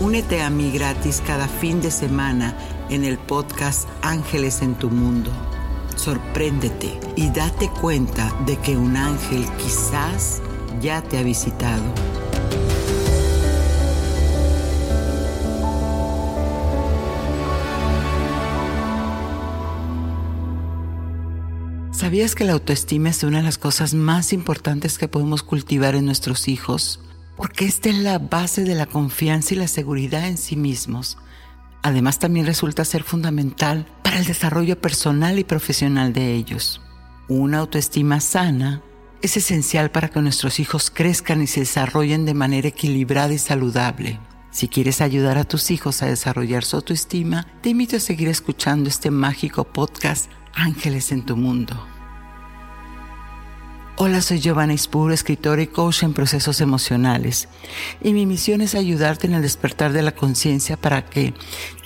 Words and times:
Únete 0.00 0.40
a 0.40 0.48
mí 0.48 0.70
gratis 0.70 1.22
cada 1.26 1.46
fin 1.46 1.82
de 1.82 1.90
semana 1.90 2.56
en 2.88 3.04
el 3.04 3.18
podcast 3.18 3.86
Ángeles 4.00 4.62
en 4.62 4.74
tu 4.74 4.88
Mundo. 4.88 5.30
Sorpréndete 5.94 6.98
y 7.16 7.28
date 7.28 7.68
cuenta 7.82 8.34
de 8.46 8.56
que 8.56 8.78
un 8.78 8.96
ángel 8.96 9.44
quizás 9.58 10.40
ya 10.80 11.02
te 11.02 11.18
ha 11.18 11.22
visitado. 11.22 11.84
¿Sabías 21.92 22.34
que 22.34 22.44
la 22.44 22.54
autoestima 22.54 23.10
es 23.10 23.22
una 23.22 23.36
de 23.36 23.44
las 23.44 23.58
cosas 23.58 23.92
más 23.92 24.32
importantes 24.32 24.96
que 24.96 25.08
podemos 25.08 25.42
cultivar 25.42 25.94
en 25.94 26.06
nuestros 26.06 26.48
hijos? 26.48 27.00
Porque 27.40 27.64
esta 27.64 27.88
es 27.88 27.96
la 27.96 28.18
base 28.18 28.64
de 28.64 28.74
la 28.74 28.84
confianza 28.84 29.54
y 29.54 29.56
la 29.56 29.66
seguridad 29.66 30.28
en 30.28 30.36
sí 30.36 30.56
mismos. 30.56 31.16
Además 31.80 32.18
también 32.18 32.44
resulta 32.44 32.84
ser 32.84 33.02
fundamental 33.02 33.86
para 34.02 34.18
el 34.18 34.26
desarrollo 34.26 34.78
personal 34.78 35.38
y 35.38 35.44
profesional 35.44 36.12
de 36.12 36.34
ellos. 36.34 36.82
Una 37.28 37.60
autoestima 37.60 38.20
sana 38.20 38.82
es 39.22 39.38
esencial 39.38 39.90
para 39.90 40.10
que 40.10 40.20
nuestros 40.20 40.60
hijos 40.60 40.90
crezcan 40.90 41.40
y 41.40 41.46
se 41.46 41.60
desarrollen 41.60 42.26
de 42.26 42.34
manera 42.34 42.68
equilibrada 42.68 43.32
y 43.32 43.38
saludable. 43.38 44.20
Si 44.50 44.68
quieres 44.68 45.00
ayudar 45.00 45.38
a 45.38 45.44
tus 45.44 45.70
hijos 45.70 46.02
a 46.02 46.08
desarrollar 46.08 46.62
su 46.62 46.76
autoestima, 46.76 47.46
te 47.62 47.70
invito 47.70 47.96
a 47.96 48.00
seguir 48.00 48.28
escuchando 48.28 48.90
este 48.90 49.10
mágico 49.10 49.64
podcast 49.64 50.30
Ángeles 50.52 51.10
en 51.10 51.24
tu 51.24 51.38
Mundo. 51.38 51.99
Hola, 53.96 54.22
soy 54.22 54.40
Giovanna 54.40 54.72
Ispuro, 54.72 55.12
escritora 55.12 55.60
y 55.60 55.66
coach 55.66 56.04
en 56.04 56.14
procesos 56.14 56.60
emocionales. 56.62 57.48
Y 58.00 58.14
mi 58.14 58.24
misión 58.24 58.62
es 58.62 58.74
ayudarte 58.74 59.26
en 59.26 59.34
el 59.34 59.42
despertar 59.42 59.92
de 59.92 60.00
la 60.00 60.12
conciencia 60.12 60.78
para 60.78 61.04
que 61.04 61.34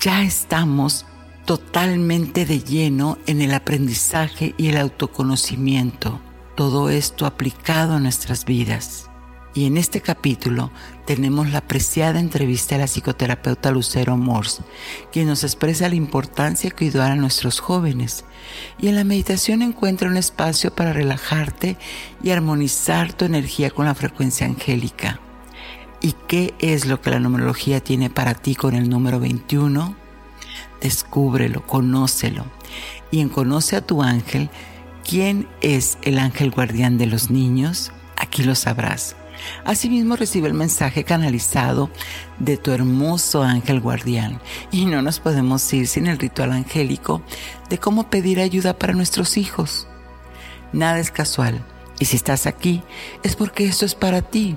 ya 0.00 0.22
estamos 0.22 1.06
totalmente 1.44 2.46
de 2.46 2.60
lleno 2.60 3.18
en 3.26 3.42
el 3.42 3.52
aprendizaje 3.52 4.54
y 4.56 4.68
el 4.68 4.76
autoconocimiento. 4.76 6.20
Todo 6.56 6.88
esto 6.88 7.26
aplicado 7.26 7.94
a 7.94 8.00
nuestras 8.00 8.44
vidas. 8.44 9.10
Y 9.52 9.66
en 9.66 9.76
este 9.76 10.00
capítulo 10.00 10.70
tenemos 11.06 11.50
la 11.50 11.58
apreciada 11.58 12.18
entrevista 12.18 12.74
a 12.74 12.78
la 12.78 12.86
psicoterapeuta 12.86 13.70
Lucero 13.70 14.16
Morse, 14.16 14.62
quien 15.12 15.26
nos 15.26 15.44
expresa 15.44 15.88
la 15.88 15.94
importancia 15.94 16.70
de 16.70 16.76
cuidar 16.76 17.12
a 17.12 17.16
nuestros 17.16 17.60
jóvenes. 17.60 18.24
Y 18.78 18.88
en 18.88 18.96
la 18.96 19.04
meditación 19.04 19.62
encuentra 19.62 20.08
un 20.08 20.16
espacio 20.16 20.74
para 20.74 20.92
relajarte 20.92 21.76
y 22.22 22.30
armonizar 22.30 23.12
tu 23.12 23.24
energía 23.24 23.70
con 23.70 23.86
la 23.86 23.94
frecuencia 23.94 24.46
angélica. 24.46 25.20
¿Y 26.00 26.14
qué 26.28 26.54
es 26.58 26.86
lo 26.86 27.00
que 27.00 27.10
la 27.10 27.20
numerología 27.20 27.80
tiene 27.80 28.10
para 28.10 28.34
ti 28.34 28.54
con 28.54 28.74
el 28.74 28.88
número 28.88 29.20
21? 29.20 29.96
Descúbrelo, 30.80 31.66
conócelo. 31.66 32.44
Y 33.10 33.20
en 33.20 33.28
Conoce 33.28 33.76
a 33.76 33.86
tu 33.86 34.02
ángel, 34.02 34.50
¿quién 35.08 35.48
es 35.60 35.96
el 36.02 36.18
ángel 36.18 36.50
guardián 36.50 36.98
de 36.98 37.06
los 37.06 37.30
niños? 37.30 37.92
Aquí 38.16 38.42
lo 38.42 38.54
sabrás. 38.54 39.16
Asimismo 39.64 40.16
recibe 40.16 40.48
el 40.48 40.54
mensaje 40.54 41.04
canalizado 41.04 41.90
de 42.38 42.56
tu 42.56 42.70
hermoso 42.70 43.42
ángel 43.42 43.80
guardián 43.80 44.40
y 44.70 44.86
no 44.86 45.02
nos 45.02 45.20
podemos 45.20 45.72
ir 45.72 45.86
sin 45.86 46.06
el 46.06 46.18
ritual 46.18 46.52
angélico 46.52 47.22
de 47.68 47.78
cómo 47.78 48.10
pedir 48.10 48.40
ayuda 48.40 48.78
para 48.78 48.94
nuestros 48.94 49.36
hijos. 49.36 49.86
Nada 50.72 50.98
es 50.98 51.10
casual 51.10 51.64
y 51.98 52.06
si 52.06 52.16
estás 52.16 52.46
aquí 52.46 52.82
es 53.22 53.36
porque 53.36 53.66
esto 53.66 53.86
es 53.86 53.94
para 53.94 54.22
ti. 54.22 54.56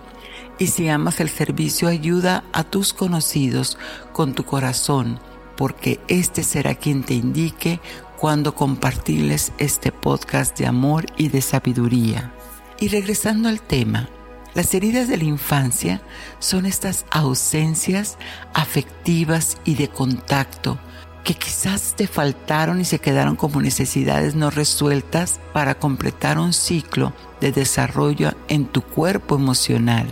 Y 0.59 0.67
si 0.67 0.89
amas 0.89 1.19
el 1.19 1.29
servicio, 1.29 1.87
ayuda 1.87 2.43
a 2.51 2.63
tus 2.63 2.93
conocidos 2.93 3.77
con 4.11 4.33
tu 4.33 4.43
corazón, 4.43 5.19
porque 5.55 5.99
este 6.07 6.43
será 6.43 6.73
quien 6.73 7.03
te 7.03 7.13
indique 7.13 7.79
cuando 8.17 8.55
compartirles 8.55 9.53
este 9.59 9.91
podcast 9.91 10.57
de 10.57 10.65
amor 10.65 11.05
y 11.15 11.29
de 11.29 11.41
sabiduría. 11.41 12.33
Y 12.79 12.87
regresando 12.87 13.49
al 13.49 13.61
tema, 13.61 14.09
las 14.57 14.73
heridas 14.73 15.07
de 15.07 15.18
la 15.18 15.23
infancia 15.23 16.01
son 16.40 16.66
estas 16.66 17.06
ausencias 17.12 18.18
afectivas 18.56 19.59
y 19.66 19.75
de 19.75 19.88
contacto 19.88 20.79
que 21.23 21.35
quizás 21.35 21.94
te 21.95 22.07
faltaron 22.07 22.81
y 22.81 22.85
se 22.85 22.97
quedaron 22.97 23.35
como 23.35 23.62
necesidades 23.62 24.34
no 24.34 24.50
resueltas 24.50 25.40
para 25.53 25.75
completar 25.75 26.40
un 26.40 26.53
ciclo 26.53 27.13
de 27.40 27.51
desarrollo 27.51 28.34
en 28.47 28.66
tu 28.66 28.81
cuerpo 28.81 29.35
emocional. 29.35 30.07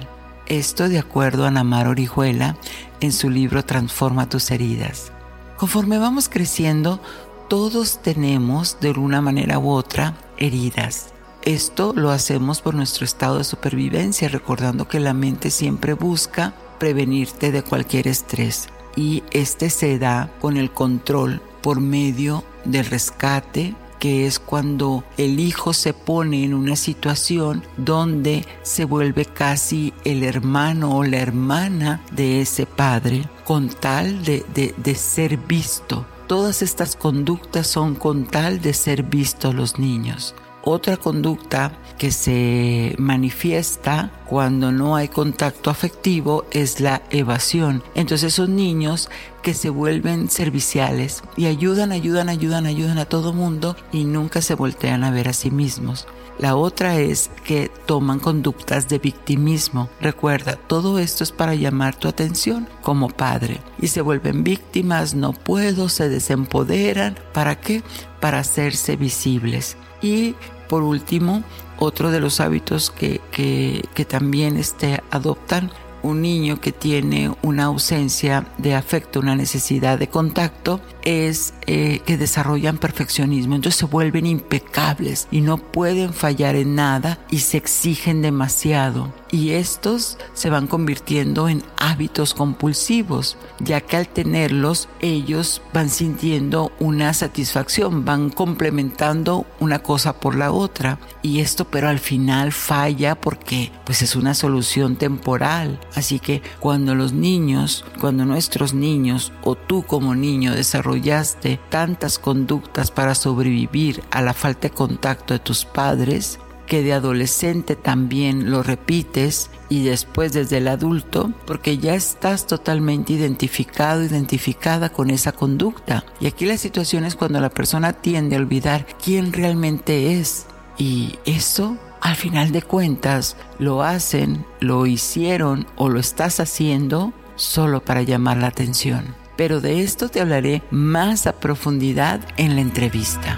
Esto 0.46 0.90
de 0.90 1.00
acuerdo 1.00 1.48
a 1.48 1.52
Namar 1.52 1.88
Orihuela 1.88 2.56
en 3.02 3.14
su 3.14 3.32
libro 3.32 3.66
Transforma 3.66 4.30
tus 4.30 4.52
heridas. 4.52 5.12
Conforme 5.58 5.98
vamos 5.98 6.30
creciendo, 6.30 7.02
todos 7.50 8.00
tenemos 8.04 8.80
de 8.80 8.92
una 8.92 9.22
manera 9.22 9.58
u 9.58 9.72
otra 9.72 10.14
heridas 10.38 11.15
esto 11.46 11.94
lo 11.96 12.12
hacemos 12.12 12.62
por 12.62 12.76
nuestro 12.76 13.06
estado 13.06 13.38
de 13.38 13.44
supervivencia, 13.44 14.28
recordando 14.28 14.88
que 14.88 15.00
la 15.00 15.14
mente 15.14 15.52
siempre 15.52 15.94
busca 15.94 16.54
prevenirte 16.80 17.52
de 17.52 17.64
cualquier 17.64 18.08
estrés 18.08 18.68
y 18.96 19.24
este 19.32 19.70
se 19.70 20.00
da 20.00 20.30
con 20.42 20.58
el 20.58 20.72
control 20.72 21.42
por 21.62 21.80
medio 21.80 22.44
del 22.64 22.86
rescate, 22.86 23.76
que 24.00 24.28
es 24.28 24.40
cuando 24.40 25.04
el 25.18 25.40
hijo 25.40 25.74
se 25.74 25.94
pone 25.94 26.44
en 26.44 26.54
una 26.54 26.76
situación 26.76 27.64
donde 27.78 28.46
se 28.62 28.86
vuelve 28.86 29.26
casi 29.26 29.94
el 30.04 30.24
hermano 30.24 30.98
o 30.98 31.04
la 31.04 31.18
hermana 31.18 32.04
de 32.12 32.42
ese 32.42 32.66
padre, 32.66 33.28
con 33.46 33.70
tal 33.70 34.24
de, 34.24 34.46
de, 34.54 34.96
ser 34.96 35.38
visto. 35.38 36.06
Todas 36.28 36.62
estas 36.62 36.96
conductas 36.96 37.68
son 37.68 37.96
con 37.96 38.26
tal 38.26 38.62
de 38.62 38.74
ser 38.74 39.04
vistos 39.04 39.56
los 39.56 39.80
niños. 39.80 40.36
Otra 40.68 40.98
conducta 40.98 41.74
que 42.00 42.12
se 42.12 42.96
manifiesta 42.98 44.12
cuando 44.26 44.72
no 44.72 44.96
hay 44.96 45.08
contacto 45.08 45.70
afectivo 45.70 46.46
es 46.50 46.80
la 46.80 47.04
evasión. 47.12 47.84
Entonces 47.94 48.34
son 48.34 48.56
niños 48.56 49.10
que 49.44 49.54
se 49.54 49.70
vuelven 49.70 50.28
serviciales 50.28 51.22
y 51.38 51.46
ayudan, 51.46 51.92
ayudan, 51.92 52.30
ayudan, 52.30 52.66
ayudan 52.66 52.98
a 52.98 53.06
todo 53.06 53.32
mundo 53.32 53.76
y 53.92 54.06
nunca 54.06 54.42
se 54.42 54.56
voltean 54.56 55.04
a 55.04 55.12
ver 55.12 55.30
a 55.30 55.34
sí 55.34 55.52
mismos. 55.52 56.08
La 56.40 56.56
otra 56.56 57.00
es 57.00 57.30
que 57.46 57.72
toman 57.86 58.20
conductas 58.20 58.90
de 58.90 58.98
victimismo. 58.98 59.88
Recuerda, 60.02 60.58
todo 60.68 61.00
esto 61.00 61.24
es 61.24 61.32
para 61.32 61.56
llamar 61.56 61.96
tu 61.96 62.08
atención 62.08 62.68
como 62.82 63.08
padre. 63.08 63.62
Y 63.80 63.88
se 63.88 64.02
vuelven 64.02 64.44
víctimas, 64.44 65.14
no 65.14 65.32
puedo, 65.32 65.88
se 65.88 66.10
desempoderan. 66.10 67.18
¿Para 67.34 67.62
qué? 67.62 67.84
Para 68.20 68.40
hacerse 68.40 68.98
visibles. 68.98 69.78
Y 70.02 70.36
Por 70.68 70.84
último, 70.84 71.44
otro 71.78 72.12
de 72.12 72.20
los 72.20 72.40
hábitos 72.40 72.92
que, 72.92 73.22
que, 73.32 74.06
también 74.06 74.58
este, 74.58 75.04
adoptan 75.12 75.72
un 76.04 76.22
niño 76.22 76.62
que 76.62 76.72
tiene 76.72 77.34
una 77.42 77.66
ausencia 77.66 78.48
de 78.58 78.76
afecto, 78.76 79.20
una 79.20 79.36
necesidad 79.36 79.98
de 79.98 80.08
contacto, 80.08 80.80
es 81.06 81.54
eh, 81.68 82.02
que 82.06 82.18
desarrollan 82.18 82.78
perfeccionismo. 82.78 83.56
Entonces 83.56 83.80
se 83.80 83.86
vuelven 83.86 84.26
impecables 84.26 85.28
y 85.32 85.42
no 85.42 85.58
pueden 85.58 86.14
fallar 86.14 86.56
en 86.56 86.76
nada 86.76 87.20
y 87.32 87.40
se 87.40 87.58
exigen 87.58 88.22
demasiado. 88.22 89.14
Y 89.32 89.52
estos 89.52 90.18
se 90.34 90.50
van 90.50 90.68
convirtiendo 90.68 91.50
en 91.50 91.64
hábitos 91.78 92.34
compulsivos, 92.34 93.38
ya 93.60 93.82
que 93.82 93.98
al 93.98 94.08
tenerlos 94.08 94.88
ellos 95.02 95.62
van 95.74 95.90
sintiendo 95.90 96.72
una 96.80 97.14
satisfacción, 97.14 98.06
van 98.06 98.30
complementando 98.30 99.46
una 99.60 99.80
cosa 99.80 100.14
por 100.14 100.36
la 100.36 100.52
otra. 100.52 101.00
Y 101.22 101.42
esto 101.42 101.66
pero 101.66 101.90
al 101.90 102.00
final 102.00 102.52
falla 102.52 103.16
porque 103.16 103.72
pues 103.86 104.02
es 104.02 104.16
una 104.16 104.34
solución 104.34 104.96
temporal. 104.96 105.80
Así 105.96 106.20
que 106.20 106.42
cuando 106.60 106.96
los 106.96 107.14
niños, 107.14 107.84
cuando 108.00 108.26
nuestros 108.26 108.74
niños 108.74 109.34
o 109.44 109.56
tú 109.56 109.84
como 109.84 110.16
niño 110.16 110.54
desarrollaste 110.96 111.60
tantas 111.70 112.20
conductas 112.20 112.92
para 112.92 113.16
sobrevivir 113.16 114.04
a 114.12 114.22
la 114.22 114.34
falta 114.34 114.70
de 114.70 114.74
contacto 114.74 115.34
de 115.34 115.40
tus 115.40 115.66
padres, 115.66 116.40
que 116.68 116.82
de 116.82 116.94
adolescente 116.94 117.76
también 117.76 118.50
lo 118.50 118.64
repites 118.64 119.52
y 119.70 119.84
después 119.84 120.34
desde 120.34 120.58
el 120.58 120.68
adulto, 120.68 121.32
porque 121.46 121.78
ya 121.78 121.96
estás 121.96 122.48
totalmente 122.48 123.14
identificado, 123.14 124.04
identificada 124.04 124.90
con 124.90 125.10
esa 125.10 125.32
conducta. 125.32 126.06
Y 126.20 126.28
aquí 126.28 126.46
la 126.46 126.58
situación 126.58 127.06
es 127.06 127.16
cuando 127.16 127.40
la 127.40 127.50
persona 127.50 127.94
tiende 127.94 128.36
a 128.36 128.40
olvidar 128.40 128.88
quién 129.04 129.34
realmente 129.34 130.20
es. 130.20 130.48
Y 130.78 131.20
eso, 131.26 131.78
al 132.02 132.16
final 132.16 132.52
de 132.52 132.62
cuentas, 132.62 133.38
lo 133.60 133.84
hacen, 133.84 134.46
lo 134.60 134.86
hicieron 134.86 135.68
o 135.76 135.90
lo 135.90 136.00
estás 136.00 136.40
haciendo 136.40 137.14
solo 137.36 137.84
para 137.84 138.02
llamar 138.02 138.38
la 138.38 138.48
atención 138.48 139.25
pero 139.38 139.62
de 139.62 139.82
esto 139.82 140.10
te 140.10 140.22
hablaré 140.22 140.62
más 140.72 141.28
a 141.28 141.40
profundidad 141.40 142.22
en 142.38 142.56
la 142.56 142.62
entrevista. 142.62 143.38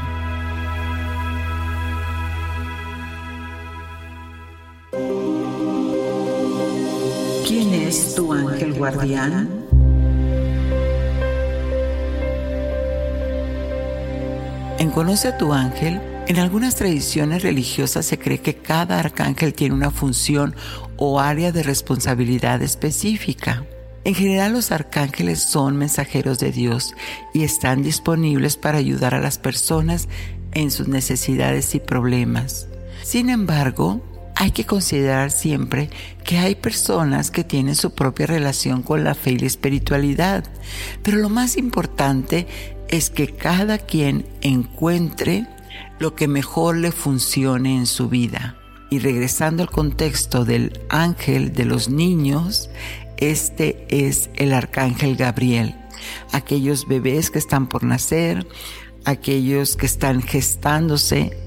¿Quién 7.48 7.74
es 7.74 8.16
tu 8.16 8.34
ángel 8.34 8.74
guardián? 8.74 9.50
En 14.80 14.92
Conoce 14.92 15.30
a 15.30 15.38
tu 15.38 15.54
ángel, 15.54 16.02
en 16.28 16.38
algunas 16.38 16.76
tradiciones 16.76 17.42
religiosas 17.42 18.06
se 18.06 18.20
cree 18.20 18.42
que 18.42 18.56
cada 18.56 19.00
arcángel 19.00 19.54
tiene 19.54 19.74
una 19.74 19.92
función 19.92 20.56
o 20.98 21.20
área 21.20 21.52
de 21.52 21.64
responsabilidad 21.64 22.62
específica. 22.62 23.66
En 24.08 24.16
general 24.16 24.54
los 24.54 24.72
arcángeles 24.72 25.42
son 25.42 25.76
mensajeros 25.76 26.40
de 26.40 26.54
Dios 26.54 26.96
y 27.34 27.44
están 27.44 27.84
disponibles 27.84 28.56
para 28.56 28.78
ayudar 28.78 29.14
a 29.14 29.20
las 29.20 29.38
personas 29.38 30.08
en 30.54 30.72
sus 30.72 30.88
necesidades 30.88 31.76
y 31.76 31.82
problemas. 31.82 32.70
Sin 33.04 33.30
embargo, 33.30 34.02
hay 34.34 34.52
que 34.52 34.66
considerar 34.66 35.30
siempre 35.30 35.90
que 36.24 36.38
hay 36.38 36.56
personas 36.56 37.32
que 37.32 37.44
tienen 37.44 37.76
su 37.76 37.96
propia 37.96 38.28
relación 38.28 38.82
con 38.82 39.04
la 39.04 39.14
fe 39.14 39.32
y 39.32 39.40
la 39.40 39.48
espiritualidad, 39.48 40.46
pero 41.04 41.18
lo 41.18 41.28
más 41.28 41.58
importante 41.58 42.48
es 42.88 43.10
que 43.10 43.36
cada 43.36 43.78
quien 43.78 44.26
encuentre 44.40 45.48
lo 46.00 46.16
que 46.16 46.30
mejor 46.30 46.78
le 46.78 46.94
funcione 46.94 47.76
en 47.76 47.86
su 47.86 48.08
vida. 48.08 48.56
Y 48.90 49.00
regresando 49.00 49.64
al 49.64 49.70
contexto 49.70 50.46
del 50.46 50.80
ángel 50.88 51.52
de 51.52 51.66
los 51.66 51.90
niños, 51.90 52.70
este 53.18 53.86
es 53.90 54.30
el 54.36 54.54
arcángel 54.54 55.16
Gabriel. 55.16 55.76
Aquellos 56.32 56.88
bebés 56.88 57.32
que 57.32 57.40
están 57.40 57.68
por 57.68 57.84
nacer, 57.84 58.48
aquellos 59.06 59.76
que 59.76 59.86
están 59.86 60.22
gestándose, 60.22 61.38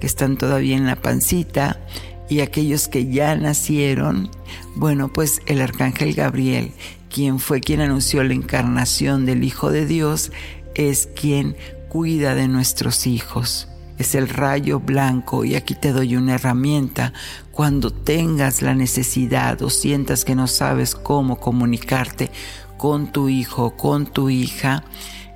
que 0.00 0.06
están 0.06 0.36
todavía 0.36 0.76
en 0.76 0.86
la 0.86 0.96
pancita, 0.96 1.80
y 2.28 2.40
aquellos 2.40 2.88
que 2.88 3.06
ya 3.06 3.34
nacieron, 3.36 4.30
bueno, 4.74 5.12
pues 5.12 5.40
el 5.46 5.60
arcángel 5.60 6.14
Gabriel, 6.14 6.72
quien 7.10 7.38
fue 7.38 7.60
quien 7.60 7.80
anunció 7.80 8.24
la 8.24 8.32
encarnación 8.32 9.26
del 9.26 9.44
Hijo 9.44 9.70
de 9.70 9.86
Dios, 9.86 10.32
es 10.74 11.08
quien 11.14 11.56
cuida 11.88 12.34
de 12.34 12.48
nuestros 12.48 13.06
hijos 13.06 13.68
es 14.02 14.14
el 14.14 14.28
rayo 14.28 14.80
blanco 14.80 15.44
y 15.44 15.54
aquí 15.54 15.74
te 15.74 15.92
doy 15.92 16.16
una 16.16 16.34
herramienta. 16.34 17.12
Cuando 17.50 17.90
tengas 17.92 18.60
la 18.60 18.74
necesidad 18.74 19.62
o 19.62 19.70
sientas 19.70 20.24
que 20.24 20.34
no 20.34 20.46
sabes 20.46 20.94
cómo 20.94 21.38
comunicarte 21.38 22.30
con 22.76 23.12
tu 23.12 23.28
hijo, 23.28 23.76
con 23.76 24.06
tu 24.06 24.28
hija, 24.28 24.84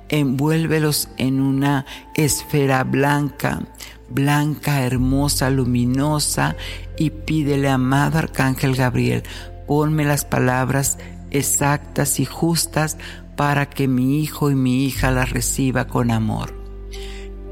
envuélvelos 0.09 1.09
en 1.17 1.39
una 1.39 1.85
esfera 2.13 2.83
blanca, 2.83 3.61
blanca, 4.09 4.83
hermosa, 4.83 5.49
luminosa 5.49 6.55
y 6.97 7.09
pídele, 7.09 7.69
amado 7.69 8.19
Arcángel 8.19 8.75
Gabriel, 8.75 9.23
ponme 9.65 10.03
las 10.03 10.25
palabras 10.25 10.97
exactas 11.31 12.19
y 12.19 12.25
justas 12.25 12.97
para 13.37 13.69
que 13.69 13.87
mi 13.87 14.21
hijo 14.21 14.51
y 14.51 14.55
mi 14.55 14.85
hija 14.85 15.11
las 15.11 15.29
reciba 15.29 15.87
con 15.87 16.11
amor. 16.11 16.53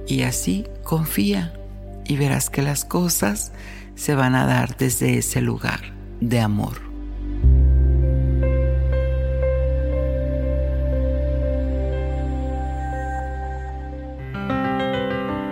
Y 0.07 0.23
así 0.23 0.65
confía 0.86 1.52
y 2.06 2.16
verás 2.16 2.50
que 2.50 2.62
las 2.62 2.86
cosas 2.86 3.52
se 3.96 4.16
van 4.16 4.36
a 4.36 4.46
dar 4.46 4.78
desde 4.78 5.18
ese 5.18 5.42
lugar 5.42 5.82
de 6.22 6.40
amor. 6.40 6.80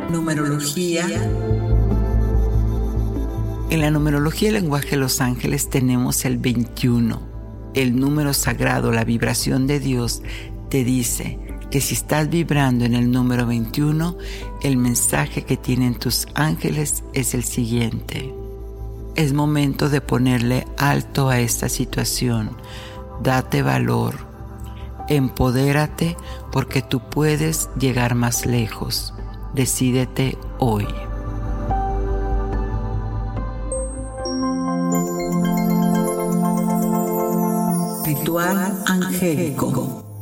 Numerología. 0.10 1.06
En 3.70 3.82
la 3.82 3.90
numerología 3.90 4.52
del 4.52 4.62
lenguaje 4.62 4.92
de 4.92 4.98
los 4.98 5.20
ángeles 5.20 5.70
tenemos 5.70 6.24
el 6.26 6.38
21. 6.38 7.20
El 7.74 8.00
número 8.00 8.34
sagrado, 8.36 8.92
la 8.92 9.04
vibración 9.04 9.66
de 9.66 9.80
Dios, 9.80 10.22
te 10.70 10.84
dice, 10.84 11.40
que 11.74 11.82
si 11.82 11.96
estás 11.96 12.30
vibrando 12.30 12.86
en 12.86 12.94
el 12.94 13.10
número 13.10 13.48
21, 13.48 14.16
el 14.62 14.78
mensaje 14.78 15.44
que 15.44 15.58
tienen 15.58 15.96
tus 15.96 16.28
ángeles 16.36 17.04
es 17.14 17.34
el 17.34 17.44
siguiente. 17.44 18.32
Es 19.16 19.34
momento 19.34 19.90
de 19.90 20.00
ponerle 20.00 20.68
alto 20.78 21.30
a 21.30 21.40
esta 21.40 21.70
situación. 21.70 22.56
Date 23.24 23.64
valor. 23.64 24.14
Empodérate 25.10 26.16
porque 26.52 26.84
tú 26.84 27.10
puedes 27.10 27.72
llegar 27.80 28.14
más 28.14 28.46
lejos. 28.46 29.12
Decídete 29.56 30.38
hoy. 30.60 30.86
Ritual 38.06 38.84
angélico. 38.86 40.13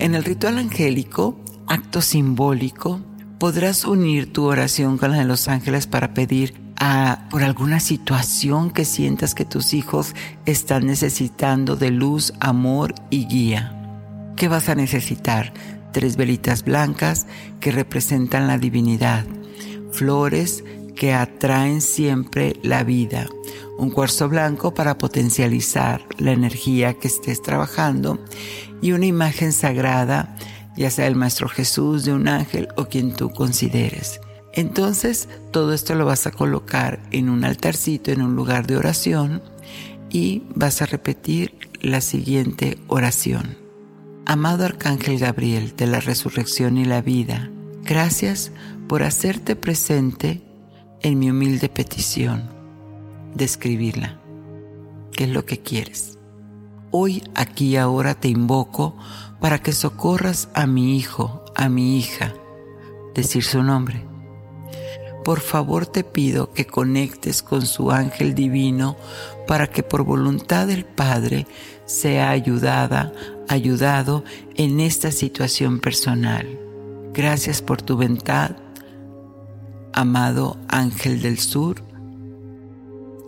En 0.00 0.14
el 0.14 0.24
ritual 0.24 0.56
angélico, 0.56 1.38
acto 1.66 2.00
simbólico, 2.00 3.02
podrás 3.38 3.84
unir 3.84 4.32
tu 4.32 4.46
oración 4.46 4.96
con 4.96 5.10
la 5.10 5.18
de 5.18 5.26
los 5.26 5.46
ángeles 5.46 5.86
para 5.86 6.14
pedir 6.14 6.54
a, 6.78 7.28
por 7.30 7.42
alguna 7.42 7.80
situación 7.80 8.70
que 8.70 8.86
sientas 8.86 9.34
que 9.34 9.44
tus 9.44 9.74
hijos 9.74 10.14
están 10.46 10.86
necesitando 10.86 11.76
de 11.76 11.90
luz, 11.90 12.32
amor 12.40 12.94
y 13.10 13.26
guía. 13.26 14.32
¿Qué 14.36 14.48
vas 14.48 14.70
a 14.70 14.74
necesitar? 14.74 15.52
Tres 15.92 16.16
velitas 16.16 16.64
blancas 16.64 17.26
que 17.60 17.70
representan 17.70 18.46
la 18.46 18.56
divinidad, 18.56 19.26
flores 19.92 20.64
que 20.96 21.12
atraen 21.12 21.82
siempre 21.82 22.54
la 22.62 22.84
vida, 22.84 23.28
un 23.76 23.90
cuarzo 23.90 24.30
blanco 24.30 24.72
para 24.72 24.96
potencializar 24.96 26.06
la 26.16 26.32
energía 26.32 26.94
que 26.94 27.08
estés 27.08 27.42
trabajando 27.42 28.18
y 28.80 28.92
una 28.92 29.06
imagen 29.06 29.52
sagrada, 29.52 30.36
ya 30.76 30.90
sea 30.90 31.06
el 31.06 31.16
Maestro 31.16 31.48
Jesús, 31.48 32.04
de 32.04 32.12
un 32.12 32.28
ángel 32.28 32.68
o 32.76 32.86
quien 32.86 33.12
tú 33.12 33.30
consideres. 33.30 34.20
Entonces 34.52 35.28
todo 35.52 35.72
esto 35.72 35.94
lo 35.94 36.06
vas 36.06 36.26
a 36.26 36.32
colocar 36.32 37.00
en 37.10 37.28
un 37.28 37.44
altarcito, 37.44 38.10
en 38.10 38.22
un 38.22 38.34
lugar 38.34 38.66
de 38.66 38.76
oración 38.76 39.42
y 40.10 40.42
vas 40.54 40.82
a 40.82 40.86
repetir 40.86 41.54
la 41.80 42.00
siguiente 42.00 42.78
oración. 42.88 43.56
Amado 44.26 44.64
Arcángel 44.64 45.18
Gabriel 45.18 45.74
de 45.76 45.86
la 45.86 46.00
resurrección 46.00 46.78
y 46.78 46.84
la 46.84 47.00
vida, 47.00 47.50
gracias 47.82 48.52
por 48.88 49.02
hacerte 49.02 49.56
presente 49.56 50.42
en 51.02 51.18
mi 51.18 51.30
humilde 51.30 51.68
petición 51.68 52.50
de 53.34 53.44
escribirla. 53.44 54.20
¿Qué 55.12 55.24
es 55.24 55.30
lo 55.30 55.44
que 55.44 55.58
quieres? 55.58 56.19
Hoy, 56.92 57.22
aquí 57.36 57.76
ahora 57.76 58.14
te 58.14 58.26
invoco 58.26 58.96
para 59.40 59.60
que 59.60 59.70
socorras 59.70 60.48
a 60.54 60.66
mi 60.66 60.96
hijo, 60.96 61.44
a 61.54 61.68
mi 61.68 61.96
hija, 61.96 62.34
decir 63.14 63.44
su 63.44 63.62
nombre. 63.62 64.04
Por 65.24 65.38
favor 65.38 65.86
te 65.86 66.02
pido 66.02 66.52
que 66.52 66.66
conectes 66.66 67.44
con 67.44 67.64
su 67.64 67.92
ángel 67.92 68.34
divino 68.34 68.96
para 69.46 69.68
que 69.68 69.84
por 69.84 70.02
voluntad 70.02 70.66
del 70.66 70.84
Padre 70.84 71.46
sea 71.86 72.30
ayudada, 72.30 73.12
ayudado 73.48 74.24
en 74.56 74.80
esta 74.80 75.12
situación 75.12 75.78
personal. 75.78 76.58
Gracias 77.12 77.62
por 77.62 77.82
tu 77.82 77.96
ventad, 77.96 78.56
amado 79.92 80.56
ángel 80.68 81.22
del 81.22 81.38
sur, 81.38 81.84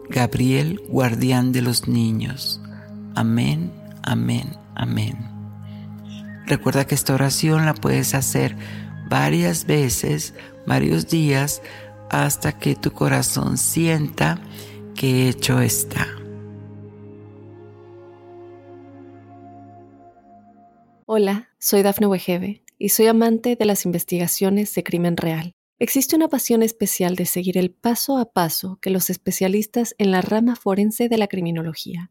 Gabriel, 0.08 0.82
guardián 0.88 1.52
de 1.52 1.62
los 1.62 1.86
niños. 1.86 2.61
Amén, 3.14 3.72
amén, 4.02 4.56
amén. 4.74 5.16
Recuerda 6.46 6.86
que 6.86 6.94
esta 6.94 7.14
oración 7.14 7.66
la 7.66 7.74
puedes 7.74 8.14
hacer 8.14 8.56
varias 9.08 9.66
veces, 9.66 10.34
varios 10.66 11.08
días, 11.08 11.60
hasta 12.10 12.58
que 12.58 12.74
tu 12.74 12.92
corazón 12.92 13.58
sienta 13.58 14.40
que 14.94 15.28
hecho 15.28 15.60
está. 15.60 16.06
Hola, 21.04 21.50
soy 21.58 21.82
Dafne 21.82 22.06
Wegebe 22.06 22.64
y 22.78 22.88
soy 22.88 23.06
amante 23.06 23.56
de 23.56 23.64
las 23.66 23.84
investigaciones 23.84 24.74
de 24.74 24.82
crimen 24.82 25.18
real. 25.18 25.52
Existe 25.78 26.16
una 26.16 26.28
pasión 26.28 26.62
especial 26.62 27.16
de 27.16 27.26
seguir 27.26 27.58
el 27.58 27.70
paso 27.70 28.16
a 28.16 28.32
paso 28.32 28.78
que 28.80 28.88
los 28.88 29.10
especialistas 29.10 29.94
en 29.98 30.10
la 30.10 30.22
rama 30.22 30.56
forense 30.56 31.08
de 31.08 31.18
la 31.18 31.26
criminología 31.26 32.10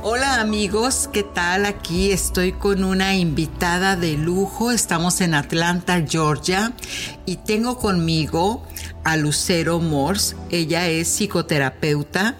Hola 0.00 0.40
amigos, 0.40 1.10
¿qué 1.12 1.24
tal? 1.24 1.66
Aquí 1.66 2.12
estoy 2.12 2.52
con 2.52 2.84
una 2.84 3.16
invitada 3.16 3.96
de 3.96 4.16
lujo. 4.16 4.70
Estamos 4.70 5.20
en 5.20 5.34
Atlanta, 5.34 6.04
Georgia, 6.08 6.72
y 7.26 7.36
tengo 7.36 7.78
conmigo 7.78 8.62
a 9.02 9.16
Lucero 9.16 9.80
Morse. 9.80 10.36
Ella 10.50 10.86
es 10.86 11.08
psicoterapeuta. 11.08 12.36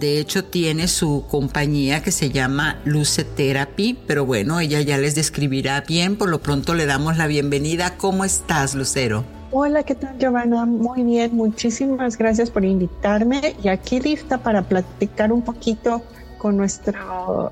De 0.00 0.20
hecho, 0.20 0.46
tiene 0.46 0.88
su 0.88 1.26
compañía 1.30 2.02
que 2.02 2.12
se 2.12 2.30
llama 2.30 2.80
Luce 2.86 3.24
Therapy, 3.24 3.98
pero 4.06 4.24
bueno, 4.24 4.58
ella 4.58 4.80
ya 4.80 4.96
les 4.96 5.14
describirá 5.14 5.82
bien. 5.82 6.16
Por 6.16 6.30
lo 6.30 6.40
pronto 6.40 6.74
le 6.74 6.86
damos 6.86 7.18
la 7.18 7.26
bienvenida. 7.26 7.98
¿Cómo 7.98 8.24
estás, 8.24 8.74
Lucero? 8.74 9.22
Hola, 9.50 9.82
¿qué 9.82 9.94
tal, 9.94 10.16
Giovanna? 10.18 10.64
Muy 10.64 11.02
bien, 11.02 11.36
muchísimas 11.36 12.16
gracias 12.16 12.50
por 12.50 12.64
invitarme 12.64 13.54
y 13.62 13.68
aquí 13.68 14.00
lista 14.00 14.38
para 14.38 14.62
platicar 14.62 15.30
un 15.30 15.42
poquito 15.42 16.02
con 16.42 16.56
nuestra 16.56 17.00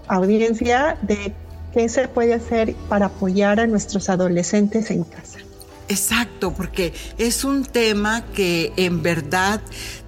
audiencia 0.08 0.98
de 1.02 1.32
qué 1.72 1.88
se 1.88 2.08
puede 2.08 2.34
hacer 2.34 2.74
para 2.88 3.06
apoyar 3.06 3.60
a 3.60 3.68
nuestros 3.68 4.10
adolescentes 4.10 4.90
en 4.90 5.04
casa. 5.04 5.38
Exacto, 5.88 6.52
porque 6.52 6.92
es 7.16 7.44
un 7.44 7.64
tema 7.64 8.24
que 8.34 8.72
en 8.76 9.00
verdad 9.00 9.60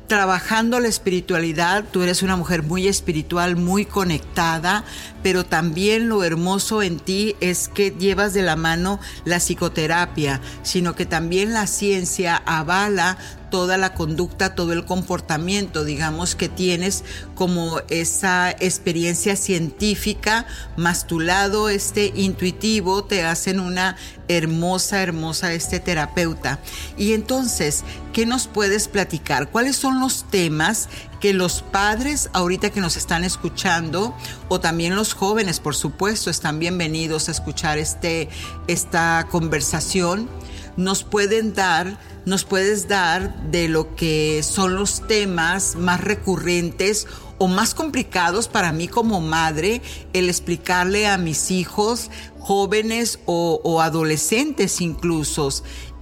trabajando 0.08 0.80
la 0.80 0.88
espiritualidad, 0.88 1.84
tú 1.92 2.02
eres 2.02 2.22
una 2.24 2.34
mujer 2.34 2.64
muy 2.64 2.88
espiritual, 2.88 3.54
muy 3.56 3.86
conectada, 3.86 4.84
pero 5.22 5.44
también 5.44 6.08
lo 6.08 6.24
hermoso 6.24 6.82
en 6.82 6.98
ti 6.98 7.36
es 7.40 7.68
que 7.68 7.90
llevas 7.90 8.34
de 8.34 8.42
la 8.42 8.56
mano 8.56 9.00
la 9.24 9.38
psicoterapia, 9.38 10.40
sino 10.62 10.94
que 10.94 11.06
también 11.06 11.52
la 11.52 11.66
ciencia 11.66 12.42
avala 12.46 13.18
toda 13.52 13.76
la 13.76 13.92
conducta, 13.92 14.54
todo 14.54 14.72
el 14.72 14.86
comportamiento, 14.86 15.84
digamos, 15.84 16.34
que 16.34 16.48
tienes 16.48 17.04
como 17.34 17.80
esa 17.90 18.50
experiencia 18.50 19.36
científica, 19.36 20.46
más 20.78 21.06
tu 21.06 21.20
lado 21.20 21.68
este 21.68 22.12
intuitivo, 22.16 23.04
te 23.04 23.24
hacen 23.24 23.60
una 23.60 23.96
hermosa, 24.26 25.02
hermosa 25.02 25.52
este 25.52 25.80
terapeuta. 25.80 26.60
Y 26.96 27.12
entonces, 27.12 27.84
¿qué 28.14 28.24
nos 28.24 28.46
puedes 28.46 28.88
platicar? 28.88 29.50
¿Cuáles 29.50 29.76
son 29.76 30.00
los 30.00 30.24
temas 30.30 30.88
que 31.22 31.32
los 31.32 31.62
padres 31.62 32.30
ahorita 32.32 32.70
que 32.70 32.80
nos 32.80 32.96
están 32.96 33.22
escuchando 33.22 34.12
o 34.48 34.58
también 34.58 34.96
los 34.96 35.14
jóvenes, 35.14 35.60
por 35.60 35.76
supuesto, 35.76 36.30
están 36.30 36.58
bienvenidos 36.58 37.28
a 37.28 37.30
escuchar 37.30 37.78
este, 37.78 38.28
esta 38.66 39.28
conversación? 39.30 40.28
Nos 40.76 41.04
pueden 41.04 41.54
dar 41.54 41.96
nos 42.24 42.44
puedes 42.44 42.86
dar 42.86 43.50
de 43.50 43.68
lo 43.68 43.96
que 43.96 44.42
son 44.44 44.76
los 44.76 45.06
temas 45.08 45.74
más 45.74 46.00
recurrentes 46.00 47.08
o 47.38 47.48
más 47.48 47.74
complicados 47.74 48.46
para 48.46 48.70
mí 48.70 48.86
como 48.86 49.20
madre 49.20 49.82
el 50.12 50.28
explicarle 50.28 51.08
a 51.08 51.18
mis 51.18 51.50
hijos 51.50 52.10
jóvenes 52.38 53.18
o, 53.26 53.80
adolescentes 53.80 54.80
incluso. 54.80 55.48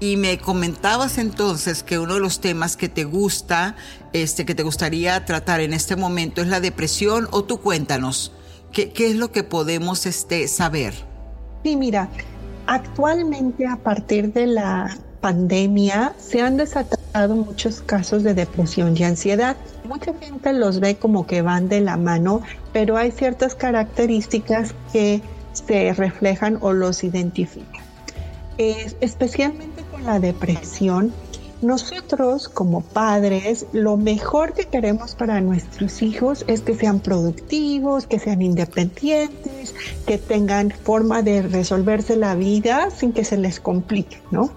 Y 0.01 0.17
me 0.17 0.39
comentabas 0.39 1.19
entonces 1.19 1.83
que 1.83 1.99
uno 1.99 2.15
de 2.15 2.21
los 2.21 2.41
temas 2.41 2.79
que 2.79 2.89
te 2.89 3.05
gusta, 3.05 3.77
este, 4.15 4.47
que 4.47 4.55
te 4.55 4.63
gustaría 4.63 5.27
tratar 5.27 5.61
en 5.61 5.75
este 5.75 5.95
momento 5.95 6.41
es 6.41 6.49
la 6.49 6.61
depresión, 6.61 7.29
o 7.33 7.45
tú 7.45 7.61
cuéntanos, 7.61 8.33
¿qué, 8.73 8.91
es 8.97 9.17
lo 9.17 9.31
que 9.31 9.45
podemos 9.45 10.07
este, 10.07 10.49
saber? 10.49 10.95
Sí, 11.63 11.77
mira, 11.77 12.09
actualmente 12.67 13.67
a 13.67 13.77
partir 13.77 14.33
de 14.33 14.47
la 14.47 14.97
pandemia 15.21 16.15
se 16.19 16.41
han 16.41 16.57
desatado 16.57 17.37
muchos 17.37 17.83
casos 17.83 18.23
de 18.23 18.33
depresión 18.33 18.97
y 18.97 19.05
ansiedad. 19.05 19.55
Mucha 19.85 20.15
gente 20.15 20.55
los 20.55 20.81
ve 20.81 20.97
como 20.97 21.27
que 21.27 21.43
van 21.43 21.69
de 21.69 21.83
la 21.83 21.99
mano, 21.99 22.41
pero 22.73 22.97
hay 22.97 23.11
ciertas 23.11 23.55
características 23.55 24.75
que 24.95 25.21
se 25.53 25.93
reflejan 25.93 26.57
o 26.63 26.73
los 26.73 27.05
identifican. 27.05 27.85
especialmente 28.57 29.83
con 30.01 30.07
la 30.07 30.21
depresión, 30.21 31.13
nosotros 31.63 32.49
como 32.49 32.81
padres, 32.81 33.67
lo 33.73 33.99
mejor 33.99 34.55
que 34.55 34.65
queremos 34.65 35.15
para 35.15 35.41
nuestros 35.43 36.01
hijos 36.01 36.45
es 36.47 36.63
que 36.63 36.75
sean 36.75 37.01
productivos, 37.01 38.07
que 38.07 38.19
sean 38.19 38.41
independientes, 38.41 39.75
que 40.07 40.17
tengan 40.17 40.71
forma 40.71 41.23
de 41.23 41.43
resolverse 41.43 42.17
la 42.17 42.35
vida 42.35 42.91
sin 42.91 43.13
que 43.13 43.25
se 43.25 43.37
les 43.37 43.61
complique, 43.61 44.23
¿no? 44.31 44.51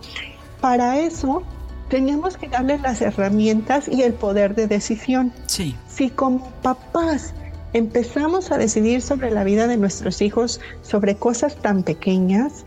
para 0.64 0.98
eso 0.98 1.44
tenemos 1.90 2.38
que 2.38 2.48
darles 2.48 2.82
las 2.82 3.02
herramientas 3.02 3.90
y 3.90 4.04
el 4.04 4.14
poder 4.14 4.56
de 4.56 4.68
decisión. 4.68 5.34
Sí. 5.46 5.76
Si 5.90 6.10
como 6.10 6.50
papás 6.62 7.34
empezamos 7.74 8.50
a 8.50 8.58
decidir 8.58 9.02
sobre 9.02 9.30
la 9.30 9.44
vida 9.44 9.68
de 9.68 9.76
nuestros 9.76 10.22
hijos, 10.22 10.62
sobre 10.82 11.16
cosas 11.16 11.58
tan 11.58 11.84
pequeñas, 11.84 12.64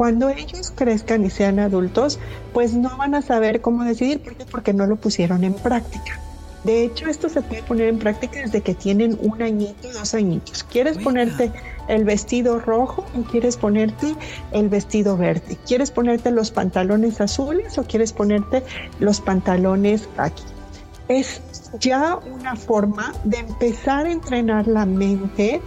cuando 0.00 0.30
ellos 0.30 0.72
crezcan 0.74 1.26
y 1.26 1.28
sean 1.28 1.58
adultos, 1.58 2.18
pues 2.54 2.72
no 2.72 2.96
van 2.96 3.14
a 3.14 3.20
saber 3.20 3.60
cómo 3.60 3.84
decidir. 3.84 4.22
¿Por 4.22 4.34
qué? 4.34 4.46
Porque 4.46 4.72
no 4.72 4.86
lo 4.86 4.96
pusieron 4.96 5.44
en 5.44 5.52
práctica. 5.52 6.18
De 6.64 6.84
hecho, 6.84 7.06
esto 7.06 7.28
se 7.28 7.42
puede 7.42 7.62
poner 7.64 7.88
en 7.88 7.98
práctica 7.98 8.40
desde 8.40 8.62
que 8.62 8.74
tienen 8.74 9.18
un 9.20 9.42
añito, 9.42 9.92
dos 9.92 10.14
añitos. 10.14 10.64
¿Quieres 10.64 10.96
ponerte 10.96 11.52
el 11.88 12.04
vestido 12.04 12.60
rojo 12.60 13.04
o 13.14 13.22
quieres 13.24 13.58
ponerte 13.58 14.14
el 14.52 14.70
vestido 14.70 15.18
verde? 15.18 15.58
¿Quieres 15.66 15.90
ponerte 15.90 16.30
los 16.30 16.50
pantalones 16.50 17.20
azules 17.20 17.76
o 17.76 17.82
quieres 17.82 18.14
ponerte 18.14 18.62
los 19.00 19.20
pantalones 19.20 20.08
aquí? 20.16 20.44
Es 21.08 21.42
ya 21.78 22.16
una 22.16 22.56
forma 22.56 23.12
de 23.24 23.40
empezar 23.40 24.06
a 24.06 24.12
entrenar 24.12 24.66
la 24.66 24.86
mente 24.86 25.60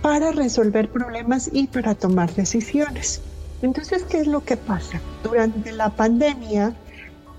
para 0.00 0.32
resolver 0.32 0.90
problemas 0.90 1.50
y 1.52 1.66
para 1.66 1.94
tomar 1.94 2.34
decisiones. 2.34 3.20
Entonces, 3.64 4.04
¿qué 4.04 4.18
es 4.18 4.26
lo 4.26 4.44
que 4.44 4.58
pasa? 4.58 5.00
Durante 5.22 5.72
la 5.72 5.88
pandemia, 5.88 6.74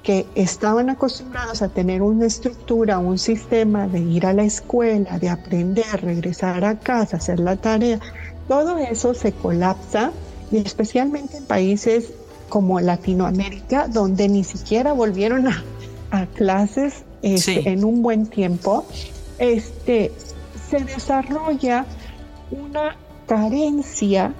que 0.02 0.26
estaban 0.34 0.90
acostumbrados 0.90 1.62
a 1.62 1.70
tener 1.70 2.02
una 2.02 2.26
estructura, 2.26 2.98
un 2.98 3.20
sistema 3.20 3.88
de 3.88 4.00
ir 4.00 4.26
a 4.26 4.34
la 4.34 4.44
escuela, 4.44 5.20
de 5.20 5.30
aprender, 5.30 5.86
regresar 6.02 6.66
a 6.66 6.80
casa, 6.80 7.18
hacer 7.18 7.40
la 7.40 7.56
tarea, 7.56 8.00
todo 8.48 8.78
eso 8.78 9.14
se 9.14 9.34
colapsa 9.34 10.12
y 10.52 10.58
especialmente 10.58 11.38
en 11.38 11.46
países 11.46 12.12
como 12.50 12.80
Latinoamérica, 12.80 13.88
donde 13.88 14.28
ni 14.28 14.44
siquiera 14.44 14.94
volvieron 14.94 15.48
a, 15.48 15.64
clases 16.34 17.04
este, 17.22 17.70
en 17.70 17.84
un 17.84 18.02
buen 18.02 18.28
tiempo, 18.28 18.86
este, 19.38 20.12
se 20.70 20.80
desarrolla 20.80 21.86
una 22.52 22.96
carencia 23.28 24.34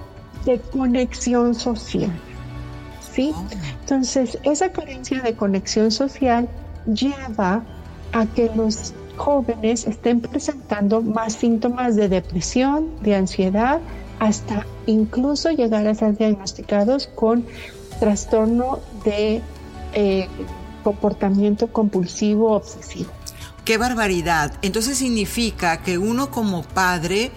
de 0.46 0.58
conexión 0.72 1.54
social 1.54 2.10
¿sí? 3.16 3.32
Oh. 3.34 3.44
Entonces, 3.80 4.38
esa 4.44 4.70
carencia 4.70 5.20
de 5.22 5.34
conexión 5.34 5.90
social 5.90 6.48
lleva 6.86 7.64
a 8.12 8.26
que 8.26 8.50
los 8.54 8.92
jóvenes 9.16 9.86
estén 9.86 10.20
presentando 10.20 11.00
más 11.00 11.32
síntomas 11.34 11.96
de 11.96 12.08
depresión, 12.08 12.90
de 13.00 13.16
ansiedad, 13.16 13.80
hasta 14.18 14.66
incluso 14.86 15.50
llegar 15.50 15.86
a 15.86 15.94
ser 15.94 16.16
diagnosticados 16.16 17.08
con 17.08 17.44
trastorno 17.98 18.80
de 19.04 19.40
eh, 19.94 20.28
comportamiento 20.84 21.72
compulsivo 21.72 22.52
obsesivo. 22.52 23.10
Qué 23.64 23.78
barbaridad. 23.78 24.52
Entonces 24.62 24.98
significa 24.98 25.82
que 25.82 25.98
uno 25.98 26.30
como 26.30 26.62
padre 26.62 27.32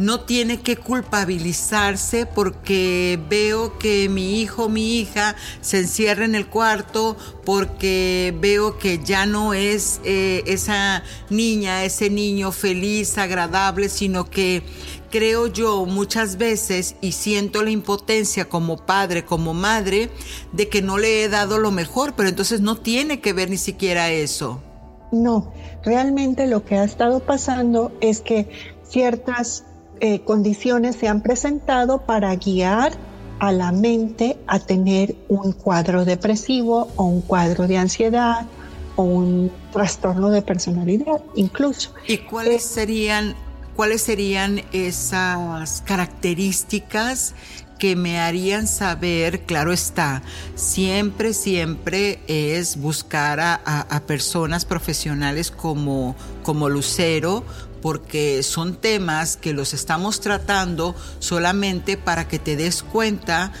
no 0.00 0.20
tiene 0.20 0.62
que 0.62 0.78
culpabilizarse 0.78 2.24
porque 2.24 3.20
veo 3.28 3.76
que 3.78 4.08
mi 4.08 4.40
hijo, 4.40 4.70
mi 4.70 4.98
hija 4.98 5.36
se 5.60 5.80
encierra 5.80 6.24
en 6.24 6.34
el 6.34 6.46
cuarto, 6.46 7.18
porque 7.44 8.34
veo 8.40 8.78
que 8.78 9.00
ya 9.04 9.26
no 9.26 9.52
es 9.52 10.00
eh, 10.04 10.42
esa 10.46 11.02
niña, 11.28 11.84
ese 11.84 12.08
niño 12.08 12.50
feliz, 12.50 13.18
agradable, 13.18 13.90
sino 13.90 14.24
que 14.30 14.62
creo 15.10 15.48
yo 15.48 15.84
muchas 15.84 16.38
veces 16.38 16.96
y 17.02 17.12
siento 17.12 17.62
la 17.62 17.70
impotencia 17.70 18.48
como 18.48 18.78
padre, 18.78 19.26
como 19.26 19.52
madre, 19.52 20.08
de 20.52 20.70
que 20.70 20.80
no 20.80 20.96
le 20.96 21.24
he 21.24 21.28
dado 21.28 21.58
lo 21.58 21.72
mejor, 21.72 22.14
pero 22.16 22.30
entonces 22.30 22.62
no 22.62 22.74
tiene 22.76 23.20
que 23.20 23.34
ver 23.34 23.50
ni 23.50 23.58
siquiera 23.58 24.10
eso. 24.10 24.62
No, 25.12 25.52
realmente 25.84 26.46
lo 26.46 26.64
que 26.64 26.76
ha 26.76 26.84
estado 26.84 27.20
pasando 27.20 27.92
es 28.00 28.22
que 28.22 28.48
ciertas 28.88 29.64
eh, 30.00 30.20
condiciones 30.20 30.96
se 30.96 31.08
han 31.08 31.22
presentado 31.22 32.02
para 32.02 32.34
guiar 32.36 32.92
a 33.38 33.52
la 33.52 33.72
mente 33.72 34.38
a 34.46 34.58
tener 34.58 35.16
un 35.28 35.52
cuadro 35.52 36.04
depresivo 36.04 36.88
o 36.96 37.04
un 37.04 37.22
cuadro 37.22 37.66
de 37.66 37.78
ansiedad 37.78 38.46
o 38.96 39.02
un 39.02 39.50
trastorno 39.72 40.30
de 40.30 40.42
personalidad 40.42 41.22
incluso. 41.34 41.92
¿Y 42.06 42.18
cuáles 42.18 42.62
serían 42.62 43.34
cuáles 43.76 44.02
serían 44.02 44.62
esas 44.72 45.80
características 45.82 47.34
que 47.78 47.96
me 47.96 48.20
harían 48.20 48.66
saber, 48.66 49.46
claro 49.46 49.72
está, 49.72 50.22
siempre, 50.54 51.32
siempre 51.32 52.20
es 52.26 52.76
buscar 52.76 53.40
a, 53.40 53.54
a 53.54 54.00
personas 54.00 54.66
profesionales 54.66 55.50
como, 55.50 56.14
como 56.42 56.68
Lucero, 56.68 57.42
porque 57.82 58.42
son 58.42 58.76
temas 58.76 59.36
que 59.36 59.52
los 59.52 59.74
estamos 59.74 60.20
tratando 60.20 60.94
solamente 61.18 61.96
para 61.96 62.28
que 62.28 62.38
te 62.38 62.56
des 62.56 62.82
cuenta 62.82 63.52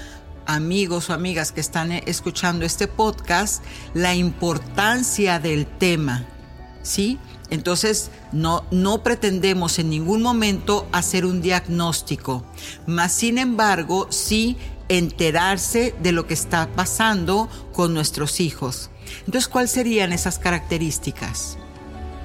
amigos 0.46 1.10
o 1.10 1.12
amigas 1.12 1.52
que 1.52 1.60
están 1.60 1.92
escuchando 1.92 2.64
este 2.64 2.88
podcast, 2.88 3.62
la 3.94 4.14
importancia 4.14 5.38
del 5.38 5.66
tema, 5.66 6.26
¿sí? 6.82 7.18
Entonces, 7.50 8.10
no, 8.32 8.64
no 8.70 9.02
pretendemos 9.02 9.78
en 9.78 9.90
ningún 9.90 10.22
momento 10.22 10.88
hacer 10.92 11.24
un 11.24 11.42
diagnóstico, 11.42 12.44
más 12.86 13.12
sin 13.12 13.38
embargo, 13.38 14.06
sí 14.10 14.56
enterarse 14.88 15.94
de 16.02 16.12
lo 16.12 16.26
que 16.26 16.34
está 16.34 16.68
pasando 16.74 17.48
con 17.72 17.94
nuestros 17.94 18.40
hijos. 18.40 18.90
Entonces, 19.20 19.48
¿cuáles 19.48 19.70
serían 19.70 20.12
esas 20.12 20.38
características? 20.38 21.56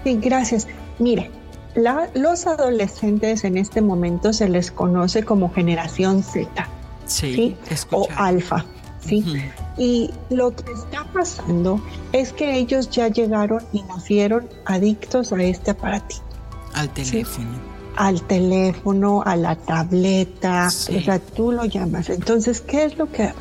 Sí, 0.04 0.18
gracias. 0.22 0.68
Mire, 1.00 1.32
la, 1.76 2.10
los 2.14 2.48
adolescentes 2.48 3.44
en 3.44 3.58
este 3.58 3.82
momento 3.82 4.34
se 4.34 4.50
les 4.50 4.72
conoce 4.72 5.24
como 5.24 5.54
generación 5.54 6.24
Z, 6.24 6.50
sí, 7.06 7.56
o 7.92 8.08
alfa, 8.16 8.66
¿sí? 9.06 9.24
Uh 9.26 9.30
-huh. 9.30 9.66
Y 9.78 10.12
lo 10.30 10.56
que 10.56 10.72
está 10.72 11.04
pasando 11.14 11.82
es 12.14 12.32
que 12.32 12.58
ellos 12.58 12.90
ya 12.90 13.10
llegaron 13.10 13.62
y 13.74 13.84
nacieron 13.84 14.48
adictos 14.66 15.34
a 15.34 15.44
este 15.44 15.72
aparatito. 15.72 16.24
Al 16.74 16.90
teléfono. 16.90 17.54
¿sí? 17.54 17.62
Al 17.98 18.22
teléfono, 18.22 19.22
a 19.26 19.36
la 19.36 19.56
tableta, 19.56 20.68
o 20.68 20.70
sea, 20.70 21.20
tú 21.20 21.52
lo 21.52 21.66
llamas. 21.66 22.10
Entonces, 22.10 22.62
¿qué 22.62 22.86
es 22.86 22.98
lo 22.98 23.12
que 23.12 23.32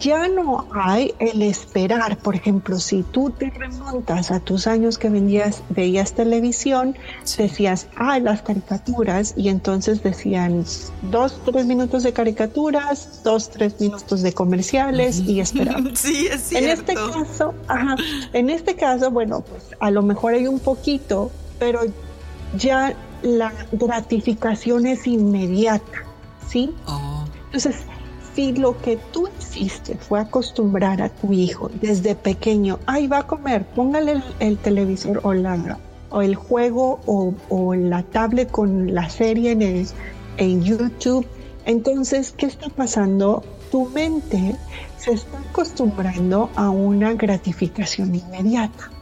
ya 0.00 0.28
no 0.28 0.66
hay 0.72 1.14
el 1.18 1.42
esperar, 1.42 2.18
por 2.18 2.34
ejemplo, 2.34 2.78
si 2.78 3.02
tú 3.02 3.30
te 3.30 3.50
remontas 3.50 4.30
a 4.30 4.40
tus 4.40 4.66
años 4.66 4.98
que 4.98 5.08
vendías, 5.08 5.62
veías 5.70 6.12
televisión, 6.12 6.96
sí. 7.24 7.42
decías, 7.42 7.88
ah, 7.96 8.18
las 8.18 8.42
caricaturas, 8.42 9.34
y 9.36 9.48
entonces 9.48 10.02
decían 10.02 10.64
dos, 11.10 11.40
tres 11.44 11.66
minutos 11.66 12.02
de 12.02 12.12
caricaturas, 12.12 13.22
dos, 13.24 13.50
tres 13.50 13.80
minutos 13.80 14.22
de 14.22 14.32
comerciales 14.32 15.20
y 15.20 15.40
esperaban. 15.40 15.88
Sí, 15.98 16.28
es 16.30 16.42
cierto. 16.42 16.66
En 16.66 16.78
este 16.78 16.94
caso, 16.94 17.54
ajá, 17.66 17.96
en 18.32 18.50
este 18.50 18.76
caso, 18.76 19.10
bueno, 19.10 19.40
pues 19.40 19.64
a 19.80 19.90
lo 19.90 20.02
mejor 20.02 20.34
hay 20.34 20.46
un 20.46 20.60
poquito, 20.60 21.30
pero 21.58 21.80
ya 22.56 22.94
la 23.22 23.52
gratificación 23.72 24.86
es 24.86 25.06
inmediata, 25.06 26.04
¿sí? 26.48 26.72
Oh. 26.86 27.24
Entonces, 27.46 27.76
si 28.38 28.52
lo 28.52 28.80
que 28.80 28.96
tú 29.10 29.28
hiciste 29.40 29.96
fue 29.96 30.20
acostumbrar 30.20 31.02
a 31.02 31.08
tu 31.08 31.32
hijo 31.32 31.72
desde 31.80 32.14
pequeño, 32.14 32.78
ay, 32.86 33.08
va 33.08 33.18
a 33.18 33.26
comer, 33.26 33.66
póngale 33.66 34.12
el, 34.12 34.22
el 34.38 34.58
televisor 34.58 35.20
o, 35.24 35.34
la, 35.34 35.76
o 36.10 36.22
el 36.22 36.36
juego 36.36 37.00
o, 37.06 37.34
o, 37.48 37.74
la 37.74 38.04
tablet 38.04 38.48
con 38.48 38.94
la 38.94 39.10
serie 39.10 39.50
en, 39.50 39.62
el, 39.62 39.88
en 40.36 40.62
YouTube, 40.62 41.26
entonces, 41.64 42.30
¿qué 42.30 42.46
está 42.46 42.68
pasando? 42.68 43.42
Tu 43.72 43.86
mente 43.86 44.54
se 44.98 45.14
está 45.14 45.36
acostumbrando 45.50 46.48
a 46.54 46.70
una 46.70 47.14
gratificación 47.14 48.14
inmediata. 48.14 48.92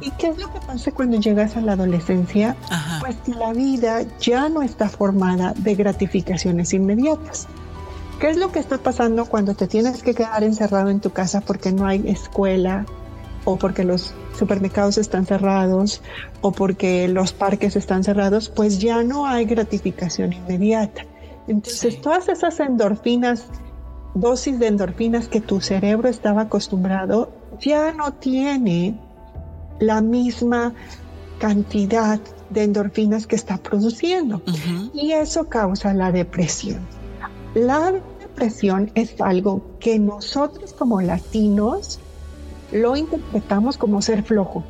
¿Y 0.00 0.12
qué 0.12 0.28
es 0.28 0.38
lo 0.38 0.52
que 0.52 0.60
pasa 0.60 0.92
cuando 0.92 1.18
llegas 1.18 1.56
a 1.56 1.62
la 1.62 1.72
adolescencia? 1.72 2.54
Ajá. 2.70 3.00
Pues 3.00 3.16
que 3.26 3.34
la 3.34 3.52
vida 3.52 4.02
ya 4.20 4.48
no 4.48 4.62
está 4.62 4.88
formada 4.88 5.52
de 5.56 5.74
gratificaciones 5.74 6.72
inmediatas. 6.72 7.48
¿Qué 8.22 8.30
es 8.30 8.36
lo 8.36 8.52
que 8.52 8.60
está 8.60 8.78
pasando 8.78 9.24
cuando 9.24 9.56
te 9.56 9.66
tienes 9.66 10.04
que 10.04 10.14
quedar 10.14 10.44
encerrado 10.44 10.90
en 10.90 11.00
tu 11.00 11.10
casa 11.10 11.40
porque 11.40 11.72
no 11.72 11.86
hay 11.86 12.08
escuela 12.08 12.86
o 13.44 13.56
porque 13.56 13.82
los 13.82 14.14
supermercados 14.38 14.96
están 14.96 15.26
cerrados 15.26 16.02
o 16.40 16.52
porque 16.52 17.08
los 17.08 17.32
parques 17.32 17.74
están 17.74 18.04
cerrados? 18.04 18.48
Pues 18.48 18.78
ya 18.78 19.02
no 19.02 19.26
hay 19.26 19.44
gratificación 19.44 20.32
inmediata. 20.34 21.04
Entonces, 21.48 21.94
sí. 21.94 22.00
todas 22.00 22.28
esas 22.28 22.60
endorfinas, 22.60 23.46
dosis 24.14 24.56
de 24.60 24.68
endorfinas 24.68 25.26
que 25.26 25.40
tu 25.40 25.60
cerebro 25.60 26.08
estaba 26.08 26.42
acostumbrado, 26.42 27.32
ya 27.60 27.92
no 27.92 28.12
tiene 28.12 29.00
la 29.80 30.00
misma 30.00 30.74
cantidad 31.40 32.20
de 32.50 32.62
endorfinas 32.62 33.26
que 33.26 33.34
está 33.34 33.56
produciendo. 33.56 34.36
Uh 34.46 34.50
-huh. 34.50 34.90
Y 34.94 35.10
eso 35.10 35.48
causa 35.48 35.92
la 35.92 36.12
depresión. 36.12 36.86
La 37.54 37.92
depresión 38.32 38.90
es 38.94 39.20
algo 39.20 39.62
que 39.78 39.98
nosotros 39.98 40.72
como 40.72 41.00
latinos 41.00 42.00
lo 42.72 42.96
interpretamos 42.96 43.76
como 43.76 44.00
ser 44.00 44.24
flojo. 44.24 44.64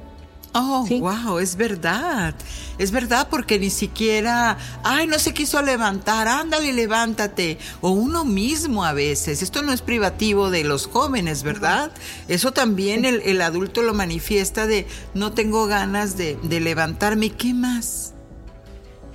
Oh, 0.55 0.85
¿Sí? 0.87 1.01
wow, 1.01 1.39
es 1.39 1.57
verdad. 1.57 2.35
Es 2.77 2.91
verdad 2.91 3.29
porque 3.31 3.59
ni 3.59 3.71
siquiera, 3.71 4.59
ay, 4.85 5.07
no 5.07 5.19
se 5.19 5.33
quiso 5.33 5.63
levantar, 5.63 6.29
ándale, 6.29 6.75
levántate. 6.75 7.57
O 7.81 7.91
uno 7.91 8.27
mismo 8.27 8.85
a 8.85 8.93
veces. 8.93 9.41
Esto 9.41 9.63
no 9.63 9.73
es 9.73 9.81
privativo 9.81 10.51
de 10.51 10.65
los 10.65 10.89
jóvenes, 10.89 11.43
¿verdad? 11.43 11.91
Eso 12.29 12.53
también 12.53 13.07
el, 13.07 13.23
el 13.23 13.41
adulto 13.41 13.83
lo 13.83 13.95
manifiesta 13.95 14.67
de, 14.67 14.87
no 15.15 15.33
tengo 15.33 15.67
ganas 15.67 16.19
de, 16.19 16.39
de 16.43 16.61
levantarme. 16.61 17.31
¿Qué 17.31 17.55
más? 17.55 18.12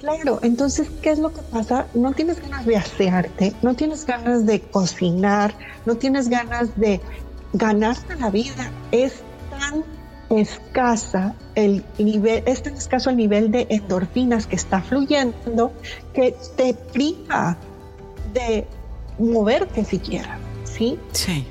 Claro, 0.08 0.40
entonces, 0.42 0.88
¿qué 1.02 1.12
es 1.12 1.20
lo 1.20 1.34
que 1.34 1.42
pasa? 1.42 1.88
No 1.94 2.14
tienes 2.14 2.42
ganas 2.42 2.66
de 2.66 2.78
asearte, 2.78 3.54
no 3.62 3.74
tienes 3.74 4.06
ganas 4.06 4.46
de 4.46 4.62
cocinar, 4.62 5.54
no 5.86 5.96
tienes 5.96 6.30
ganas 6.30 6.80
de 6.80 7.02
ganarte 7.52 8.16
la 8.16 8.30
vida. 8.30 8.72
Es 8.94 9.16
tan 9.50 9.84
escasa 10.30 11.36
el 11.56 11.84
nivel, 11.98 12.42
es 12.46 12.64
tan 12.64 12.76
escaso 12.76 13.10
el 13.10 13.18
nivel 13.18 13.52
de 13.52 13.68
endorfinas 13.70 14.48
que 14.48 14.56
está 14.56 14.82
fluyendo 14.82 15.74
que 16.14 16.38
te 16.56 16.74
priva 16.74 17.58
de 18.34 18.66
moverte 19.20 19.84
siquiera, 19.84 20.40
¿sí? 20.64 20.98
Sí. 21.12 21.46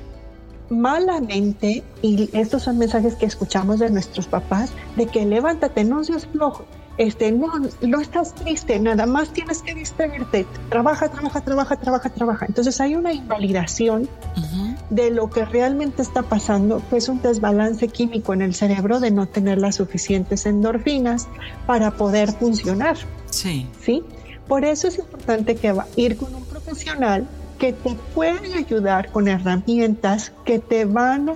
Malamente, 0.71 1.85
y 2.01 2.31
estos 2.33 2.63
son 2.63 2.79
mensajes 2.79 3.17
que 3.17 3.27
escuchamos 3.27 3.81
de 3.81 3.91
nuestros 3.91 4.27
papás, 4.27 4.73
de 4.97 5.07
que 5.07 5.27
levántate, 5.27 5.85
no 5.85 6.03
seas 6.05 6.27
flojo, 6.27 6.65
este, 6.99 7.33
no, 7.33 7.49
no 7.83 8.01
estás 8.01 8.35
triste, 8.35 8.79
nada 8.81 9.07
más 9.07 9.31
tienes 9.33 9.63
que 9.63 9.75
distraerte, 9.75 10.47
trabaja, 10.69 11.09
trabaja, 11.09 11.41
trabaja, 11.41 11.77
trabaja, 11.77 12.11
trabaja. 12.11 12.47
Entonces 12.47 12.81
hay 12.81 12.95
una 12.95 13.13
invalidación 13.13 14.03
uh 14.37 14.41
-huh. 14.41 14.77
de 14.91 15.11
lo 15.11 15.29
que 15.29 15.45
realmente 15.45 16.03
está 16.03 16.23
pasando, 16.23 16.83
que 16.89 16.97
es 16.97 17.09
un 17.09 17.21
desbalance 17.21 17.89
químico 17.89 18.33
en 18.33 18.43
el 18.43 18.55
cerebro 18.55 19.01
de 19.01 19.11
no 19.11 19.27
tener 19.27 19.59
las 19.59 19.77
suficientes 19.77 20.47
endorfinas 20.47 21.29
para 21.67 21.93
poder 21.93 22.33
funcionar. 22.33 22.97
Sí. 23.31 23.67
¿Sí? 23.81 24.03
Por 24.49 24.65
eso 24.65 24.89
es 24.89 24.99
importante 24.99 25.57
que 25.57 25.73
va 25.73 25.87
ir 25.97 26.17
con 26.17 26.35
un 26.35 26.45
profesional 26.45 27.27
que 27.59 27.73
te 27.73 27.97
pueden 28.15 28.53
ayudar 28.55 29.11
con 29.11 29.29
herramientas 29.29 30.33
que 30.45 30.59
te 30.59 30.85
van 30.85 31.31
a 31.31 31.35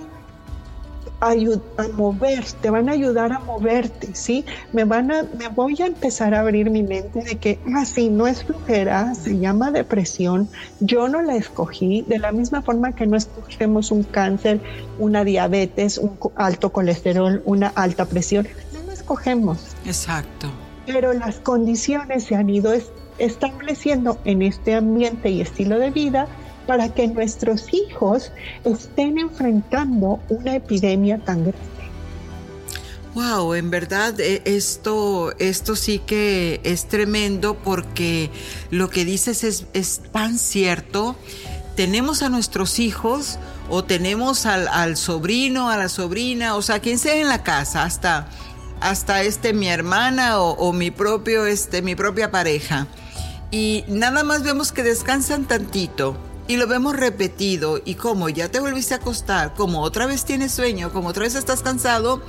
a 1.21 1.35
mover, 1.95 2.43
te 2.61 2.69
van 2.71 2.89
a 2.89 2.93
ayudar 2.93 3.31
a 3.31 3.39
moverte, 3.39 4.09
¿sí? 4.13 4.43
Me 4.73 4.83
van 4.85 5.11
a, 5.11 5.23
me 5.37 5.47
voy 5.49 5.79
a 5.79 5.85
empezar 5.85 6.33
a 6.33 6.39
abrir 6.39 6.71
mi 6.71 6.81
mente 6.81 7.23
de 7.23 7.37
que, 7.37 7.59
ah, 7.75 7.85
sí, 7.85 8.09
no 8.09 8.25
es 8.25 8.43
flujera, 8.43 9.13
se 9.13 9.37
llama 9.37 9.71
depresión, 9.71 10.49
yo 10.79 11.07
no 11.07 11.21
la 11.21 11.35
escogí, 11.35 12.03
de 12.07 12.17
la 12.17 12.31
misma 12.31 12.63
forma 12.63 12.93
que 12.93 13.05
no 13.05 13.15
escogemos 13.17 13.91
un 13.91 14.03
cáncer, 14.03 14.59
una 14.97 15.23
diabetes, 15.23 15.99
un 15.99 16.17
alto 16.35 16.71
colesterol, 16.71 17.43
una 17.45 17.67
alta 17.67 18.05
presión, 18.05 18.47
no 18.73 18.81
lo 18.81 18.91
escogemos. 18.91 19.75
Exacto. 19.85 20.47
Pero 20.87 21.13
las 21.13 21.37
condiciones 21.37 22.23
se 22.23 22.35
han 22.35 22.49
ido 22.49 22.73
estableciendo 23.19 24.17
en 24.25 24.41
este 24.41 24.73
ambiente 24.73 25.29
y 25.29 25.41
estilo 25.41 25.77
de 25.77 25.91
vida 25.91 26.27
para 26.65 26.89
que 26.89 27.07
nuestros 27.07 27.73
hijos 27.73 28.31
estén 28.63 29.17
enfrentando 29.17 30.19
una 30.29 30.55
epidemia 30.55 31.17
tan 31.19 31.43
grande. 31.43 31.71
Wow, 33.13 33.55
en 33.55 33.69
verdad 33.69 34.17
eh, 34.21 34.41
esto, 34.45 35.33
esto 35.37 35.75
sí 35.75 35.99
que 35.99 36.61
es 36.63 36.87
tremendo 36.87 37.55
porque 37.55 38.29
lo 38.69 38.89
que 38.89 39.03
dices 39.03 39.43
es, 39.43 39.65
es 39.73 40.01
tan 40.13 40.37
cierto. 40.37 41.17
Tenemos 41.75 42.21
a 42.21 42.29
nuestros 42.29 42.79
hijos 42.79 43.37
o 43.69 43.83
tenemos 43.83 44.45
al, 44.45 44.95
sobrino, 44.95 45.69
a 45.69 45.77
la 45.77 45.89
sobrina, 45.89 46.55
o 46.55 46.61
sea, 46.61 46.79
quien 46.79 46.99
sea 46.99 47.15
en 47.15 47.27
la 47.27 47.43
casa, 47.43 47.83
hasta, 47.83 48.27
hasta 48.79 49.23
este 49.23 49.53
mi 49.53 49.67
hermana 49.67 50.39
o, 50.39 50.51
o 50.51 50.71
mi 50.71 50.91
propio, 50.91 51.45
este, 51.45 51.81
mi 51.81 51.95
propia 51.95 52.31
pareja. 52.31 52.87
Y 53.51 53.83
nada 53.87 54.23
más 54.23 54.43
vemos 54.43 54.71
que 54.71 54.83
descansan 54.83 55.45
tantito 55.45 56.17
y 56.51 56.57
lo 56.57 56.67
vemos 56.67 56.97
repetido 56.97 57.81
y 57.85 57.95
como 57.95 58.27
ya 58.27 58.51
te 58.51 58.59
volviste 58.59 58.93
a 58.93 58.97
acostar, 58.97 59.53
como 59.53 59.79
otra 59.83 60.05
vez 60.05 60.25
tienes 60.25 60.51
sueño, 60.51 60.91
como 60.91 61.07
otra 61.07 61.23
vez 61.23 61.35
estás 61.35 61.61
cansado, 61.61 62.21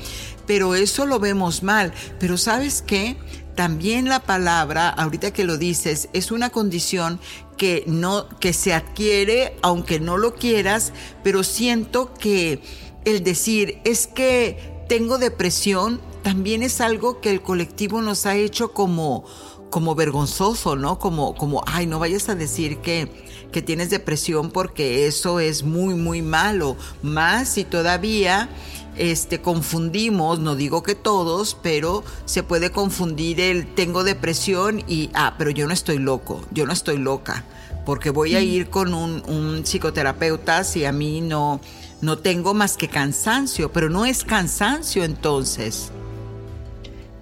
pero 0.46 0.76
eso 0.76 1.06
lo 1.06 1.18
vemos 1.18 1.64
mal. 1.64 1.92
Pero 2.20 2.36
sabes 2.36 2.82
qué? 2.82 3.16
También 3.56 4.08
la 4.08 4.20
palabra, 4.20 4.90
ahorita 4.90 5.32
que 5.32 5.42
lo 5.42 5.58
dices, 5.58 6.08
es 6.12 6.30
una 6.30 6.50
condición 6.50 7.18
que 7.56 7.82
no 7.88 8.28
que 8.38 8.52
se 8.52 8.72
adquiere 8.72 9.56
aunque 9.60 9.98
no 9.98 10.16
lo 10.16 10.36
quieras, 10.36 10.92
pero 11.24 11.42
siento 11.42 12.14
que 12.14 12.62
el 13.04 13.24
decir 13.24 13.80
es 13.82 14.06
que 14.06 14.84
tengo 14.88 15.18
depresión 15.18 16.00
también 16.22 16.62
es 16.62 16.80
algo 16.80 17.20
que 17.20 17.32
el 17.32 17.42
colectivo 17.42 18.00
nos 18.00 18.26
ha 18.26 18.36
hecho 18.36 18.72
como 18.72 19.24
como 19.72 19.96
vergonzoso, 19.96 20.76
¿no? 20.76 21.00
Como 21.00 21.34
como 21.34 21.64
ay, 21.66 21.86
no 21.86 21.98
vayas 21.98 22.28
a 22.28 22.36
decir 22.36 22.78
que 22.78 23.10
que 23.52 23.62
tienes 23.62 23.90
depresión 23.90 24.50
porque 24.50 25.06
eso 25.06 25.40
es 25.40 25.62
muy, 25.62 25.94
muy 25.94 26.22
malo. 26.22 26.76
Más 27.02 27.50
si 27.50 27.64
todavía 27.64 28.48
este, 28.96 29.40
confundimos, 29.40 30.40
no 30.40 30.56
digo 30.56 30.82
que 30.82 30.94
todos, 30.94 31.56
pero 31.62 32.02
se 32.24 32.42
puede 32.42 32.70
confundir 32.70 33.40
el 33.40 33.66
tengo 33.74 34.04
depresión 34.04 34.82
y, 34.88 35.10
ah, 35.14 35.34
pero 35.38 35.50
yo 35.50 35.66
no 35.68 35.74
estoy 35.74 35.98
loco, 35.98 36.44
yo 36.50 36.66
no 36.66 36.72
estoy 36.72 36.98
loca, 36.98 37.44
porque 37.86 38.10
voy 38.10 38.36
a 38.36 38.40
mm. 38.40 38.44
ir 38.44 38.70
con 38.70 38.94
un, 38.94 39.22
un 39.26 39.64
psicoterapeuta 39.64 40.64
si 40.64 40.84
a 40.84 40.92
mí 40.92 41.20
no, 41.20 41.60
no 42.00 42.18
tengo 42.18 42.54
más 42.54 42.76
que 42.76 42.88
cansancio, 42.88 43.72
pero 43.72 43.88
no 43.88 44.04
es 44.04 44.24
cansancio 44.24 45.04
entonces 45.04 45.92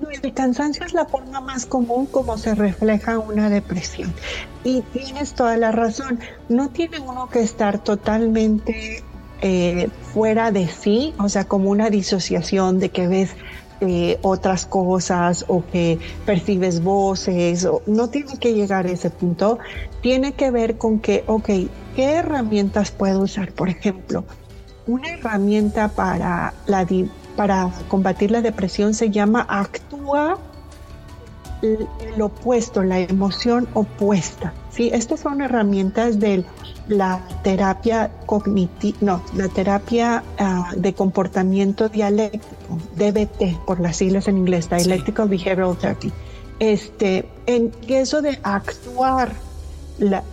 el 0.08 0.32
cansancio 0.32 0.84
es 0.84 0.94
la 0.94 1.04
forma 1.04 1.40
más 1.40 1.66
común 1.66 2.06
como 2.06 2.38
se 2.38 2.54
refleja 2.54 3.18
una 3.18 3.50
depresión. 3.50 4.12
Y 4.64 4.82
tienes 4.82 5.34
toda 5.34 5.56
la 5.56 5.72
razón, 5.72 6.20
no 6.48 6.70
tiene 6.70 7.00
uno 7.00 7.28
que 7.28 7.40
estar 7.40 7.82
totalmente 7.82 9.02
eh, 9.42 9.88
fuera 10.12 10.50
de 10.50 10.68
sí, 10.68 11.14
o 11.18 11.28
sea, 11.28 11.44
como 11.44 11.70
una 11.70 11.90
disociación 11.90 12.78
de 12.78 12.90
que 12.90 13.08
ves 13.08 13.30
eh, 13.80 14.18
otras 14.20 14.66
cosas 14.66 15.46
o 15.48 15.64
que 15.72 15.98
percibes 16.26 16.82
voces, 16.82 17.64
o, 17.64 17.82
no 17.86 18.10
tiene 18.10 18.36
que 18.38 18.52
llegar 18.52 18.86
a 18.86 18.90
ese 18.90 19.08
punto, 19.08 19.58
tiene 20.02 20.32
que 20.32 20.50
ver 20.50 20.76
con 20.76 21.00
que, 21.00 21.24
ok, 21.26 21.48
¿qué 21.96 22.04
herramientas 22.12 22.90
puedo 22.90 23.20
usar? 23.20 23.52
Por 23.52 23.70
ejemplo, 23.70 24.24
una 24.86 25.08
herramienta 25.10 25.88
para 25.88 26.52
la, 26.66 26.86
para 27.36 27.70
combatir 27.88 28.30
la 28.30 28.42
depresión 28.42 28.94
se 28.94 29.10
llama 29.10 29.46
actúa 29.48 30.38
el, 31.62 32.22
opuesto, 32.22 32.82
la 32.82 33.00
emoción 33.00 33.68
opuesta. 33.74 34.52
¿sí? 34.70 34.90
Estas 34.92 35.20
son 35.20 35.42
herramientas 35.42 36.18
de 36.18 36.44
la 36.88 37.20
terapia 37.42 38.10
cognitiva, 38.26 38.98
no, 39.00 39.22
la 39.34 39.48
terapia 39.48 40.22
ah, 40.38 40.72
de 40.76 40.92
comportamiento 40.92 41.88
dialéctico, 41.88 42.78
DBT, 42.96 43.64
por 43.66 43.80
las 43.80 43.96
siglas 43.96 44.28
en 44.28 44.38
inglés, 44.38 44.68
Dialectical 44.68 45.28
Behavioral 45.28 45.76
Therapy. 45.76 46.12
Este, 46.58 47.28
en 47.46 47.72
eso 47.88 48.22
de 48.22 48.38
actuar 48.42 49.32
la, 50.00 50.24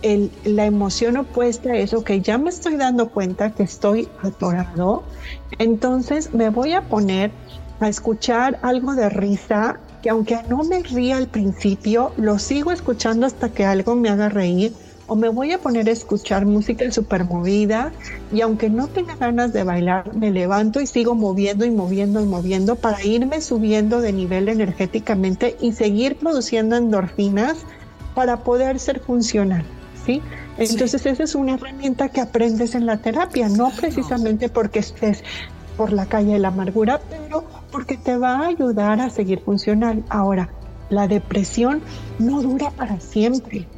la, 0.44 0.64
emoción 0.64 1.18
opuesta 1.18 1.76
es, 1.76 1.92
ok, 1.92 2.12
ya 2.22 2.38
me 2.38 2.48
estoy 2.48 2.76
dando 2.76 3.10
cuenta 3.10 3.50
que 3.50 3.62
estoy 3.62 4.08
atorado, 4.22 5.04
entonces 5.58 6.32
me 6.34 6.48
voy 6.48 6.72
a 6.72 6.88
poner 6.88 7.30
a 7.80 7.88
escuchar 7.88 8.58
algo 8.62 8.94
de 8.94 9.08
risa, 9.10 9.78
que 10.02 10.10
aunque 10.10 10.38
no 10.48 10.64
me 10.64 10.82
ría 10.82 11.18
al 11.18 11.28
principio, 11.28 12.12
lo 12.16 12.38
sigo 12.38 12.72
escuchando 12.72 13.26
hasta 13.26 13.50
que 13.50 13.64
algo 13.64 13.94
me 13.94 14.08
haga 14.08 14.28
reír, 14.28 14.72
o 15.06 15.16
me 15.16 15.28
voy 15.30 15.52
a 15.52 15.58
poner 15.58 15.88
a 15.88 15.92
escuchar 15.92 16.44
música 16.44 16.90
super 16.92 17.24
movida 17.24 17.92
y 18.30 18.42
aunque 18.42 18.68
no 18.68 18.88
tenga 18.88 19.16
ganas 19.16 19.54
de 19.54 19.64
bailar, 19.64 20.14
me 20.14 20.30
levanto 20.30 20.80
y 20.80 20.86
sigo 20.86 21.14
moviendo 21.14 21.64
y 21.64 21.70
moviendo 21.70 22.20
y 22.20 22.26
moviendo 22.26 22.76
para 22.76 23.02
irme 23.02 23.40
subiendo 23.40 24.02
de 24.02 24.12
nivel 24.12 24.50
energéticamente 24.50 25.56
y 25.60 25.72
seguir 25.72 26.16
produciendo 26.16 26.76
endorfinas 26.76 27.64
para 28.14 28.38
poder 28.38 28.78
ser 28.78 29.00
funcional, 29.00 29.64
¿sí? 30.04 30.22
Entonces 30.56 31.06
esa 31.06 31.22
es 31.22 31.34
una 31.34 31.54
herramienta 31.54 32.08
que 32.08 32.20
aprendes 32.20 32.74
en 32.74 32.86
la 32.86 32.98
terapia, 32.98 33.48
no 33.48 33.70
precisamente 33.70 34.48
porque 34.48 34.80
estés 34.80 35.22
por 35.76 35.92
la 35.92 36.06
calle 36.06 36.32
de 36.32 36.38
la 36.40 36.48
amargura, 36.48 37.00
pero 37.08 37.44
porque 37.70 37.96
te 37.96 38.16
va 38.16 38.38
a 38.40 38.46
ayudar 38.48 39.00
a 39.00 39.10
seguir 39.10 39.40
funcional. 39.40 40.02
Ahora, 40.08 40.48
la 40.90 41.06
depresión 41.06 41.80
no 42.18 42.42
dura 42.42 42.70
para 42.70 42.98
siempre, 42.98 43.68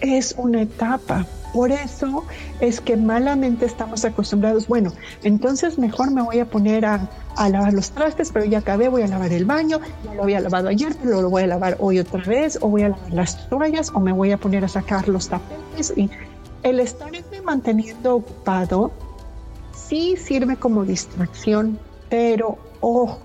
es 0.00 0.34
una 0.36 0.62
etapa. 0.62 1.26
Por 1.52 1.72
eso 1.72 2.24
es 2.60 2.80
que 2.80 2.96
malamente 2.96 3.66
estamos 3.66 4.04
acostumbrados, 4.04 4.68
bueno, 4.68 4.92
entonces 5.24 5.78
mejor 5.78 6.12
me 6.12 6.22
voy 6.22 6.38
a 6.38 6.44
poner 6.44 6.86
a, 6.86 7.08
lavar 7.36 7.72
los 7.72 7.90
trastes, 7.90 8.30
pero 8.32 8.44
ya 8.44 8.58
acabé, 8.58 8.88
voy 8.88 9.02
a 9.02 9.08
lavar 9.08 9.32
el 9.32 9.46
baño, 9.46 9.80
no 10.04 10.14
lo 10.14 10.22
había 10.22 10.40
lavado 10.40 10.68
ayer, 10.68 10.94
pero 11.02 11.22
lo 11.22 11.30
voy 11.30 11.42
a 11.42 11.46
lavar 11.48 11.76
hoy 11.80 11.98
otra 11.98 12.22
vez, 12.22 12.58
o 12.60 12.68
voy 12.68 12.82
a 12.82 12.90
lavar 12.90 13.12
las 13.12 13.48
toallas, 13.48 13.90
o 13.94 13.98
me 13.98 14.12
voy 14.12 14.30
a 14.30 14.36
poner 14.36 14.64
a 14.64 14.68
sacar 14.68 15.08
los 15.08 15.28
tapetes. 15.28 15.92
Y 15.96 16.08
el 16.62 16.78
estar 16.78 17.10
manteniendo 17.44 18.16
ocupado 18.16 18.92
sí 19.74 20.16
sirve 20.16 20.56
como 20.56 20.84
distracción, 20.84 21.78
pero 22.10 22.58
ojo, 22.80 23.18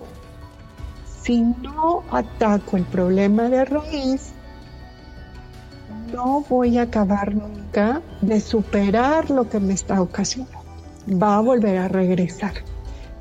si 1.22 1.42
no 1.42 2.04
ataco 2.12 2.78
el 2.78 2.84
problema 2.84 3.50
de 3.50 3.66
raíz, 3.66 4.35
no 6.12 6.46
voy 6.50 6.78
a 6.78 6.84
acabar 6.84 7.34
nunca 7.34 8.02
de 8.22 8.40
superar 8.40 9.30
lo 9.30 9.50
que 9.50 9.60
me 9.60 9.74
está 9.74 10.02
ocasionando. 10.02 10.60
Va 11.10 11.38
a 11.38 11.42
volver 11.42 11.78
a 11.78 11.88
regresar. 11.88 12.54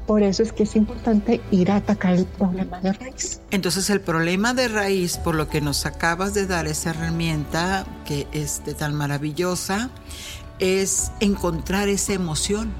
Por 0.06 0.22
eso 0.22 0.42
es 0.42 0.52
que 0.52 0.64
es 0.64 0.76
importante 0.76 1.40
ir 1.50 1.70
a 1.70 1.76
atacar 1.76 2.14
el 2.14 2.26
problema 2.26 2.80
de 2.80 2.92
raíz. 2.92 3.40
Entonces 3.50 3.88
el 3.88 4.00
problema 4.00 4.52
de 4.52 4.68
raíz, 4.68 5.16
por 5.16 5.34
lo 5.34 5.48
que 5.48 5.62
nos 5.62 5.86
acabas 5.86 6.34
de 6.34 6.46
dar 6.46 6.66
esa 6.66 6.90
herramienta 6.90 7.86
que 8.04 8.26
es 8.32 8.62
de 8.66 8.74
tan 8.74 8.94
maravillosa, 8.94 9.88
es 10.58 11.10
encontrar 11.20 11.88
esa 11.88 12.12
emoción. 12.12 12.72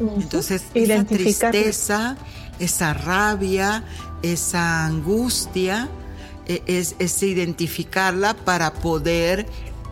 Entonces 0.00 0.64
esa 0.74 1.04
tristeza, 1.04 2.16
esa 2.58 2.94
rabia, 2.94 3.84
esa 4.22 4.86
angustia, 4.86 5.88
e, 6.50 6.62
es, 6.66 7.22
identificarla 7.22 8.34
para 8.34 8.72
poder 8.72 9.46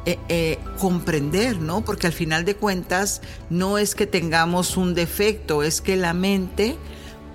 eh, 0.06 0.18
eh, 0.28 0.58
comprender, 0.78 1.60
¿no? 1.60 1.84
Porque 1.84 2.08
al 2.08 2.12
final 2.12 2.44
de 2.44 2.56
cuentas 2.56 3.20
no 3.48 3.78
es 3.78 3.94
que 3.94 4.06
tengamos 4.06 4.76
un 4.76 4.94
defecto, 4.94 5.62
es 5.62 5.80
que 5.80 5.96
la 5.96 6.14
mente 6.14 6.76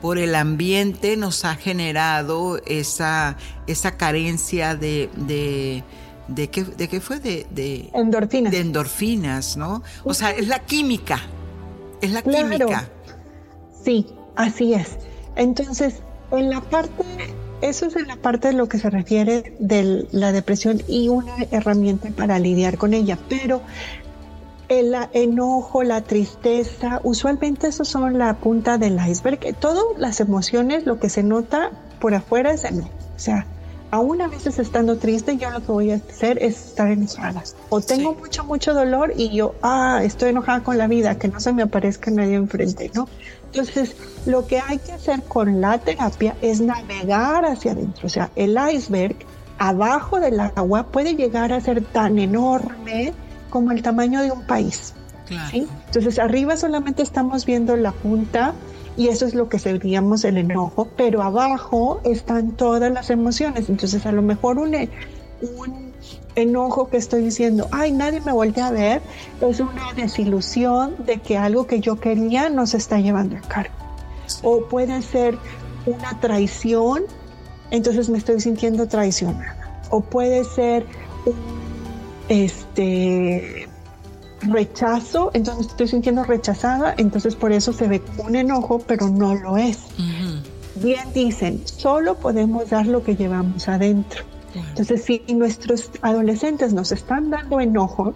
por 0.01 0.17
el 0.17 0.35
ambiente 0.35 1.15
nos 1.15 1.45
ha 1.45 1.55
generado 1.55 2.61
esa, 2.65 3.37
esa 3.67 3.95
carencia 3.95 4.75
de, 4.75 5.09
de 5.15 5.83
¿De 6.27 6.49
qué, 6.49 6.63
¿De 6.63 6.87
qué, 6.87 7.01
fue? 7.01 7.19
De, 7.19 7.45
de, 7.49 7.89
endorfinas. 7.93 8.51
De 8.51 8.59
endorfinas, 8.59 9.57
¿no? 9.57 9.83
O 10.05 10.13
sea, 10.13 10.31
es 10.31 10.47
la 10.47 10.59
química. 10.59 11.19
Es 12.01 12.11
la 12.11 12.21
química. 12.21 12.89
Sí, 13.83 14.07
así 14.35 14.73
es. 14.73 14.97
Entonces, 15.35 16.01
en 16.31 16.49
la 16.49 16.61
parte 16.61 17.03
eso 17.63 17.85
es 17.85 17.95
en 17.95 18.07
la 18.07 18.17
parte 18.17 18.49
de 18.49 18.53
lo 18.53 18.67
que 18.67 18.77
se 18.77 18.89
refiere 18.89 19.55
de 19.57 20.05
la 20.11 20.33
depresión 20.33 20.81
y 20.87 21.07
una 21.07 21.33
herramienta 21.49 22.09
para 22.09 22.37
lidiar 22.37 22.77
con 22.77 22.93
ella. 22.93 23.17
Pero 23.29 23.61
el 24.67 24.93
enojo, 25.13 25.81
la 25.83 26.01
tristeza, 26.01 26.99
usualmente 27.03 27.67
esos 27.67 27.87
son 27.87 28.17
la 28.17 28.35
punta 28.35 28.77
del 28.77 28.99
iceberg. 29.07 29.55
Todas 29.59 29.83
las 29.97 30.19
emociones, 30.19 30.85
lo 30.85 30.99
que 30.99 31.09
se 31.09 31.23
nota 31.23 31.71
por 32.01 32.13
afuera 32.13 32.51
es 32.51 32.65
enojo. 32.65 32.89
O 33.15 33.19
sea, 33.19 33.45
aún 33.91 34.21
a 34.21 34.27
veces 34.27 34.59
estando 34.59 34.97
triste, 34.97 35.37
yo 35.37 35.49
lo 35.49 35.61
que 35.61 35.71
voy 35.71 35.91
a 35.91 35.95
hacer 35.95 36.43
es 36.43 36.65
estar 36.65 36.89
enojada. 36.89 37.43
O 37.69 37.79
tengo 37.79 38.13
mucho, 38.13 38.43
mucho 38.43 38.73
dolor 38.73 39.13
y 39.15 39.29
yo, 39.29 39.55
ah, 39.61 40.01
estoy 40.03 40.31
enojada 40.31 40.63
con 40.63 40.77
la 40.77 40.87
vida, 40.87 41.17
que 41.17 41.29
no 41.29 41.39
se 41.39 41.53
me 41.53 41.63
aparezca 41.63 42.11
nadie 42.11 42.35
enfrente, 42.35 42.91
¿no? 42.93 43.07
Entonces, 43.53 43.95
lo 44.25 44.47
que 44.47 44.59
hay 44.59 44.79
que 44.79 44.93
hacer 44.93 45.21
con 45.23 45.61
la 45.61 45.77
terapia 45.77 46.35
es 46.41 46.59
navegar 46.59 47.45
hacia 47.45 47.73
adentro. 47.73 48.07
O 48.07 48.09
sea, 48.09 48.31
el 48.35 48.57
iceberg 48.73 49.15
abajo 49.59 50.19
del 50.19 50.39
agua 50.39 50.87
puede 50.87 51.15
llegar 51.15 51.53
a 51.53 51.61
ser 51.61 51.83
tan 51.83 52.17
enorme 52.17 53.13
como 53.51 53.71
el 53.71 53.83
tamaño 53.83 54.21
de 54.23 54.31
un 54.31 54.41
país. 54.47 54.95
Entonces, 55.51 56.17
arriba 56.17 56.57
solamente 56.57 57.03
estamos 57.03 57.45
viendo 57.45 57.75
la 57.75 57.91
punta 57.91 58.53
y 58.97 59.09
eso 59.09 59.25
es 59.25 59.35
lo 59.35 59.49
que 59.49 59.59
seríamos 59.59 60.23
el 60.25 60.37
enojo, 60.37 60.87
pero 60.97 61.21
abajo 61.21 62.01
están 62.03 62.51
todas 62.51 62.91
las 62.91 63.11
emociones. 63.11 63.69
Entonces, 63.69 64.05
a 64.07 64.11
lo 64.11 64.23
mejor 64.23 64.57
un, 64.57 64.75
un 65.59 65.82
enojo 66.35 66.89
que 66.89 66.97
estoy 66.97 67.23
diciendo, 67.23 67.67
ay, 67.71 67.91
nadie 67.91 68.21
me 68.21 68.31
voltea 68.31 68.67
a 68.67 68.71
ver, 68.71 69.01
es 69.41 69.59
una 69.59 69.93
desilusión 69.95 70.95
de 71.05 71.19
que 71.19 71.37
algo 71.37 71.67
que 71.67 71.79
yo 71.79 71.99
quería 71.99 72.49
no 72.49 72.65
se 72.67 72.77
está 72.77 72.99
llevando 72.99 73.37
a 73.37 73.41
cabo. 73.41 73.69
O 74.41 74.65
puede 74.65 75.01
ser 75.01 75.37
una 75.85 76.19
traición, 76.19 77.03
entonces 77.71 78.09
me 78.09 78.17
estoy 78.17 78.39
sintiendo 78.39 78.87
traicionada. 78.87 79.55
O 79.89 80.01
puede 80.01 80.43
ser 80.43 80.85
un 81.25 81.63
este 82.29 83.67
rechazo, 84.41 85.31
entonces 85.33 85.67
estoy 85.67 85.87
sintiendo 85.87 86.23
rechazada, 86.23 86.93
entonces 86.97 87.35
por 87.35 87.51
eso 87.51 87.73
se 87.73 87.87
ve 87.87 88.01
un 88.17 88.35
enojo, 88.35 88.79
pero 88.79 89.07
no 89.09 89.35
lo 89.35 89.57
es. 89.57 89.79
Bien 90.75 91.13
dicen, 91.13 91.61
solo 91.65 92.15
podemos 92.15 92.69
dar 92.69 92.87
lo 92.87 93.03
que 93.03 93.15
llevamos 93.15 93.67
adentro. 93.67 94.23
Entonces, 94.55 95.03
si 95.03 95.23
nuestros 95.33 95.89
adolescentes 96.01 96.73
nos 96.73 96.91
están 96.91 97.29
dando 97.29 97.59
enojo, 97.59 98.13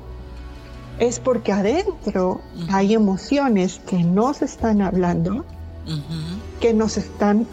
es 1.00 1.20
porque 1.20 1.52
adentro 1.52 2.42
hay 2.70 2.94
emociones 2.94 3.82
que 3.88 4.04
no 4.04 4.34
se 4.34 4.46
están 4.46 4.82
hablando, 4.82 5.46
que 6.60 6.74
nos 6.74 6.98
están 6.98 7.48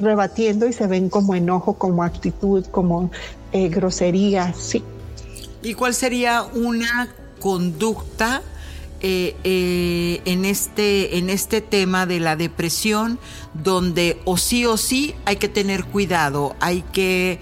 rebatiendo 0.00 0.66
y 0.68 0.72
se 0.72 0.86
ven 0.86 1.08
como 1.08 1.34
enojo, 1.34 1.74
como 1.74 2.02
actitud, 2.02 2.64
como 2.66 3.10
eh, 3.52 3.68
grosería, 3.68 4.52
sí. 4.54 4.82
¿Y 5.62 5.74
cuál 5.74 5.94
sería 5.94 6.42
una 6.42 7.08
conducta 7.40 8.42
eh, 9.02 9.34
eh, 9.44 10.20
en, 10.26 10.44
este, 10.44 11.16
en 11.16 11.30
este 11.30 11.62
tema 11.62 12.04
de 12.04 12.20
la 12.20 12.36
depresión 12.36 13.18
donde 13.54 14.20
o 14.26 14.36
sí 14.36 14.66
o 14.66 14.76
sí 14.76 15.14
hay 15.24 15.36
que 15.36 15.48
tener 15.48 15.84
cuidado, 15.86 16.54
hay 16.60 16.82
que 16.92 17.40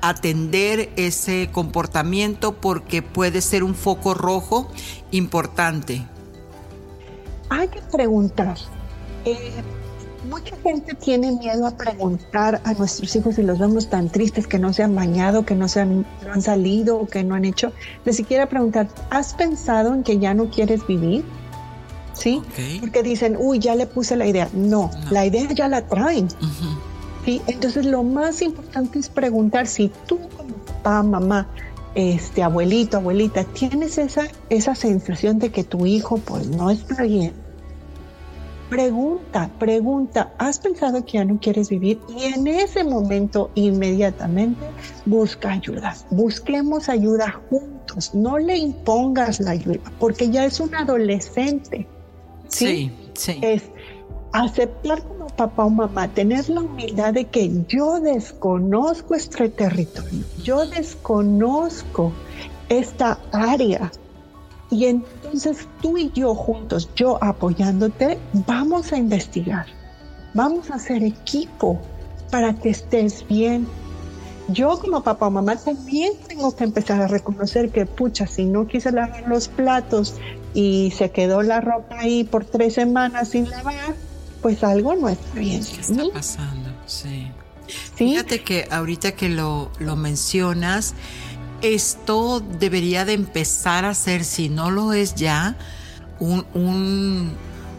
atender 0.00 0.90
ese 0.96 1.50
comportamiento 1.52 2.54
porque 2.54 3.02
puede 3.02 3.40
ser 3.40 3.64
un 3.64 3.74
foco 3.74 4.14
rojo 4.14 4.68
importante? 5.10 6.06
Hay 7.50 7.68
que 7.68 7.80
preguntar. 7.80 8.56
Eh, 9.24 9.52
mucha 10.28 10.56
gente 10.58 10.94
tiene 10.94 11.32
miedo 11.32 11.66
a 11.66 11.76
preguntar 11.76 12.60
a 12.64 12.74
nuestros 12.74 13.14
hijos 13.16 13.36
si 13.36 13.42
los 13.42 13.58
vemos 13.58 13.88
tan 13.88 14.08
tristes 14.08 14.46
que 14.46 14.58
no 14.58 14.72
se 14.72 14.82
han 14.82 14.94
bañado, 14.94 15.44
que 15.44 15.54
no, 15.54 15.68
se 15.68 15.80
han, 15.80 16.06
han 16.32 16.42
salido, 16.42 17.06
que 17.06 17.24
no 17.24 17.34
han 17.34 17.44
hecho. 17.44 17.72
Ni 18.04 18.12
siquiera 18.12 18.48
preguntar, 18.48 18.88
¿has 19.10 19.34
pensado 19.34 19.94
en 19.94 20.02
que 20.02 20.18
ya 20.18 20.34
no 20.34 20.50
quieres 20.50 20.86
vivir? 20.86 21.24
¿Sí? 22.12 22.42
Porque 22.80 23.02
dicen, 23.02 23.36
uy, 23.38 23.60
ya 23.60 23.76
le 23.76 23.86
puse 23.86 24.16
la 24.16 24.26
idea. 24.26 24.48
No, 24.52 24.90
la 25.10 25.24
idea 25.24 25.52
ya 25.52 25.68
la 25.68 25.86
traen. 25.86 26.28
¿Sí? 27.28 27.42
Entonces 27.46 27.84
lo 27.84 28.02
más 28.02 28.40
importante 28.40 28.98
es 28.98 29.10
preguntar 29.10 29.66
si 29.66 29.92
tú 30.06 30.18
como 30.34 30.54
papá, 30.54 31.02
mamá, 31.02 31.46
este 31.94 32.42
abuelito, 32.42 32.96
abuelita, 32.96 33.44
tienes 33.44 33.98
esa, 33.98 34.28
esa 34.48 34.74
sensación 34.74 35.38
de 35.38 35.50
que 35.50 35.62
tu 35.62 35.84
hijo 35.84 36.16
pues 36.16 36.48
no 36.48 36.70
está 36.70 37.02
bien 37.02 37.34
Pregunta, 38.68 39.50
pregunta, 39.58 40.34
¿has 40.36 40.58
pensado 40.58 41.02
que 41.04 41.12
ya 41.12 41.24
no 41.24 41.38
quieres 41.40 41.70
vivir? 41.70 42.00
Y 42.08 42.24
en 42.24 42.46
ese 42.46 42.84
momento, 42.84 43.50
inmediatamente, 43.54 44.66
busca 45.06 45.52
ayuda. 45.52 45.96
Busquemos 46.10 46.90
ayuda 46.90 47.40
juntos. 47.48 48.14
No 48.14 48.36
le 48.36 48.58
impongas 48.58 49.40
la 49.40 49.52
ayuda, 49.52 49.90
porque 49.98 50.28
ya 50.28 50.44
es 50.44 50.60
un 50.60 50.74
adolescente. 50.74 51.86
Sí, 52.48 52.92
sí. 53.14 53.38
Es 53.40 53.62
aceptar 54.32 55.02
papá 55.38 55.64
o 55.64 55.70
mamá, 55.70 56.08
tener 56.08 56.50
la 56.50 56.60
humildad 56.62 57.14
de 57.14 57.24
que 57.24 57.64
yo 57.68 58.00
desconozco 58.00 59.14
este 59.14 59.48
territorio, 59.48 60.24
yo 60.42 60.66
desconozco 60.66 62.12
esta 62.68 63.18
área 63.32 63.90
y 64.70 64.86
entonces 64.86 65.68
tú 65.80 65.96
y 65.96 66.10
yo 66.12 66.34
juntos, 66.34 66.90
yo 66.96 67.22
apoyándote, 67.22 68.18
vamos 68.46 68.92
a 68.92 68.98
investigar, 68.98 69.66
vamos 70.34 70.70
a 70.70 70.74
hacer 70.74 71.04
equipo 71.04 71.78
para 72.32 72.54
que 72.54 72.70
estés 72.70 73.24
bien. 73.28 73.66
Yo 74.48 74.78
como 74.80 75.02
papá 75.02 75.28
o 75.28 75.30
mamá 75.30 75.56
también 75.56 76.14
tengo 76.26 76.54
que 76.56 76.64
empezar 76.64 77.00
a 77.00 77.06
reconocer 77.06 77.70
que, 77.70 77.86
pucha, 77.86 78.26
si 78.26 78.44
no 78.44 78.66
quise 78.66 78.90
lavar 78.90 79.28
los 79.28 79.46
platos 79.46 80.16
y 80.52 80.90
se 80.96 81.10
quedó 81.10 81.42
la 81.42 81.60
ropa 81.60 82.00
ahí 82.00 82.24
por 82.24 82.44
tres 82.44 82.74
semanas 82.74 83.28
sin 83.28 83.48
lavar, 83.48 83.94
pues 84.42 84.62
algo 84.62 84.94
no 84.94 85.08
está 85.08 85.38
bien. 85.38 85.64
¿Qué 85.64 85.80
está 85.80 86.04
pasando? 86.12 86.70
Sí. 86.86 87.30
Fíjate 87.96 88.42
que 88.42 88.66
ahorita 88.70 89.12
que 89.12 89.28
lo, 89.28 89.70
lo 89.78 89.96
mencionas, 89.96 90.94
esto 91.62 92.40
debería 92.40 93.04
de 93.04 93.14
empezar 93.14 93.84
a 93.84 93.94
ser, 93.94 94.24
si 94.24 94.48
no 94.48 94.70
lo 94.70 94.92
es 94.92 95.14
ya, 95.14 95.56
un, 96.20 96.46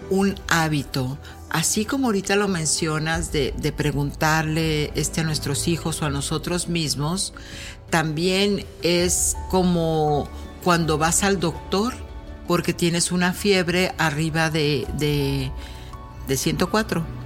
un, 0.10 0.36
hábito. 0.48 1.17
Así 1.50 1.86
como 1.86 2.08
ahorita 2.08 2.36
lo 2.36 2.48
mencionas 2.48 3.32
de, 3.32 3.54
de, 3.58 3.72
preguntarle 3.72 4.91
este 4.95 5.22
a 5.22 5.24
nuestros 5.24 5.67
hijos 5.67 6.02
o 6.02 6.06
a 6.06 6.10
nosotros 6.10 6.67
mismos, 6.67 7.34
también 7.89 8.65
es 8.84 9.36
como 9.50 10.30
cuando 10.63 10.98
vas 10.98 11.24
al 11.24 11.39
doctor 11.39 11.93
porque 12.48 12.74
tienes 12.74 13.12
una 13.12 13.34
fiebre 13.34 13.93
arriba 13.98 14.50
de, 14.50 14.88
de, 14.98 15.52
de 16.29 16.37
104 16.37 17.19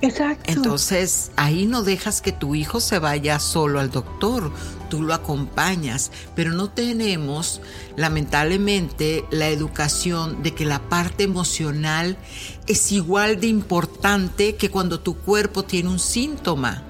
Exacto. 0.00 0.52
Entonces, 0.52 1.30
ahí 1.36 1.66
no 1.66 1.82
dejas 1.82 2.20
que 2.20 2.32
tu 2.32 2.54
hijo 2.54 2.80
se 2.80 2.98
vaya 2.98 3.38
solo 3.38 3.80
al 3.80 3.90
doctor, 3.90 4.52
tú 4.90 5.02
lo 5.02 5.14
acompañas, 5.14 6.10
pero 6.34 6.52
no 6.52 6.68
tenemos, 6.68 7.62
lamentablemente, 7.96 9.24
la 9.30 9.48
educación 9.48 10.42
de 10.42 10.52
que 10.52 10.66
la 10.66 10.80
parte 10.90 11.22
emocional 11.22 12.18
es 12.66 12.92
igual 12.92 13.40
de 13.40 13.46
importante 13.46 14.56
que 14.56 14.70
cuando 14.70 15.00
tu 15.00 15.16
cuerpo 15.16 15.64
tiene 15.64 15.88
un 15.88 16.00
síntoma. 16.00 16.82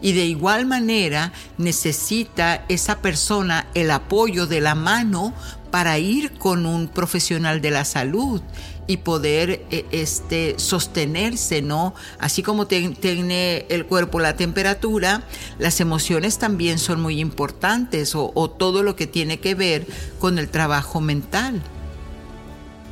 Y 0.00 0.12
de 0.12 0.26
igual 0.26 0.66
manera 0.66 1.32
necesita 1.58 2.64
esa 2.68 3.00
persona 3.00 3.66
el 3.74 3.90
apoyo 3.90 4.46
de 4.46 4.60
la 4.60 4.74
mano 4.74 5.34
para 5.70 5.98
ir 5.98 6.32
con 6.32 6.64
un 6.64 6.88
profesional 6.88 7.60
de 7.60 7.70
la 7.70 7.84
salud 7.84 8.40
y 8.86 8.98
poder 8.98 9.64
eh, 9.70 9.84
este, 9.90 10.54
sostenerse, 10.58 11.62
¿no? 11.62 11.94
Así 12.18 12.42
como 12.42 12.66
tiene 12.66 13.66
el 13.68 13.86
cuerpo 13.86 14.20
la 14.20 14.36
temperatura, 14.36 15.22
las 15.58 15.80
emociones 15.80 16.38
también 16.38 16.78
son 16.78 17.00
muy 17.00 17.20
importantes 17.20 18.14
o, 18.14 18.32
o 18.34 18.50
todo 18.50 18.82
lo 18.82 18.96
que 18.96 19.06
tiene 19.06 19.40
que 19.40 19.54
ver 19.54 19.86
con 20.18 20.38
el 20.38 20.48
trabajo 20.48 21.00
mental. 21.00 21.62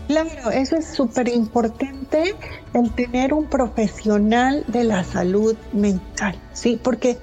Claro, 0.08 0.50
eso 0.50 0.76
es 0.76 0.86
súper 0.86 1.28
importante, 1.28 2.34
el 2.74 2.90
tener 2.92 3.32
un 3.32 3.46
profesional 3.46 4.62
de 4.68 4.84
la 4.84 5.02
salud 5.02 5.56
mental, 5.72 6.38
¿sí? 6.52 6.78
Porque 6.82 7.18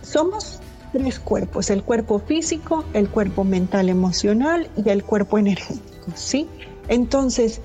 somos 0.00 0.60
tres 0.92 1.18
cuerpos, 1.18 1.68
el 1.68 1.82
cuerpo 1.82 2.20
físico, 2.20 2.84
el 2.94 3.10
cuerpo 3.10 3.44
mental 3.44 3.90
emocional 3.90 4.70
y 4.82 4.88
el 4.88 5.04
cuerpo 5.04 5.36
energético, 5.38 6.10
¿sí? 6.14 6.48
Entonces, 6.88 7.60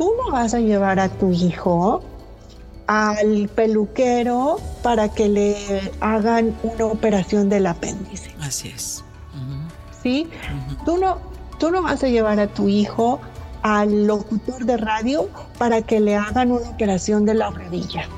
tú 0.00 0.14
no 0.16 0.32
vas 0.32 0.54
a 0.54 0.60
llevar 0.60 0.98
a 0.98 1.10
tu 1.10 1.30
hijo 1.30 2.02
al 2.86 3.50
peluquero 3.54 4.56
para 4.82 5.10
que 5.10 5.28
le 5.28 5.92
hagan 6.00 6.56
una 6.62 6.86
operación 6.86 7.50
del 7.50 7.66
apéndice. 7.66 8.30
Así 8.40 8.68
es. 8.68 9.04
¿Sí? 10.02 10.26
tú, 10.86 10.96
no, 10.96 11.18
tú 11.58 11.70
no 11.70 11.82
vas 11.82 12.02
a 12.02 12.08
llevar 12.08 12.40
a 12.40 12.46
tu 12.46 12.66
hijo 12.66 13.20
al 13.60 14.06
locutor 14.06 14.64
de 14.64 14.78
radio 14.78 15.28
para 15.58 15.82
que 15.82 16.00
le 16.00 16.16
hagan 16.16 16.50
una 16.50 16.70
operación 16.70 17.26
de 17.26 17.34
la 17.34 17.50
rodilla. 17.50 18.08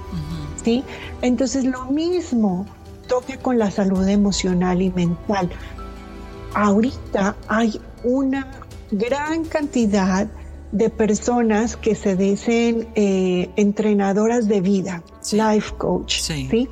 ¿Sí? 0.63 0.85
Entonces 1.21 1.65
lo 1.65 1.87
mismo 1.87 2.65
toque 3.09 3.39
con 3.39 3.59
la 3.59 3.73
salud 3.73 4.07
emocional 4.07 4.81
y 4.83 4.91
mental. 4.91 5.51
Ahorita 6.55 7.35
hay 7.49 7.81
una 8.05 8.47
gran 8.93 9.45
cantidad 9.47 10.29
de 10.29 10.42
personas 10.97 11.77
que 11.77 11.95
se 11.95 12.17
dicen 12.17 12.89
eh, 12.95 13.51
entrenadoras 13.57 14.49
de 14.49 14.61
vida, 14.61 15.03
life 15.33 15.75
coach, 15.77 16.21
¿sí? 16.21 16.69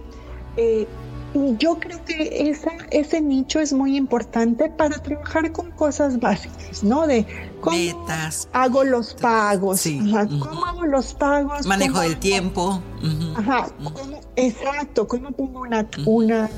Eh, 0.57 0.87
y 1.33 1.57
yo 1.59 1.79
creo 1.79 2.05
que 2.05 2.51
esa, 2.51 2.73
ese 2.91 3.21
nicho 3.21 3.61
es 3.61 3.73
muy 3.73 3.97
importante 3.97 4.69
para 4.69 4.99
trabajar 4.99 5.53
con 5.53 5.71
cosas 5.71 6.19
básicas, 6.19 6.83
¿no? 6.83 7.07
De 7.07 7.25
cómo 7.61 7.77
hago 8.53 8.85
los 8.85 9.15
pagos, 9.15 9.85
cómo 9.85 10.65
hago 10.65 10.87
los 10.87 11.15
pagos. 11.15 11.67
Manejo 11.67 12.01
del 12.01 12.19
tiempo. 12.19 12.83
Ajá, 13.37 13.69
exacto, 14.35 15.07
cómo 15.07 15.31
pongo 15.31 15.61
una, 15.61 15.87
una 16.05 16.51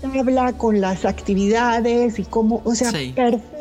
tabla 0.00 0.54
con 0.54 0.80
las 0.80 1.04
actividades 1.04 2.18
y 2.18 2.24
cómo, 2.24 2.62
o 2.64 2.74
sea, 2.74 2.92
perfecto. 2.92 3.59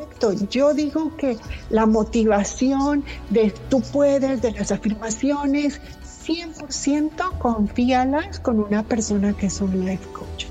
Yo 0.49 0.73
digo 0.73 1.15
que 1.15 1.37
la 1.69 1.85
motivación 1.85 3.03
de 3.29 3.53
tú 3.69 3.81
puedes, 3.81 4.41
de 4.41 4.51
las 4.51 4.71
afirmaciones, 4.71 5.79
100% 6.25 7.37
confíalas 7.39 8.39
con 8.39 8.59
una 8.59 8.83
persona 8.83 9.33
que 9.33 9.47
es 9.47 9.61
un 9.61 9.85
life 9.85 10.05
coach. 10.11 10.45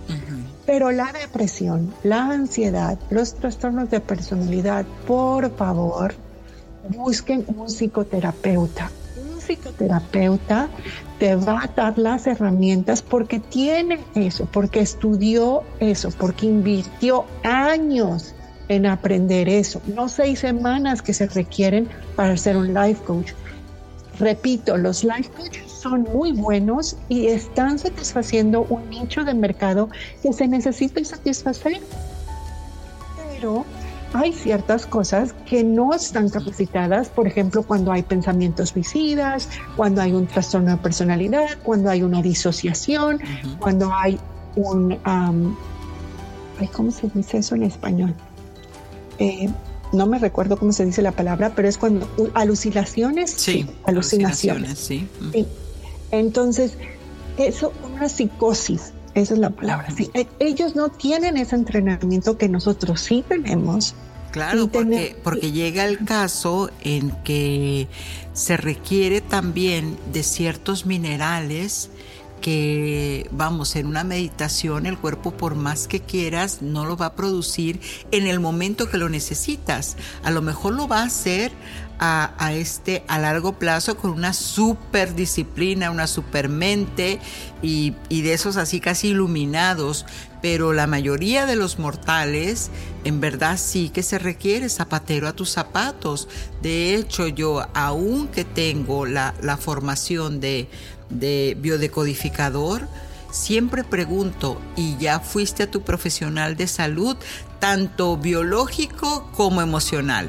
Pero 0.66 0.90
la 0.90 1.12
depresión, 1.12 1.94
la 2.02 2.30
ansiedad, 2.30 2.98
los 3.10 3.34
trastornos 3.34 3.90
de 3.90 4.00
personalidad, 4.00 4.84
por 5.06 5.54
favor, 5.56 6.14
busquen 6.88 7.44
un 7.56 7.68
psicoterapeuta. 7.68 8.90
Un 9.32 9.40
psicoterapeuta 9.40 10.68
te 11.18 11.36
va 11.36 11.62
a 11.62 11.66
dar 11.68 11.98
las 11.98 12.26
herramientas 12.26 13.02
porque 13.02 13.40
tiene 13.40 14.00
eso, 14.14 14.46
porque 14.52 14.80
estudió 14.80 15.62
eso, 15.80 16.10
porque 16.18 16.46
invirtió 16.46 17.24
años 17.44 18.34
en 18.68 18.86
aprender 18.86 19.48
eso, 19.48 19.80
no 19.86 20.08
seis 20.08 20.40
semanas 20.40 21.02
que 21.02 21.14
se 21.14 21.26
requieren 21.26 21.88
para 22.16 22.36
ser 22.36 22.56
un 22.56 22.74
life 22.74 23.02
coach. 23.04 23.32
Repito, 24.18 24.76
los 24.76 25.04
life 25.04 25.30
coaches 25.36 25.70
son 25.70 26.02
muy 26.12 26.32
buenos 26.32 26.96
y 27.08 27.28
están 27.28 27.78
satisfaciendo 27.78 28.66
un 28.68 28.90
nicho 28.90 29.24
de 29.24 29.32
mercado 29.34 29.88
que 30.22 30.32
se 30.32 30.48
necesita 30.48 31.04
satisfacer. 31.04 31.80
Pero 33.32 33.64
hay 34.12 34.32
ciertas 34.32 34.86
cosas 34.86 35.34
que 35.46 35.62
no 35.62 35.94
están 35.94 36.28
capacitadas, 36.30 37.08
por 37.08 37.26
ejemplo, 37.26 37.62
cuando 37.62 37.92
hay 37.92 38.02
pensamientos 38.02 38.70
suicidas, 38.70 39.48
cuando 39.76 40.02
hay 40.02 40.12
un 40.12 40.26
trastorno 40.26 40.72
de 40.72 40.76
personalidad, 40.78 41.46
cuando 41.62 41.90
hay 41.90 42.02
una 42.02 42.20
disociación, 42.22 43.20
cuando 43.60 43.92
hay 43.94 44.18
un... 44.56 44.98
¿Cómo 46.72 46.90
se 46.90 47.08
dice 47.14 47.38
eso 47.38 47.54
en 47.54 47.62
español? 47.62 48.14
Eh, 49.18 49.48
no 49.92 50.06
me 50.06 50.18
recuerdo 50.18 50.58
cómo 50.58 50.72
se 50.72 50.84
dice 50.84 51.02
la 51.02 51.12
palabra, 51.12 51.52
pero 51.54 51.68
es 51.68 51.78
cuando 51.78 52.08
alucinaciones. 52.34 53.30
Sí, 53.30 53.66
alucinaciones, 53.84 54.78
sí. 54.78 55.08
Entonces, 56.10 56.74
eso, 57.36 57.72
una 57.94 58.08
psicosis, 58.08 58.92
esa 59.14 59.34
es 59.34 59.40
la 59.40 59.50
palabra. 59.50 59.88
E, 60.14 60.26
ellos 60.38 60.76
no 60.76 60.90
tienen 60.90 61.36
ese 61.36 61.56
entrenamiento 61.56 62.36
que 62.36 62.48
nosotros 62.48 63.00
sí 63.00 63.24
tenemos. 63.26 63.94
Claro, 64.30 64.68
porque, 64.68 65.16
porque 65.24 65.52
llega 65.52 65.86
el 65.86 66.04
caso 66.04 66.70
en 66.82 67.10
que 67.24 67.88
se 68.34 68.58
requiere 68.58 69.22
también 69.22 69.96
de 70.12 70.22
ciertos 70.22 70.84
minerales 70.84 71.90
que, 72.40 73.28
vamos, 73.30 73.76
en 73.76 73.86
una 73.86 74.04
meditación 74.04 74.86
el 74.86 74.98
cuerpo 74.98 75.32
por 75.32 75.54
más 75.54 75.88
que 75.88 76.00
quieras 76.00 76.62
no 76.62 76.86
lo 76.86 76.96
va 76.96 77.06
a 77.06 77.14
producir 77.14 77.80
en 78.10 78.26
el 78.26 78.40
momento 78.40 78.88
que 78.88 78.98
lo 78.98 79.08
necesitas. 79.08 79.96
A 80.22 80.30
lo 80.30 80.42
mejor 80.42 80.74
lo 80.74 80.88
va 80.88 81.00
a 81.00 81.06
hacer 81.06 81.52
a, 81.98 82.52
este 82.52 83.04
a 83.08 83.18
largo 83.18 83.54
plazo 83.54 83.96
con 83.96 84.12
una 84.12 84.32
super 84.32 85.14
disciplina, 85.14 85.90
una 85.90 86.06
super 86.06 86.48
mente 86.48 87.18
y, 87.62 87.94
y 88.08 88.22
de 88.22 88.34
esos 88.34 88.56
así 88.56 88.80
casi 88.80 89.08
iluminados, 89.08 90.06
pero 90.40 90.72
la 90.72 90.86
mayoría 90.86 91.46
de 91.46 91.56
los 91.56 91.78
mortales 91.78 92.70
en 93.04 93.20
verdad 93.20 93.58
sí 93.58 93.90
que 93.90 94.02
se 94.02 94.18
requiere 94.18 94.68
zapatero 94.68 95.28
a 95.28 95.32
tus 95.32 95.50
zapatos. 95.50 96.28
De 96.62 96.94
hecho, 96.94 97.26
yo 97.26 97.66
aunque 97.74 98.44
tengo 98.44 99.06
la, 99.06 99.34
la 99.42 99.56
formación 99.56 100.40
de, 100.40 100.68
de 101.10 101.56
biodecodificador, 101.60 102.86
siempre 103.30 103.84
pregunto, 103.84 104.60
¿y 104.76 104.96
ya 104.98 105.20
fuiste 105.20 105.64
a 105.64 105.70
tu 105.70 105.82
profesional 105.82 106.56
de 106.56 106.68
salud, 106.68 107.16
tanto 107.58 108.16
biológico 108.16 109.30
como 109.34 109.60
emocional? 109.62 110.28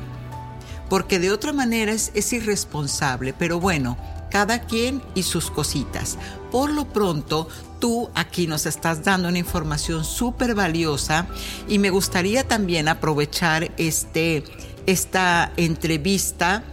Porque 0.89 1.19
de 1.19 1.31
otra 1.31 1.53
manera 1.53 1.91
es, 1.91 2.33
irresponsable, 2.33 3.33
pero 3.33 3.59
bueno, 3.59 3.97
cada 4.31 4.61
quien 4.61 5.01
y 5.15 5.23
sus 5.23 5.51
cositas. 5.51 6.17
Por 6.51 6.71
lo 6.71 6.85
pronto, 6.85 7.47
tú 7.79 8.09
aquí 8.15 8.47
nos 8.47 8.65
estás 8.65 9.03
dando 9.03 9.29
una 9.29 9.37
información 9.37 10.03
súper 10.03 10.55
valiosa 10.55 11.27
y 11.67 11.79
me 11.79 11.89
gustaría 11.89 12.47
también 12.47 12.87
aprovechar 12.87 13.71
este, 13.77 14.43
esta 14.85 15.51
entrevista 15.57 16.63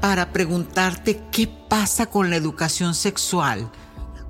para 0.00 0.32
preguntarte 0.32 1.20
qué 1.30 1.48
pasa 1.68 2.06
con 2.06 2.30
la 2.30 2.36
educación 2.36 2.94
sexual. 2.94 3.70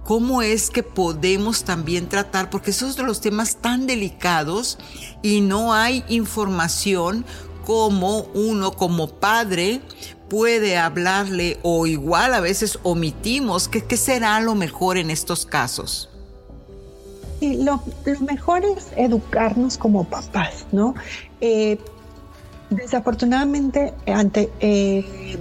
¿Cómo 0.09 0.41
es 0.41 0.71
que 0.71 0.83
podemos 0.83 1.65
también 1.65 2.09
tratar? 2.09 2.49
Porque 2.49 2.71
esos 2.71 2.95
son 2.95 3.05
los 3.07 3.21
temas 3.21 3.57
tan 3.57 3.87
delicados 3.87 4.79
y 5.23 5.43
no 5.43 5.75
hay 5.75 6.03
información 6.09 7.27
cómo 7.69 8.21
uno 8.33 8.73
como 8.73 9.09
padre 9.09 9.83
puede 10.31 10.79
hablarle 10.79 11.59
o 11.63 11.87
igual 11.87 12.33
a 12.33 12.41
veces 12.41 12.79
omitimos, 12.83 13.69
¿qué, 13.69 13.95
será 13.99 14.41
lo 14.41 14.55
mejor 14.55 14.97
en 14.97 15.11
estos 15.11 15.45
casos? 15.45 16.09
lo, 17.43 17.83
mejor 18.23 18.65
es 18.65 18.87
educarnos 18.97 19.77
como 19.77 20.05
papás, 20.05 20.65
¿no? 20.73 20.95
Eh, 21.43 21.79
desafortunadamente, 22.71 23.93
ante, 24.07 24.49
eh, 24.61 25.37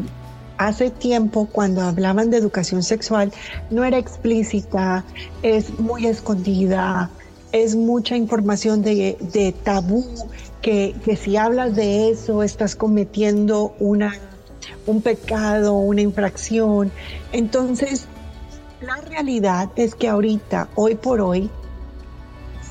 hace 0.58 0.90
tiempo 0.90 1.48
cuando 1.50 1.82
hablaban 1.82 2.30
de 2.30 2.36
educación 2.36 2.84
sexual 2.84 3.32
no 3.72 3.86
era 3.86 3.98
explícita, 3.98 5.06
es 5.44 5.80
muy 5.80 6.08
escondida, 6.08 7.10
es 7.54 7.74
mucha 7.74 8.18
información 8.18 8.82
de 8.82 9.56
tabú 9.64 10.06
que, 10.62 10.96
si 11.22 11.38
hablas 11.38 11.76
de 11.76 12.10
eso 12.10 12.44
estás 12.44 12.76
cometiendo 12.76 13.76
una, 13.80 14.16
un 14.86 15.02
pecado, 15.02 15.74
una 15.74 16.02
infracción. 16.02 16.92
Entonces, 17.32 18.06
la 18.82 18.98
realidad 18.98 19.70
es 19.76 19.96
que 19.96 20.08
ahorita, 20.08 20.70
hoy 20.76 20.96
por 20.96 21.22
hoy, 21.22 21.50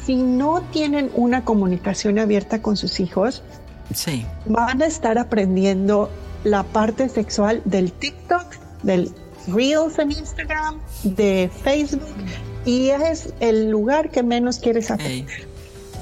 si 0.04 0.16
no 0.16 0.62
tienen 0.72 1.10
una 1.14 1.44
comunicación 1.44 2.18
abierta 2.18 2.62
con 2.62 2.76
sus 2.76 3.00
hijos, 3.00 3.42
sí. 3.92 4.24
van 4.46 4.82
a 4.82 4.86
estar 4.86 5.18
aprendiendo 5.18 6.10
la 6.44 6.62
parte 6.62 7.08
sexual 7.08 7.60
del 7.64 7.92
TikTok, 7.92 8.54
del 8.82 9.10
Reels 9.48 9.98
en 9.98 10.12
Instagram, 10.12 10.80
de 11.02 11.50
Facebook, 11.62 12.02
y 12.64 12.90
es 12.90 13.32
el 13.40 13.70
lugar 13.70 14.10
que 14.10 14.22
menos 14.22 14.58
quieres 14.58 14.90
aprender. 14.90 15.48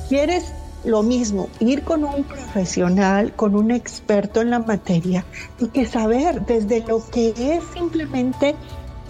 Quieres 0.09 0.53
lo 0.85 1.03
mismo, 1.03 1.49
ir 1.61 1.83
con 1.83 2.05
un 2.05 2.25
profesional, 2.25 3.33
con 3.35 3.55
un 3.57 3.71
experto 3.71 4.41
en 4.41 4.51
la 4.51 4.59
materia 4.59 5.25
y 5.59 5.69
que 5.69 5.87
saber 5.87 6.45
desde 6.47 6.85
lo 6.87 7.05
que 7.11 7.35
es 7.37 7.65
simplemente 7.73 8.55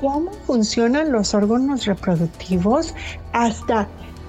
cómo 0.00 0.32
funcionan 0.46 1.12
los 1.12 1.34
órganos 1.34 1.84
reproductivos 1.86 2.94
hasta 3.32 3.88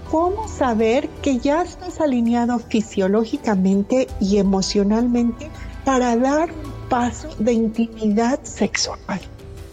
cómo 0.09 0.47
saber 0.47 1.09
que 1.21 1.39
ya 1.39 1.61
estás 1.61 1.99
alineado 1.99 2.59
fisiológicamente 2.59 4.07
y 4.19 4.37
emocionalmente 4.37 5.49
para 5.83 6.15
dar 6.15 6.51
un 6.51 6.89
paso 6.89 7.29
de 7.39 7.53
intimidad 7.53 8.39
sexual. 8.43 9.19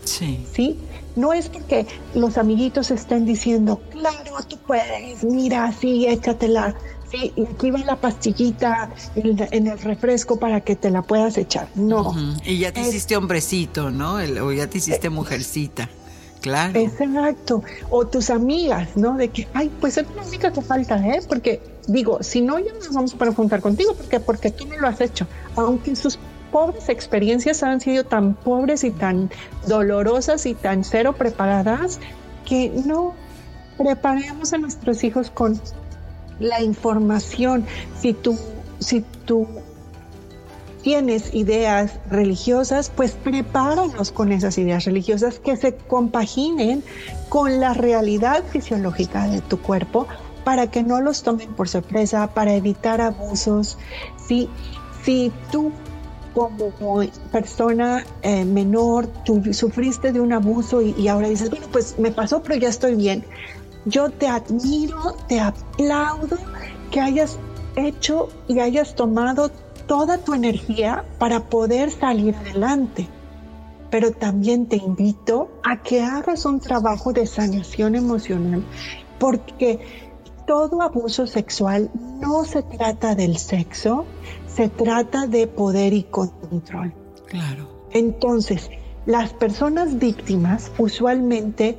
Sí. 0.05 0.45
¿Sí? 0.53 0.79
No 1.15 1.33
es 1.33 1.49
porque 1.49 1.87
los 2.15 2.39
amiguitos 2.39 2.91
estén 2.91 3.27
diciendo, 3.27 3.81
claro, 3.91 4.37
tú 4.49 4.57
puedes, 4.67 5.23
mira, 5.23 5.71
sí, 5.73 6.07
échatela 6.07 6.75
sí, 7.13 7.33
aquí 7.51 7.71
va 7.71 7.79
la 7.81 7.97
pastillita 7.97 8.91
en, 9.15 9.67
el 9.67 9.79
refresco 9.79 10.39
para 10.39 10.61
que 10.63 10.75
te 10.77 10.91
la 10.91 11.03
puedas 11.03 11.37
echar. 11.39 11.69
No. 11.75 12.15
Y 12.45 12.59
ya 12.59 12.73
te 12.73 12.81
hiciste 12.81 13.17
hombrecito, 13.17 13.91
¿no? 13.91 14.15
o 14.15 14.53
ya 14.53 14.69
te 14.69 14.79
hiciste 14.79 15.11
mujercita. 15.11 15.89
Claro. 16.41 16.79
Exacto. 16.79 17.63
O 17.89 18.05
tus 18.05 18.29
amigas, 18.29 18.97
¿no? 18.97 19.17
De 19.17 19.29
que, 19.29 19.47
ay, 19.55 19.71
pues 19.81 19.97
es 19.97 20.07
la 20.17 20.23
única 20.23 20.53
que 20.53 20.61
falta, 20.61 20.97
¿eh? 21.07 21.21
Porque 21.29 21.61
digo, 21.87 22.21
si 22.21 22.41
no, 22.41 22.59
ya 22.59 22.73
nos 22.73 22.93
vamos 22.93 23.15
para 23.15 23.33
juntar 23.33 23.61
contigo, 23.61 23.95
porque 23.95 24.19
porque 24.19 24.51
tú 24.51 24.67
no 24.67 24.77
lo 24.77 24.89
has 24.89 25.01
hecho. 25.01 25.29
Aunque 25.55 25.95
sus 25.95 26.19
pobres 26.51 26.89
experiencias 26.89 27.63
han 27.63 27.81
sido 27.81 28.03
tan 28.03 28.35
pobres 28.35 28.83
y 28.83 28.91
tan 28.91 29.31
dolorosas 29.69 30.45
y 30.47 30.55
tan 30.55 30.83
cero 30.83 31.15
preparadas, 31.17 32.01
que 32.45 32.73
no 32.87 33.15
preparemos 33.79 34.53
a 34.53 34.59
nuestros 34.59 35.05
hijos 35.05 35.31
con 35.31 35.61
la 36.43 36.61
información, 36.61 37.65
si 37.99 38.13
tu, 38.13 38.37
si 38.81 39.03
tu 39.25 39.47
tienes 40.83 41.33
ideas 41.33 41.93
religiosas, 42.11 42.91
pues 42.95 43.13
prepáralos 43.13 44.11
con 44.11 44.33
esas 44.33 44.59
ideas 44.59 44.85
religiosas 44.85 45.39
que 45.39 45.57
se 45.57 45.77
compaginen 45.77 46.83
con 47.29 47.61
la 47.61 47.73
realidad 47.73 48.43
fisiológica 48.51 49.29
de 49.29 49.41
tu 49.41 49.59
cuerpo 49.59 50.07
para 50.45 50.71
que 50.71 50.83
no 50.83 51.01
los 51.01 51.23
tomen 51.23 51.55
por 51.55 51.69
sorpresa, 51.69 52.27
para 52.35 52.55
evitar 52.55 53.01
abusos. 53.01 53.79
Si, 54.27 54.49
si 55.05 55.33
tú 55.53 55.71
como 56.35 56.73
persona 57.31 58.05
eh, 58.23 58.45
menor, 58.45 59.07
tú 59.25 59.53
sufriste 59.53 60.13
de 60.13 60.21
un 60.21 60.33
abuso 60.33 60.83
y, 60.83 60.95
y 60.99 61.09
ahora 61.09 61.29
dices, 61.29 61.51
bueno, 61.51 61.67
pues 61.71 61.99
me 61.99 62.11
pasó, 62.11 62.43
pero 62.43 62.57
ya 62.57 62.69
estoy 62.69 62.97
bien. 62.97 63.25
Yo 63.85 64.11
te 64.11 64.29
admiro, 64.29 65.17
te 65.29 65.41
aplaudo 65.41 66.37
que 66.91 67.01
hayas 67.01 67.39
hecho 67.77 68.29
y 68.49 68.61
hayas 68.61 68.95
tomado 68.95 69.51
toda 69.87 70.19
tu 70.19 70.35
energía 70.35 71.05
para 71.19 71.49
poder 71.49 71.91
salir 71.91 72.35
adelante. 72.37 73.09
Pero 73.91 74.13
también 74.13 74.67
te 74.67 74.77
invito 74.77 75.51
a 75.63 75.83
que 75.83 76.03
hagas 76.03 76.47
un 76.47 76.61
trabajo 76.61 77.13
de 77.13 77.27
sanación 77.27 77.95
emocional, 77.95 78.65
porque 79.19 79.81
todo 80.47 80.81
abuso 80.81 81.27
sexual 81.27 81.91
no 82.21 82.45
se 82.45 82.63
trata 82.63 83.15
del 83.15 83.37
sexo, 83.37 84.05
se 84.47 84.69
trata 84.69 85.27
de 85.27 85.47
poder 85.47 85.93
y 85.93 86.05
control. 86.05 86.95
Claro. 87.27 87.69
Entonces, 87.91 88.71
las 89.07 89.33
personas 89.33 89.99
víctimas 89.99 90.71
usualmente 90.79 91.79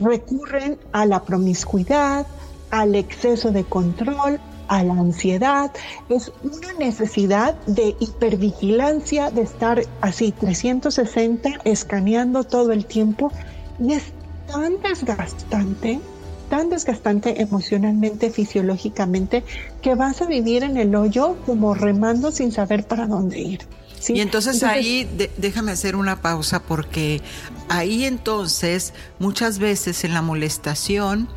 recurren 0.00 0.78
a 0.92 1.06
la 1.06 1.22
promiscuidad, 1.24 2.26
al 2.70 2.94
exceso 2.94 3.50
de 3.50 3.64
control, 3.64 4.40
a 4.68 4.84
la 4.84 4.94
ansiedad. 4.94 5.72
Es 6.08 6.32
una 6.42 6.72
necesidad 6.78 7.54
de 7.66 7.96
hipervigilancia, 7.98 9.30
de 9.30 9.42
estar 9.42 9.82
así 10.00 10.32
360, 10.32 11.60
escaneando 11.64 12.44
todo 12.44 12.72
el 12.72 12.86
tiempo. 12.86 13.32
Y 13.80 13.94
es 13.94 14.04
tan 14.46 14.80
desgastante, 14.80 16.00
tan 16.48 16.70
desgastante 16.70 17.42
emocionalmente, 17.42 18.30
fisiológicamente, 18.30 19.42
que 19.82 19.96
vas 19.96 20.22
a 20.22 20.26
vivir 20.26 20.62
en 20.62 20.76
el 20.76 20.94
hoyo 20.94 21.36
como 21.46 21.74
remando 21.74 22.30
sin 22.30 22.52
saber 22.52 22.86
para 22.86 23.06
dónde 23.06 23.40
ir. 23.40 23.60
Y 24.08 24.20
entonces, 24.20 24.62
ahí 24.62 25.08
déjame 25.36 25.72
hacer 25.72 25.94
una 25.94 26.22
pausa 26.22 26.62
porque 26.62 27.20
ahí 27.68 28.04
entonces 28.04 28.94
muchas 29.18 29.58
veces 29.58 30.04
en 30.04 30.14
la 30.14 30.22
molestación 30.22 31.28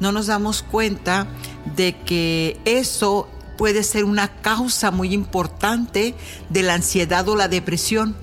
no 0.00 0.12
nos 0.12 0.28
damos 0.28 0.62
cuenta 0.62 1.26
de 1.76 1.96
que 2.04 2.60
eso 2.64 3.28
puede 3.58 3.82
ser 3.82 4.04
una 4.04 4.40
causa 4.40 4.90
muy 4.90 5.12
importante 5.12 6.14
de 6.48 6.62
la 6.62 6.74
ansiedad 6.74 7.28
o 7.28 7.36
la 7.36 7.48
depresión. 7.48 8.16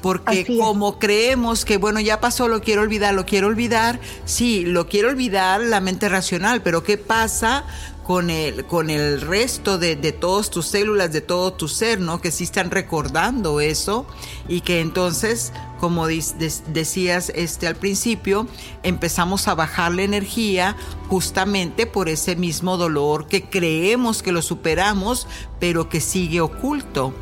Porque 0.00 0.44
como 0.58 0.98
creemos 0.98 1.64
que, 1.64 1.76
bueno, 1.76 2.00
ya 2.00 2.20
pasó, 2.20 2.48
lo 2.48 2.60
quiero 2.60 2.82
olvidar, 2.82 3.14
lo 3.14 3.24
quiero 3.24 3.46
olvidar, 3.46 4.00
sí, 4.24 4.64
lo 4.64 4.88
quiero 4.88 5.10
olvidar 5.10 5.60
la 5.60 5.80
mente 5.80 6.08
racional, 6.08 6.60
pero 6.60 6.82
¿qué 6.82 6.98
pasa 6.98 7.64
con 8.04 8.30
el, 8.30 8.64
con 8.64 8.90
el 8.90 9.20
resto 9.20 9.78
de, 9.78 9.96
de 9.96 10.12
todas 10.12 10.50
tus 10.50 10.66
células, 10.66 11.12
de 11.12 11.20
todo 11.20 11.52
tu 11.52 11.68
ser, 11.68 12.00
¿no? 12.00 12.20
Que 12.20 12.30
sí 12.30 12.44
están 12.44 12.70
recordando 12.70 13.60
eso 13.60 14.06
y 14.48 14.62
que 14.62 14.80
entonces, 14.80 15.52
como 15.78 16.06
decías 16.06 17.32
este, 17.34 17.66
al 17.66 17.76
principio, 17.76 18.46
empezamos 18.82 19.46
a 19.48 19.54
bajar 19.54 19.92
la 19.92 20.02
energía 20.02 20.76
justamente 21.08 21.86
por 21.86 22.08
ese 22.08 22.34
mismo 22.36 22.76
dolor 22.76 23.26
que 23.28 23.44
creemos 23.44 24.22
que 24.22 24.32
lo 24.32 24.42
superamos, 24.42 25.28
pero 25.60 25.88
que 25.88 26.00
sigue 26.00 26.40
oculto. 26.40 27.14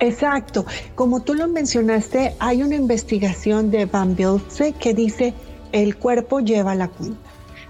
Exacto. 0.00 0.64
Como 0.94 1.22
tú 1.22 1.34
lo 1.34 1.48
mencionaste, 1.48 2.36
hay 2.38 2.62
una 2.62 2.76
investigación 2.76 3.72
de 3.72 3.86
Van 3.86 4.14
Bilse 4.14 4.72
que 4.72 4.94
dice 4.94 5.34
el 5.72 5.96
cuerpo 5.96 6.40
lleva 6.40 6.74
la 6.74 6.88
cuenta. 6.88 7.18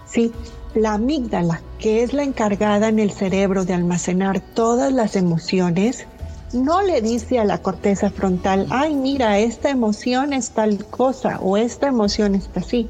Sí, 0.07 0.32
la 0.75 0.95
amígdala, 0.95 1.62
que 1.79 2.03
es 2.03 2.12
la 2.12 2.23
encargada 2.23 2.89
en 2.89 2.99
el 2.99 3.11
cerebro 3.11 3.64
de 3.64 3.75
almacenar 3.75 4.41
todas 4.41 4.93
las 4.93 5.16
emociones, 5.16 6.07
no 6.53 6.83
le 6.83 7.03
dice 7.03 7.39
a 7.39 7.45
la 7.45 7.59
corteza 7.59 8.11
frontal, 8.11 8.66
ay, 8.71 8.95
mira, 8.95 9.39
esta 9.39 9.71
emoción 9.71 10.33
es 10.33 10.51
tal 10.51 10.85
cosa 10.87 11.39
o 11.41 11.57
esta 11.57 11.89
emoción 11.89 12.35
está 12.35 12.61
así. 12.61 12.89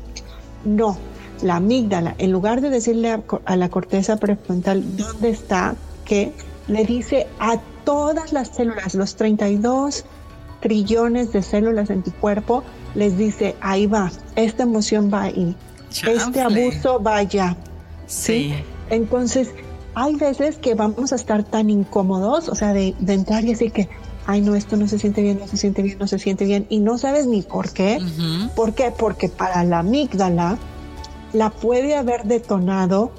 No, 0.65 0.97
la 1.43 1.57
amígdala, 1.57 2.15
en 2.19 2.33
lugar 2.33 2.61
de 2.61 2.71
decirle 2.71 3.11
a, 3.45 3.57
la 3.57 3.69
corteza 3.69 4.17
prefrontal 4.17 4.97
dónde 4.97 5.31
está, 5.31 5.75
que 6.05 6.33
le 6.69 6.85
dice 6.85 7.27
a 7.39 7.59
todas 7.85 8.33
las 8.33 8.49
células, 8.49 8.95
los 8.95 9.17
32 9.17 10.05
trillones 10.61 11.33
de 11.33 11.43
células 11.43 11.91
en 11.91 12.03
tu 12.03 12.13
cuerpo, 12.13 12.65
les 12.95 13.17
dice, 13.17 13.57
ahí 13.61 13.87
va, 13.87 14.11
esta 14.37 14.65
emoción 14.65 15.11
va 15.13 15.23
ahí, 15.23 15.55
este 15.91 16.41
abuso 16.41 17.01
va 17.03 17.17
allá, 17.17 17.57
¿sí? 18.09 18.55
Entonces, 18.91 19.51
hay 19.95 20.17
veces 20.17 20.57
que 20.57 20.75
vamos 20.75 21.13
a 21.13 21.17
estar 21.17 21.45
tan 21.45 21.71
incómodos, 21.71 22.49
o 22.49 22.55
sea, 22.55 22.73
de, 22.73 22.95
entrar 23.07 23.45
y 23.45 23.49
decir 23.49 23.71
que, 23.71 23.89
ay, 24.27 24.41
no, 24.41 24.57
esto 24.57 24.77
no 24.77 24.89
se 24.89 24.99
siente 24.99 25.23
bien, 25.23 25.39
no 25.39 25.47
se 25.47 25.57
siente 25.57 25.83
bien, 25.83 25.99
no 25.99 26.09
se 26.09 26.19
siente 26.19 26.45
bien, 26.45 26.67
y 26.69 26.81
no 26.81 26.99
sabes 26.99 27.27
ni 27.27 27.43
por 27.43 27.71
qué. 27.71 27.99
¿Por 28.57 28.75
qué? 28.75 28.93
Porque 28.97 29.29
para 29.29 29.63
la 29.65 29.81
amígdala 29.81 30.59
la 31.33 31.51
puede 31.51 31.95
haber 31.95 32.25
detonado 32.25 33.13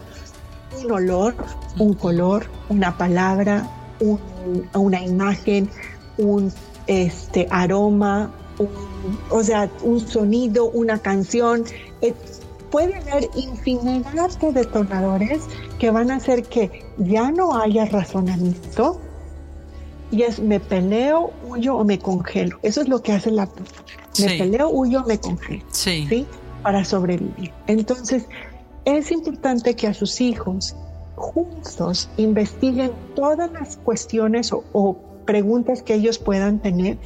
un 0.81 0.91
olor, 0.91 1.35
un 1.77 1.93
color, 1.93 2.47
una 2.69 2.97
palabra, 2.97 3.69
una 4.73 5.03
imagen, 5.03 5.69
un 6.17 6.51
este, 6.87 7.47
aroma, 7.51 8.31
o 9.29 9.43
sea, 9.43 9.69
un 9.83 9.99
sonido, 9.99 10.69
una 10.69 10.99
canción, 10.99 11.63
puede 12.69 12.95
haber 12.95 13.29
infinidad 13.35 14.29
de 14.39 14.51
detonadores 14.51 15.43
que 15.79 15.91
van 15.91 16.11
a 16.11 16.17
hacer 16.17 16.43
que 16.43 16.85
ya 16.97 17.31
no 17.31 17.59
haya 17.59 17.85
razonamiento 17.85 18.99
y 20.11 20.23
es 20.23 20.39
me 20.39 20.59
peleo, 20.59 21.31
huyo 21.47 21.77
o 21.77 21.83
me 21.83 21.99
congelo. 21.99 22.57
Eso 22.63 22.81
es 22.81 22.87
lo 22.87 23.01
que 23.01 23.13
hace 23.13 23.31
la 23.31 23.47
Me 24.19 24.37
peleo, 24.37 24.69
huyo, 24.69 25.03
me 25.05 25.19
congelo. 25.19 25.63
Sí. 25.71 26.25
Para 26.63 26.83
sobrevivir. 26.83 27.53
Entonces, 27.67 28.27
es 28.85 29.11
importante 29.11 29.75
que 29.75 29.87
a 29.87 29.93
sus 29.93 30.19
hijos 30.19 30.75
juntos 31.15 32.09
investiguen 32.17 32.91
todas 33.15 33.51
las 33.51 33.77
cuestiones 33.77 34.51
o, 34.51 34.63
o 34.73 34.97
preguntas 35.25 35.83
que 35.83 35.93
ellos 35.93 36.17
puedan 36.17 36.59
tener 36.59 36.97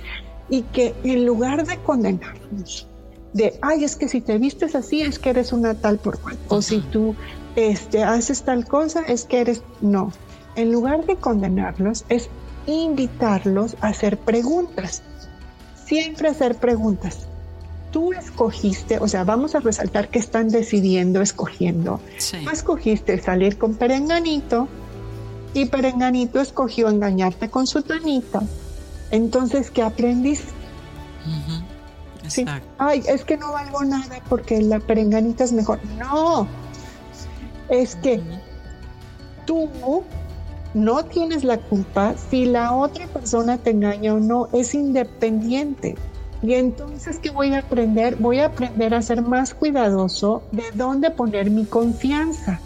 y 0.50 0.62
que 0.62 0.94
en 1.04 1.26
lugar 1.26 1.66
de 1.66 1.78
condenarlos, 1.80 2.88
de, 3.34 3.58
ay, 3.62 3.84
es 3.84 3.96
que 3.96 4.08
si 4.08 4.22
te 4.22 4.38
vistes 4.38 4.76
así 4.76 5.02
es 5.02 5.20
que 5.20 5.32
eres 5.32 5.52
una 5.54 5.74
tal 5.74 5.98
por 5.98 6.20
cual. 6.20 6.38
O 6.50 6.62
si 6.62 6.80
tú 6.80 7.16
este, 7.56 8.04
haces 8.04 8.44
tal 8.44 8.66
cosa 8.66 9.02
es 9.02 9.26
que 9.26 9.42
eres... 9.42 9.62
No. 9.82 10.12
En 10.56 10.72
lugar 10.72 11.06
de 11.06 11.16
condenarlos, 11.16 12.06
es 12.10 12.30
invitarlos 12.68 13.76
a 13.82 13.88
hacer 13.88 14.18
preguntas. 14.18 15.02
Siempre 15.86 16.30
hacer 16.30 16.56
preguntas. 16.56 17.28
Tú 17.92 18.14
escogiste, 18.14 19.00
o 19.00 19.08
sea, 19.08 19.24
vamos 19.24 19.56
a 19.56 19.60
resaltar 19.60 20.10
que 20.10 20.20
están 20.20 20.50
decidiendo, 20.50 21.22
escogiendo. 21.22 22.00
Tú 22.32 22.50
escogiste 22.50 23.20
salir 23.20 23.58
con 23.58 23.76
Perenganito 23.76 24.68
y 25.54 25.66
Perenganito 25.66 26.40
escogió 26.40 26.90
engañarte 26.90 27.50
con 27.50 27.68
su 27.68 27.82
tonita. 27.84 28.42
Entonces, 29.12 29.70
¿qué 29.70 29.84
aprendiste? 29.84 30.52
Ay, 32.78 33.04
es 33.08 33.24
que 33.24 33.38
no 33.38 33.52
valgo 33.52 33.84
nada 33.84 34.20
porque 34.30 34.62
la 34.62 34.80
perenganita 34.80 35.44
es 35.44 35.54
mejor. 35.54 35.80
No, 35.98 36.48
es 37.70 37.96
que 37.98 38.22
tú 39.46 39.70
no 40.74 41.06
tienes 41.06 41.44
la 41.44 41.58
culpa 41.58 42.16
si 42.30 42.46
la 42.46 42.74
otra 42.74 43.08
persona 43.08 43.58
te 43.58 43.72
engaña 43.72 44.14
o 44.14 44.20
no, 44.20 44.50
es 44.54 44.74
independiente. 44.74 45.96
Y 46.42 46.56
entonces, 46.56 47.20
¿qué 47.20 47.30
voy 47.30 47.54
a 47.54 47.60
aprender? 47.60 48.18
Voy 48.18 48.40
a 48.40 48.48
aprender 48.48 48.94
a 48.94 49.02
ser 49.02 49.22
más 49.22 49.54
cuidadoso 49.54 50.44
de 50.52 50.64
dónde 50.74 51.10
poner 51.10 51.50
mi 51.50 51.64
confianza. 51.64 52.60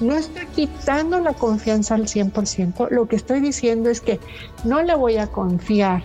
No 0.00 0.14
estoy 0.14 0.46
quitando 0.54 1.18
la 1.18 1.34
confianza 1.34 1.96
al 1.96 2.06
100%, 2.06 2.90
lo 2.90 3.08
que 3.08 3.16
estoy 3.16 3.40
diciendo 3.40 3.90
es 3.90 4.00
que 4.00 4.20
no 4.64 4.82
le 4.82 4.94
voy 4.94 5.16
a 5.16 5.26
confiar 5.26 6.02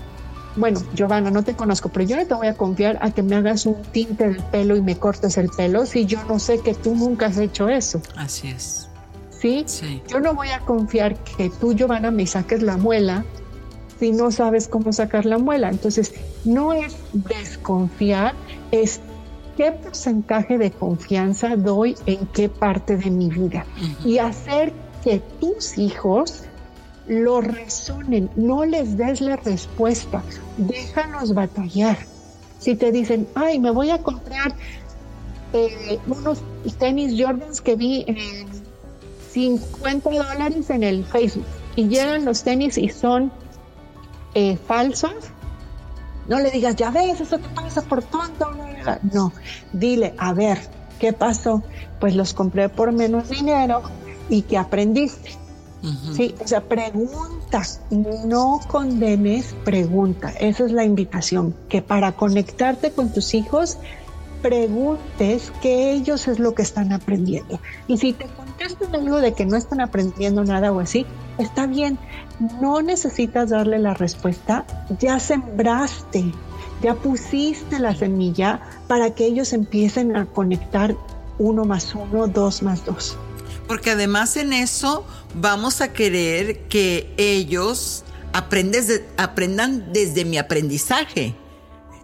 bueno, 0.55 0.81
Giovanna, 0.93 1.31
no 1.31 1.43
te 1.43 1.55
conozco, 1.55 1.89
pero 1.89 2.05
yo 2.05 2.17
no 2.17 2.25
te 2.25 2.33
voy 2.33 2.47
a 2.47 2.55
confiar 2.55 2.97
a 3.01 3.11
que 3.11 3.23
me 3.23 3.35
hagas 3.35 3.65
un 3.65 3.81
tinte 3.91 4.27
del 4.27 4.43
pelo 4.43 4.75
y 4.75 4.81
me 4.81 4.97
cortes 4.97 5.37
el 5.37 5.49
pelo 5.49 5.85
si 5.85 6.05
yo 6.05 6.23
no 6.25 6.39
sé 6.39 6.59
que 6.59 6.73
tú 6.73 6.95
nunca 6.95 7.27
has 7.27 7.37
hecho 7.37 7.69
eso. 7.69 8.01
Así 8.15 8.49
es. 8.49 8.89
¿Sí? 9.29 9.63
sí. 9.67 10.01
Yo 10.07 10.19
no 10.19 10.33
voy 10.33 10.49
a 10.49 10.59
confiar 10.59 11.15
que 11.15 11.49
tú, 11.49 11.73
Giovanna, 11.73 12.11
me 12.11 12.27
saques 12.27 12.61
la 12.61 12.77
muela 12.77 13.23
si 13.99 14.11
no 14.11 14.31
sabes 14.31 14.67
cómo 14.67 14.93
sacar 14.93 15.25
la 15.25 15.37
muela. 15.37 15.69
Entonces, 15.69 16.13
no 16.45 16.73
es 16.73 16.95
desconfiar, 17.13 18.33
es 18.71 19.01
qué 19.57 19.71
porcentaje 19.71 20.57
de 20.57 20.71
confianza 20.71 21.55
doy 21.57 21.95
en 22.05 22.25
qué 22.27 22.47
parte 22.47 22.95
de 22.95 23.11
mi 23.11 23.29
vida 23.29 23.65
y 24.05 24.17
hacer 24.19 24.71
que 25.03 25.19
tus 25.39 25.77
hijos 25.77 26.43
lo 27.09 27.41
resuenen, 27.41 28.29
no 28.35 28.63
les 28.63 28.95
des 28.95 29.19
la 29.19 29.35
respuesta, 29.35 30.23
déjalos 30.57 31.33
batallar. 31.33 31.97
Si 32.59 32.75
te 32.75 32.91
dicen, 32.91 33.27
ay, 33.35 33.59
me 33.59 33.71
voy 33.71 33.89
a 33.89 33.97
comprar 33.97 34.53
eh, 35.53 35.99
unos 36.07 36.43
tenis 36.77 37.19
Jordans 37.19 37.61
que 37.61 37.75
vi 37.75 38.05
en 38.07 38.17
50 39.31 40.09
dólares 40.09 40.69
en 40.69 40.83
el 40.83 41.03
Facebook 41.03 41.45
y 41.75 41.87
llegan 41.87 42.25
los 42.25 42.43
tenis 42.43 42.77
y 42.77 42.89
son 42.89 43.31
eh, 44.35 44.57
falsos, 44.67 45.15
no 46.27 46.39
le 46.39 46.51
digas, 46.51 46.75
ya 46.75 46.91
ves, 46.91 47.21
eso 47.21 47.39
te 47.39 47.49
pasa 47.49 47.81
por 47.81 48.03
tonto. 48.03 48.51
No, 49.11 49.33
dile, 49.73 50.13
a 50.17 50.33
ver, 50.33 50.59
¿qué 50.99 51.11
pasó? 51.11 51.63
Pues 51.99 52.15
los 52.15 52.35
compré 52.35 52.69
por 52.69 52.91
menos 52.91 53.29
dinero 53.29 53.81
y 54.29 54.43
que 54.43 54.57
aprendiste. 54.57 55.31
Sí, 56.13 56.35
o 56.43 56.47
sea, 56.47 56.61
pregunta, 56.61 57.63
no 58.25 58.59
condenes, 58.67 59.55
pregunta. 59.63 60.31
Esa 60.39 60.65
es 60.65 60.71
la 60.71 60.83
invitación, 60.83 61.55
que 61.69 61.81
para 61.81 62.11
conectarte 62.11 62.91
con 62.91 63.13
tus 63.13 63.33
hijos, 63.33 63.77
preguntes 64.41 65.51
qué 65.61 65.91
ellos 65.91 66.27
es 66.27 66.39
lo 66.39 66.53
que 66.53 66.61
están 66.63 66.91
aprendiendo. 66.91 67.59
Y 67.87 67.97
si 67.97 68.13
te 68.13 68.25
contestan 68.25 68.95
algo 68.95 69.17
de 69.17 69.33
que 69.33 69.45
no 69.45 69.55
están 69.55 69.81
aprendiendo 69.81 70.43
nada 70.43 70.71
o 70.71 70.79
así, 70.79 71.05
está 71.37 71.65
bien, 71.65 71.97
no 72.61 72.81
necesitas 72.81 73.49
darle 73.49 73.79
la 73.79 73.93
respuesta, 73.93 74.65
ya 74.99 75.19
sembraste, 75.19 76.31
ya 76.81 76.95
pusiste 76.95 77.79
la 77.79 77.95
semilla 77.95 78.61
para 78.87 79.11
que 79.11 79.25
ellos 79.25 79.53
empiecen 79.53 80.15
a 80.15 80.25
conectar 80.25 80.95
uno 81.37 81.63
más 81.63 81.95
uno, 81.95 82.27
dos 82.27 82.63
más 82.63 82.85
dos. 82.85 83.17
Porque 83.69 83.91
además 83.91 84.35
en 84.35 84.51
eso 84.51 85.05
vamos 85.35 85.79
a 85.81 85.93
querer 85.93 86.61
que 86.69 87.13
ellos 87.17 88.03
aprendan 88.33 89.93
desde 89.93 90.25
mi 90.25 90.39
aprendizaje. 90.39 91.35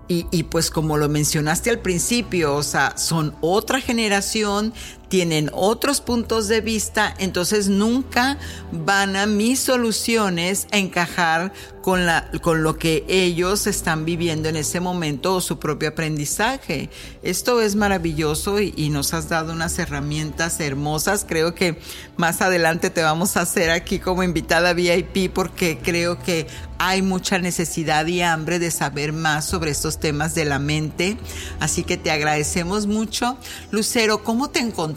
Y, 0.08 0.28
y, 0.30 0.44
pues 0.44 0.70
como 0.70 0.98
lo 0.98 1.10
mencionaste 1.10 1.72
al 1.72 1.80
principio, 1.80 2.54
o 2.54 2.62
sea, 2.62 2.96
son 2.98 3.36
otra 3.42 3.82
generación, 3.82 4.76
tienen 5.08 5.50
otros 5.54 6.02
puntos 6.02 6.48
de 6.48 6.62
vista, 6.62 7.14
entonces 7.18 7.70
nunca 7.70 8.38
van 8.72 9.16
a 9.16 9.26
mis 9.26 9.60
soluciones 9.60 10.68
a 10.72 10.78
encajar 10.78 11.54
con, 11.86 12.08
la, 12.08 12.32
con 12.42 12.64
lo 12.64 12.80
que 12.80 13.06
ellos 13.08 13.68
están 13.68 14.06
viviendo 14.06 14.50
en 14.50 14.56
ese 14.56 14.80
momento 14.80 15.36
o 15.36 15.42
su 15.42 15.60
propio 15.60 15.90
aprendizaje. 15.90 16.90
Esto 17.22 17.62
es 17.62 17.76
maravilloso 17.76 18.60
y, 18.60 18.90
nos 18.90 19.14
has 19.14 19.30
dado 19.30 19.54
unas 19.54 19.78
herramientas 19.78 20.60
hermosas. 20.60 21.26
Creo 21.28 21.54
que 21.54 21.78
más 22.18 22.42
adelante 22.42 22.90
te 22.90 23.04
vamos 23.04 23.38
a 23.38 23.42
hacer 23.42 23.70
aquí 23.70 24.00
como 24.00 24.24
invitada 24.24 24.74
VIP 24.74 25.32
porque 25.32 25.78
creo 25.78 26.18
que 26.18 26.48
hay 26.80 27.02
mucha 27.02 27.38
necesidad 27.38 28.08
y 28.08 28.22
hambre 28.22 28.58
de 28.58 28.72
saber 28.72 29.14
más 29.14 29.46
sobre 29.46 29.70
estos 29.70 30.00
temas 30.00 30.34
de 30.34 30.46
la 30.46 30.58
mente. 30.58 31.18
Así 31.60 31.84
que 31.84 31.98
te 31.98 32.10
agradecemos 32.10 32.88
mucho. 32.88 33.38
Lucero, 33.70 34.24
¿cómo 34.24 34.50
te 34.50 34.60
encontramos? 34.60 34.95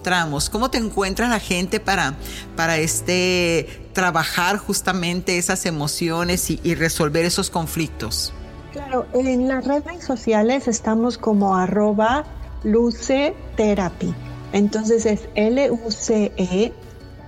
¿Cómo 0.50 0.70
te 0.70 0.78
encuentra 0.78 1.28
la 1.28 1.40
gente 1.40 1.80
para, 1.80 2.14
para 2.56 2.78
este, 2.78 3.88
trabajar 3.92 4.58
justamente 4.58 5.38
esas 5.38 5.66
emociones 5.66 6.50
y, 6.50 6.74
resolver 6.74 7.24
esos 7.24 7.50
conflictos? 7.50 8.32
Claro, 8.72 9.06
en 9.14 9.48
las 9.48 9.64
redes 9.64 10.04
sociales 10.04 10.68
estamos 10.68 11.18
como 11.18 11.56
arroba 11.56 12.24
luce. 12.64 13.34
Entonces 14.52 15.04
es 15.04 15.28
L-U-C-E, 15.34 16.72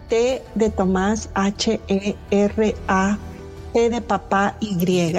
T 0.08 0.42
de 0.54 0.70
Tomás, 0.70 1.28
H-E-R-A, 1.34 3.18
T 3.72 3.90
de 3.90 4.00
papá, 4.00 4.56
Y. 4.60 5.16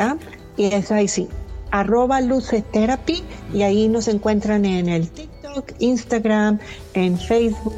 Y 0.58 0.66
es 0.66 0.92
ahí 0.92 1.08
sí, 1.08 1.28
arroba 1.72 2.22
luce. 2.22 2.64
Y 3.54 3.62
ahí 3.64 3.88
nos 3.88 4.08
encuentran 4.08 4.66
en 4.66 4.90
el 4.90 5.10
TikTok 5.10 5.31
Instagram, 5.80 6.60
en 6.94 7.18
Facebook, 7.18 7.74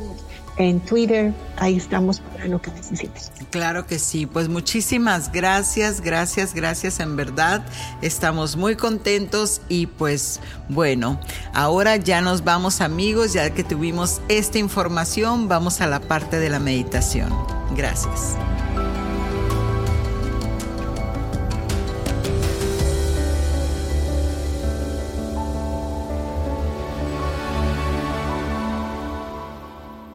en 0.58 0.80
Twitter. 0.82 1.34
Ahí 1.58 1.78
estamos 1.78 2.20
para 2.20 2.46
lo 2.46 2.62
que 2.62 2.72
necesites. 2.72 3.32
Claro 3.50 3.86
que 3.86 4.00
sí. 4.00 4.26
Pues 4.26 4.50
muchísimas 4.50 5.32
gracias, 5.32 6.02
gracias, 6.02 6.54
gracias 6.54 7.00
en 7.00 7.16
verdad. 7.16 7.66
Estamos 8.02 8.56
muy 8.56 8.76
contentos 8.76 9.62
y 9.70 9.88
pues 9.88 10.40
bueno, 10.70 11.20
ahora 11.54 11.96
ya 11.98 12.22
nos 12.22 12.44
vamos 12.44 12.82
amigos, 12.82 13.34
ya 13.34 13.50
que 13.52 13.64
tuvimos 13.64 14.22
esta 14.30 14.58
información, 14.60 15.48
vamos 15.48 15.82
a 15.82 15.88
la 15.88 16.00
parte 16.00 16.40
de 16.40 16.50
la 16.50 16.60
meditación. 16.60 17.32
Gracias. 17.76 18.36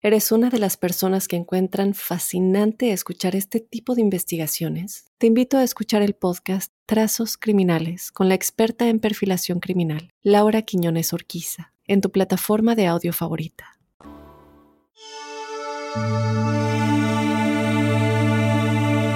eres 0.00 0.30
una 0.30 0.48
de 0.48 0.58
las 0.58 0.76
personas 0.76 1.26
que 1.26 1.36
encuentran 1.36 1.92
fascinante 1.94 2.92
escuchar 2.92 3.34
este 3.34 3.60
tipo 3.60 3.94
de 3.94 4.00
investigaciones, 4.00 5.06
te 5.18 5.26
invito 5.26 5.58
a 5.58 5.64
escuchar 5.64 6.02
el 6.02 6.14
podcast 6.14 6.72
Trazos 6.86 7.36
Criminales 7.36 8.12
con 8.12 8.28
la 8.28 8.34
experta 8.34 8.88
en 8.88 9.00
perfilación 9.00 9.58
criminal, 9.58 10.10
Laura 10.22 10.62
Quiñones 10.62 11.12
Orquiza 11.12 11.72
en 11.84 12.00
tu 12.00 12.12
plataforma 12.12 12.74
de 12.74 12.86
audio 12.86 13.12
favorita. 13.12 13.78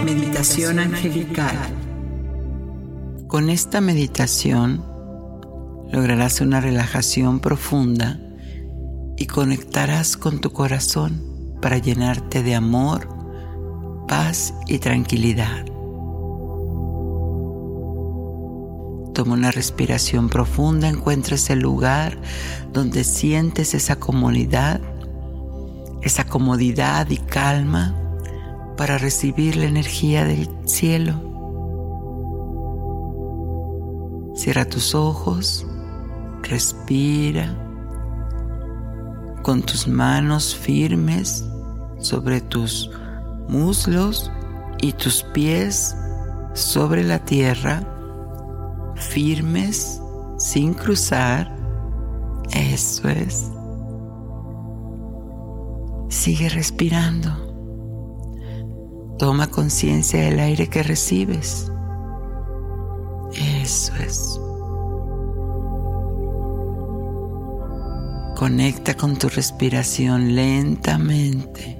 Meditación 0.05 0.79
angelical. 0.79 1.57
Con 3.29 3.51
esta 3.51 3.81
meditación 3.81 4.85
lograrás 5.93 6.41
una 6.41 6.61
relajación 6.61 7.41
profunda 7.41 8.19
y 9.17 9.27
conectarás 9.27 10.17
con 10.17 10.41
tu 10.41 10.53
corazón 10.53 11.23
para 11.61 11.79
llenarte 11.79 12.43
de 12.43 12.55
amor, 12.55 13.09
paz 14.09 14.55
y 14.67 14.79
tranquilidad. 14.79 15.65
Toma 19.15 19.35
una 19.35 19.51
respiración 19.51 20.29
profunda, 20.29 20.89
encuentra 20.89 21.35
ese 21.37 21.55
lugar 21.55 22.19
donde 22.73 23.05
sientes 23.05 23.75
esa 23.75 23.97
comunidad, 23.97 24.81
esa 26.03 26.25
comodidad 26.25 27.09
y 27.11 27.19
calma 27.19 27.95
para 28.77 28.99
recibir 28.99 29.57
la 29.57 29.67
energía 29.67 30.25
del 30.25 30.49
cielo. 30.65 31.15
Cierra 34.35 34.65
tus 34.65 34.95
ojos, 34.95 35.67
respira 36.43 37.72
con 39.43 39.63
tus 39.63 39.87
manos 39.87 40.55
firmes 40.55 41.45
sobre 41.99 42.41
tus 42.41 42.91
muslos 43.49 44.31
y 44.81 44.93
tus 44.93 45.23
pies 45.35 45.97
sobre 46.55 47.05
la 47.05 47.19
tierra 47.19 47.87
firmes, 49.03 50.01
sin 50.39 50.75
cruzar. 50.75 51.55
Eso 52.53 53.09
es. 53.09 53.51
Sigue 56.09 56.49
respirando. 56.49 57.31
Toma 59.19 59.49
conciencia 59.49 60.23
del 60.23 60.41
aire 60.41 60.69
que 60.69 60.83
recibes. 60.83 61.71
Eso 63.35 63.95
es. 63.97 64.41
Conecta 68.43 68.95
con 68.95 69.17
tu 69.17 69.29
respiración 69.29 70.35
lentamente. 70.35 71.79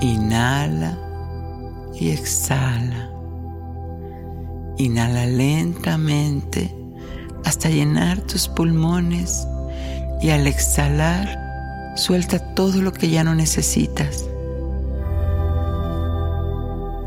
Inhala 0.00 0.98
y 2.00 2.08
exhala. 2.08 3.10
Inhala 4.78 5.26
lentamente 5.26 6.74
hasta 7.44 7.68
llenar 7.68 8.18
tus 8.22 8.48
pulmones 8.48 9.46
y 10.22 10.30
al 10.30 10.46
exhalar 10.46 11.38
suelta 11.96 12.54
todo 12.54 12.80
lo 12.80 12.94
que 12.94 13.10
ya 13.10 13.24
no 13.24 13.34
necesitas. 13.34 14.24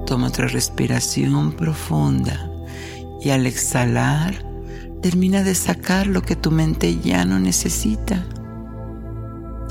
Toma 0.06 0.28
otra 0.28 0.48
respiración 0.48 1.54
profunda 1.54 2.52
y 3.20 3.32
al 3.32 3.48
exhalar 3.48 4.47
termina 5.10 5.42
de 5.42 5.56
sacar 5.56 6.06
lo 6.06 6.22
que 6.22 6.36
tu 6.36 6.52
mente 6.52 7.00
ya 7.00 7.24
no 7.24 7.40
necesita. 7.40 8.26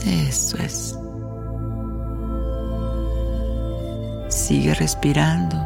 Eso 0.02 0.56
es. 0.56 0.98
Sigue 4.28 4.72
respirando. 4.72 5.58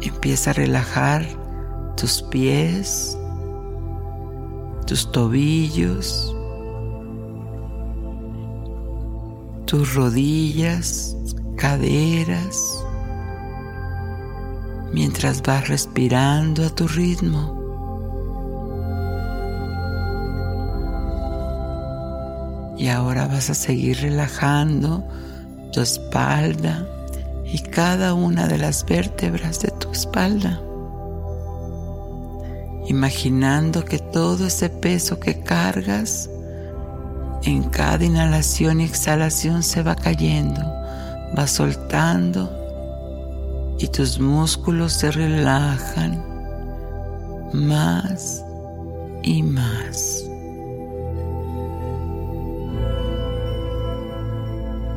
Empieza 0.00 0.48
a 0.48 0.54
relajar 0.54 1.26
tus 1.94 2.22
pies, 2.22 3.18
tus 4.86 5.12
tobillos, 5.12 6.34
tus 9.66 9.94
rodillas, 9.94 11.18
caderas, 11.58 12.82
mientras 14.94 15.42
vas 15.42 15.68
respirando 15.68 16.64
a 16.64 16.70
tu 16.70 16.88
ritmo. 16.88 17.63
Y 22.76 22.88
ahora 22.88 23.26
vas 23.26 23.50
a 23.50 23.54
seguir 23.54 24.00
relajando 24.00 25.04
tu 25.72 25.80
espalda 25.80 26.86
y 27.44 27.58
cada 27.58 28.14
una 28.14 28.48
de 28.48 28.58
las 28.58 28.84
vértebras 28.84 29.60
de 29.60 29.70
tu 29.70 29.90
espalda. 29.92 30.60
Imaginando 32.88 33.84
que 33.84 33.98
todo 33.98 34.46
ese 34.46 34.68
peso 34.68 35.20
que 35.20 35.40
cargas 35.40 36.28
en 37.44 37.64
cada 37.64 38.04
inhalación 38.04 38.80
y 38.80 38.84
exhalación 38.84 39.62
se 39.62 39.82
va 39.82 39.94
cayendo, 39.94 40.62
va 41.36 41.46
soltando 41.46 42.50
y 43.78 43.88
tus 43.88 44.18
músculos 44.18 44.92
se 44.92 45.10
relajan 45.10 46.24
más 47.52 48.44
y 49.22 49.42
más. 49.42 50.23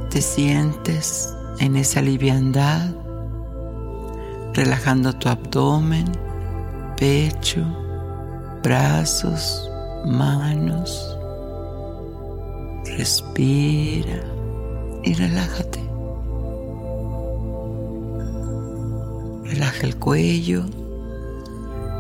Te 0.09 0.21
sientes 0.21 1.35
en 1.59 1.75
esa 1.75 2.01
liviandad, 2.01 2.89
relajando 4.53 5.13
tu 5.13 5.27
abdomen, 5.27 6.05
pecho, 6.97 7.61
brazos, 8.63 9.69
manos. 10.05 11.17
Respira 12.97 14.23
y 15.03 15.13
relájate. 15.13 15.83
Relaja 19.43 19.85
el 19.85 19.97
cuello, 19.97 20.63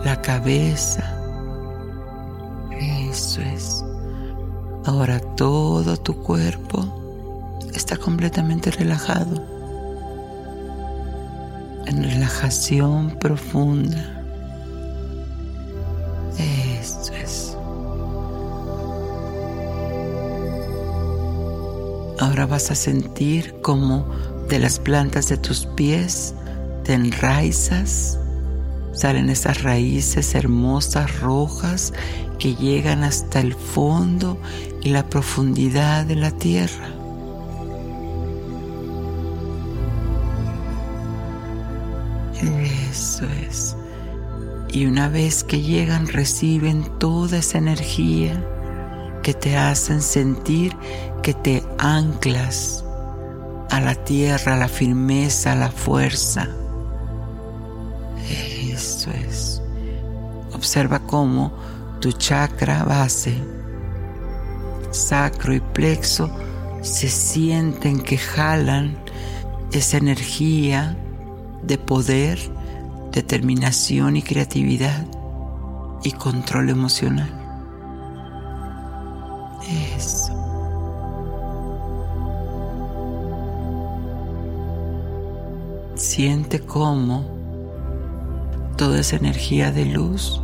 la 0.05 0.21
cabeza. 0.21 1.13
Eso 2.79 3.41
es. 3.41 3.83
Ahora 4.85 5.19
todo 5.35 5.97
tu 5.97 6.15
cuerpo 6.23 6.96
está 7.73 7.97
completamente 7.97 8.71
relajado, 8.71 9.43
en 11.85 12.03
relajación 12.03 13.17
profunda. 13.19 14.23
Eso 16.37 17.13
es. 17.13 17.57
Ahora 22.19 22.45
vas 22.45 22.71
a 22.71 22.75
sentir 22.75 23.55
como 23.61 24.05
de 24.49 24.59
las 24.59 24.79
plantas 24.79 25.29
de 25.29 25.37
tus 25.37 25.65
pies 25.65 26.33
te 26.87 26.93
enraizas, 26.93 28.17
salen 28.93 29.29
esas 29.29 29.61
raíces 29.61 30.33
hermosas 30.35 31.19
rojas 31.19 31.93
que 32.39 32.55
llegan 32.55 33.03
hasta 33.03 33.41
el 33.41 33.55
fondo 33.55 34.37
y 34.81 34.91
la 34.91 35.09
profundidad 35.09 36.05
de 36.05 36.15
la 36.15 36.31
tierra. 36.31 36.96
Eso 43.17 43.25
es. 43.47 43.75
Y 44.69 44.85
una 44.85 45.09
vez 45.09 45.43
que 45.43 45.61
llegan 45.61 46.07
reciben 46.07 46.83
toda 46.99 47.39
esa 47.39 47.57
energía 47.57 48.43
que 49.23 49.33
te 49.33 49.57
hacen 49.57 50.03
sentir 50.03 50.75
que 51.23 51.33
te 51.33 51.63
anclas 51.79 52.85
a 53.71 53.79
la 53.81 53.95
tierra, 53.95 54.53
a 54.53 54.57
la 54.57 54.67
firmeza, 54.67 55.53
a 55.53 55.55
la 55.55 55.71
fuerza. 55.71 56.47
Eso 58.71 59.09
es. 59.09 59.63
Observa 60.53 60.99
cómo 60.99 61.51
tu 61.99 62.11
chakra 62.11 62.83
base, 62.83 63.33
sacro 64.91 65.55
y 65.55 65.59
plexo 65.59 66.29
se 66.83 67.09
sienten 67.09 67.99
que 67.99 68.19
jalan 68.19 68.95
esa 69.71 69.97
energía 69.97 70.95
de 71.63 71.79
poder, 71.79 72.56
determinación 73.17 74.15
y 74.15 74.21
creatividad 74.21 75.03
y 76.03 76.11
control 76.11 76.69
emocional. 76.69 77.31
Eso. 79.97 80.33
Siente 85.95 86.59
cómo 86.59 87.25
toda 88.77 88.99
esa 88.99 89.15
energía 89.15 89.71
de 89.71 89.85
luz 89.85 90.39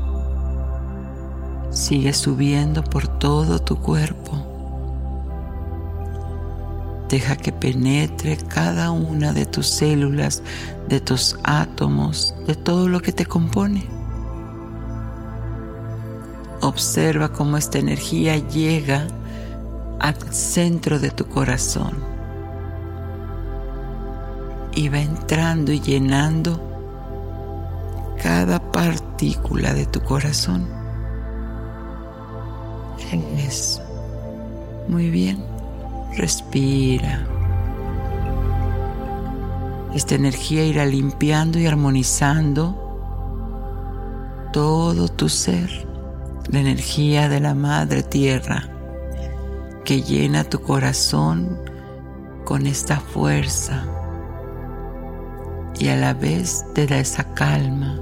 sigue 1.70 2.12
subiendo 2.12 2.84
por 2.84 3.08
todo 3.20 3.60
tu 3.60 3.76
cuerpo 3.76 4.54
Deja 7.14 7.36
que 7.36 7.52
penetre 7.52 8.38
cada 8.38 8.90
una 8.90 9.34
de 9.34 9.46
tus 9.46 9.68
células, 9.68 10.42
de 10.88 11.00
tus 11.00 11.38
átomos, 11.44 12.36
de 12.48 12.56
todo 12.56 12.90
lo 12.90 13.02
que 13.02 13.12
te 13.12 13.26
compone. 13.26 13.88
Observa 16.62 17.30
cómo 17.30 17.58
esta 17.58 17.80
energía 17.80 18.38
llega 18.38 19.08
al 20.00 20.16
centro 20.34 21.00
de 21.00 21.12
tu 21.12 21.26
corazón 21.26 21.94
y 24.76 24.90
va 24.90 25.00
entrando 25.00 25.72
y 25.72 25.80
llenando 25.80 26.62
cada 28.22 28.60
partícula 28.72 29.74
de 29.74 29.86
tu 29.86 30.02
corazón. 30.02 30.68
Eso. 33.38 33.82
Muy 34.88 35.10
bien. 35.10 35.44
Respira. 36.18 37.28
Esta 39.94 40.16
energía 40.16 40.66
irá 40.66 40.86
limpiando 40.86 41.60
y 41.60 41.68
armonizando 41.68 42.80
todo 44.52 45.08
tu 45.08 45.30
ser, 45.30 45.88
la 46.50 46.60
energía 46.60 47.30
de 47.30 47.40
la 47.40 47.54
Madre 47.54 48.02
Tierra 48.04 48.70
que 49.86 50.02
llena 50.02 50.44
tu 50.46 50.62
corazón 50.62 51.60
con 52.46 52.66
esta 52.66 53.00
fuerza 53.00 53.86
y 55.80 55.90
a 55.90 55.96
la 55.96 56.14
vez 56.14 56.66
te 56.74 56.88
da 56.88 56.98
esa 56.98 57.34
calma. 57.34 58.00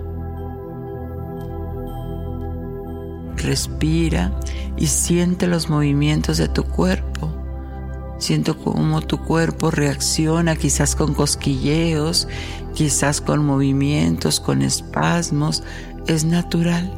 Respira 3.37 4.31
y 4.77 4.87
siente 4.87 5.47
los 5.47 5.69
movimientos 5.69 6.37
de 6.37 6.47
tu 6.47 6.63
cuerpo 6.63 7.40
Siento 8.21 8.55
cómo 8.55 9.01
tu 9.01 9.17
cuerpo 9.17 9.71
reacciona 9.71 10.55
quizás 10.55 10.95
con 10.95 11.15
cosquilleos, 11.15 12.27
quizás 12.75 13.19
con 13.19 13.43
movimientos, 13.43 14.39
con 14.39 14.61
espasmos. 14.61 15.63
Es 16.05 16.23
natural. 16.23 16.93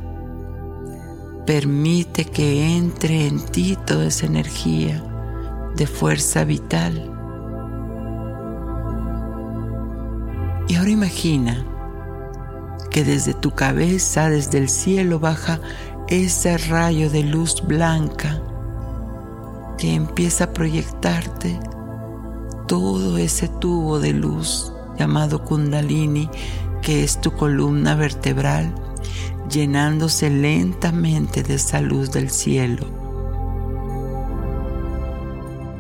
Permite 1.46 2.26
que 2.26 2.76
entre 2.76 3.26
en 3.26 3.40
ti 3.40 3.78
toda 3.86 4.08
esa 4.08 4.26
energía 4.26 5.02
de 5.78 5.88
fuerza 5.88 6.44
vital. 6.44 7.10
Y 10.68 10.76
ahora 10.76 10.90
imagina 10.90 11.66
que 12.92 13.06
desde 13.06 13.34
tu 13.34 13.52
cabeza, 13.52 14.30
desde 14.30 14.58
el 14.58 14.68
cielo, 14.68 15.22
baja 15.22 15.62
ese 16.10 16.58
rayo 16.58 17.10
de 17.10 17.24
luz 17.24 17.66
blanca 17.66 18.42
que 19.84 19.96
empieza 19.96 20.46
a 20.46 20.54
proyectarte 20.54 21.60
todo 22.70 23.18
ese 23.18 23.50
tubo 23.50 24.00
de 24.00 24.14
luz 24.14 24.72
llamado 24.98 25.44
kundalini, 25.44 26.30
que 26.82 27.04
es 27.04 27.20
tu 27.20 27.34
columna 27.34 27.94
vertebral, 27.94 28.74
llenándose 29.52 30.30
lentamente 30.30 31.44
de 31.44 31.56
esa 31.56 31.82
luz 31.82 32.12
del 32.14 32.30
cielo. 32.30 32.86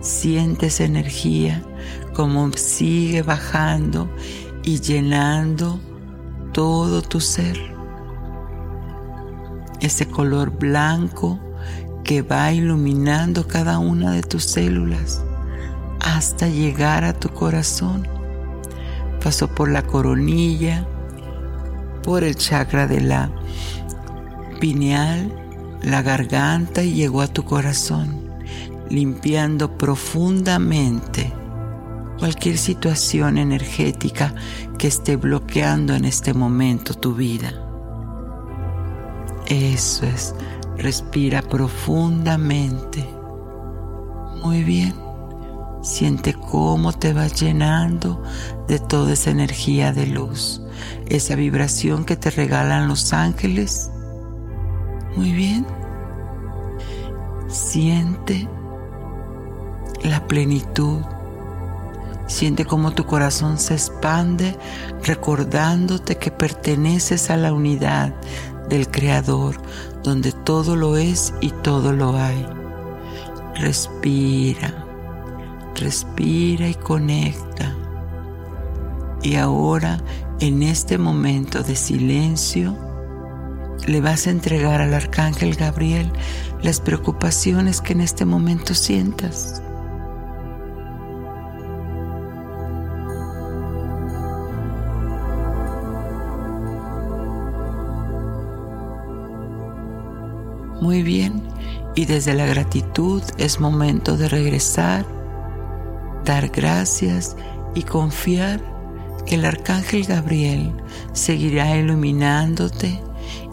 Sientes 0.02 0.82
energía 0.82 1.64
como 2.14 2.52
sigue 2.52 3.22
bajando 3.22 4.10
y 4.66 4.82
llenando 4.82 5.80
todo 6.52 7.02
tu 7.04 7.22
ser. 7.22 7.58
Ese 9.80 10.10
color 10.10 10.50
blanco 10.50 11.40
que 12.04 12.22
va 12.22 12.52
iluminando 12.52 13.48
cada 13.48 13.80
una 13.80 14.12
de 14.12 14.24
tus 14.24 14.44
células 14.44 15.24
hasta 16.00 16.48
llegar 16.48 17.04
a 17.04 17.14
tu 17.14 17.30
corazón. 17.30 18.08
Pasó 19.24 19.48
por 19.48 19.70
la 19.70 19.84
coronilla, 19.84 20.86
por 22.04 22.24
el 22.24 22.36
chakra 22.36 22.88
de 22.88 23.02
la 23.02 23.32
pineal, 24.60 25.32
la 25.82 26.02
garganta 26.02 26.84
y 26.84 26.94
llegó 26.94 27.22
a 27.22 27.28
tu 27.28 27.44
corazón, 27.44 28.30
limpiando 28.90 29.78
profundamente 29.78 31.34
cualquier 32.20 32.58
situación 32.58 33.38
energética 33.38 34.34
que 34.78 34.88
esté 34.88 35.16
bloqueando 35.16 35.94
en 35.96 36.06
este 36.06 36.34
momento 36.34 36.94
tu 36.94 37.16
vida. 37.16 37.54
Eso 39.48 40.06
es, 40.06 40.36
respira 40.84 41.42
profundamente. 41.42 43.08
Muy 44.44 44.64
bien. 44.64 44.94
Siente 45.82 46.34
cómo 46.34 46.94
te 46.94 47.14
vas 47.14 47.40
llenando 47.40 48.22
de 48.68 48.80
toda 48.80 49.14
esa 49.14 49.32
energía 49.32 49.92
de 49.92 50.08
luz, 50.08 50.62
esa 51.08 51.36
vibración 51.36 52.06
que 52.06 52.16
te 52.16 52.30
regalan 52.30 52.88
los 52.88 53.14
ángeles. 53.14 53.90
Muy 55.16 55.32
bien. 55.32 55.66
Siente 57.48 58.48
la 60.04 60.26
plenitud. 60.28 61.00
Siente 62.28 62.66
cómo 62.66 62.92
tu 62.92 63.06
corazón 63.06 63.58
se 63.58 63.74
expande 63.74 64.58
recordándote 65.04 66.18
que 66.18 66.32
perteneces 66.32 67.30
a 67.30 67.38
la 67.38 67.54
unidad 67.54 68.14
del 68.70 68.90
Creador, 68.90 69.62
donde 70.04 70.32
todo 70.32 70.76
lo 70.76 70.98
es 70.98 71.34
y 71.42 71.50
todo 71.50 71.94
lo 71.94 72.16
hay. 72.18 72.46
Respira 73.56 74.84
respira 75.76 76.70
y 76.70 76.76
conecta. 76.76 77.76
Y 79.22 79.36
ahora, 79.36 80.02
en 80.40 80.64
este 80.64 80.98
momento 80.98 81.64
de 81.64 81.76
silencio, 81.76 82.78
le 83.88 84.02
vas 84.02 84.28
a 84.28 84.32
entregar 84.32 84.82
al 84.82 84.94
arcángel 84.94 85.56
Gabriel 85.56 86.12
las 86.62 86.80
preocupaciones 86.80 87.82
que 87.82 87.94
en 87.94 88.02
este 88.02 88.26
momento 88.26 88.74
sientas. 88.74 89.63
Muy 100.84 101.02
bien, 101.02 101.42
y 101.96 102.04
desde 102.04 102.34
la 102.34 102.46
gratitud 102.46 103.24
es 103.38 103.62
momento 103.62 104.18
de 104.18 104.28
regresar 104.28 105.06
dar 106.26 106.50
gracias 106.50 107.38
y 107.74 107.84
confiar 107.84 108.60
que 109.26 109.36
el 109.36 109.46
arcángel 109.46 110.04
Gabriel 110.04 110.74
seguirá 111.14 111.78
iluminándote 111.78 113.02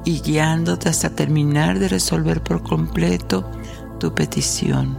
y 0.05 0.21
guiándote 0.23 0.89
hasta 0.89 1.11
terminar 1.11 1.79
de 1.79 1.87
resolver 1.87 2.43
por 2.43 2.65
completo 2.65 3.49
tu 4.01 4.13
petición. 4.13 4.99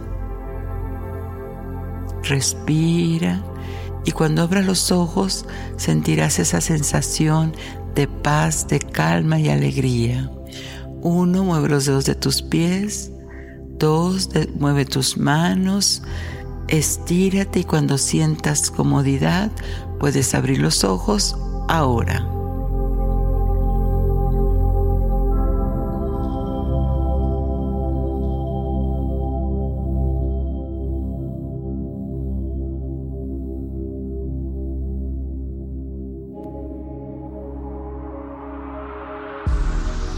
Respira 2.22 3.42
y 4.06 4.12
cuando 4.12 4.40
abras 4.40 4.64
los 4.64 4.90
ojos 4.90 5.44
sentirás 5.76 6.38
esa 6.38 6.62
sensación 6.62 7.54
de 7.94 8.08
paz, 8.08 8.68
de 8.68 8.78
calma 8.78 9.38
y 9.38 9.50
alegría. 9.50 10.30
Uno, 11.02 11.44
mueve 11.44 11.68
los 11.68 11.86
dedos 11.86 12.04
de 12.04 12.14
tus 12.14 12.42
pies. 12.42 13.10
Dos, 13.78 14.30
mueve 14.58 14.84
tus 14.84 15.18
manos. 15.18 16.02
Estírate 16.68 17.60
y 17.60 17.64
cuando 17.64 17.98
sientas 17.98 18.70
comodidad 18.70 19.50
puedes 19.98 20.34
abrir 20.34 20.58
los 20.58 20.84
ojos 20.84 21.36
ahora. 21.68 22.41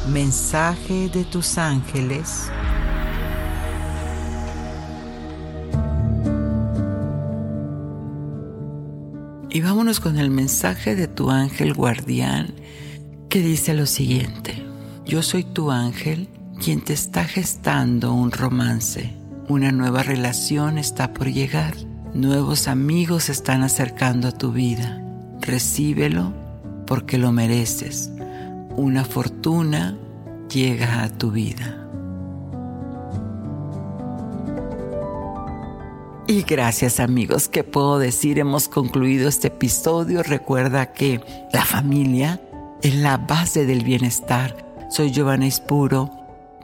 Mensaje 0.09 1.09
de 1.09 1.25
tus 1.25 1.59
ángeles 1.59 2.51
Y 9.55 9.61
vámonos 9.61 10.01
con 10.01 10.19
el 10.19 10.31
mensaje 10.31 10.97
de 10.97 11.07
tu 11.07 11.31
ángel 11.31 11.75
guardián 11.75 12.55
que 13.29 13.39
dice 13.39 13.73
lo 13.73 13.87
siguiente. 13.87 14.67
Yo 15.07 15.23
soy 15.23 15.45
tu 15.45 15.71
ángel 15.71 16.29
quien 16.61 16.81
te 16.81 16.93
está 16.93 17.23
gestando 17.23 18.15
un 18.15 18.33
romance. 18.33 19.13
Una 19.49 19.71
nueva 19.71 20.03
relación 20.03 20.77
está 20.77 21.13
por 21.13 21.31
llegar. 21.31 21.77
Nuevos 22.15 22.67
amigos 22.67 23.29
están 23.29 23.63
acercando 23.63 24.27
a 24.27 24.33
tu 24.33 24.51
vida. 24.51 25.01
Recíbelo 25.41 26.33
porque 26.85 27.17
lo 27.17 27.31
mereces. 27.31 28.11
Una 28.77 29.05
fortuna 29.05 29.97
llega 30.53 31.05
a 31.05 31.09
tu 31.09 31.31
vida. 31.31 31.81
Y 36.27 36.43
gracias 36.43 37.01
amigos, 37.01 37.49
¿qué 37.49 37.63
puedo 37.63 37.99
decir? 37.99 38.39
Hemos 38.39 38.69
concluido 38.69 39.29
este 39.29 39.49
episodio. 39.49 40.23
Recuerda 40.23 40.93
que 40.93 41.21
la 41.53 41.65
familia 41.65 42.41
es 42.83 42.97
la 42.97 43.19
base 43.19 43.67
del 43.67 43.85
bienestar. 43.85 44.57
Soy 44.91 45.13
Giovanna 45.13 45.47
Ispuro, 45.47 46.11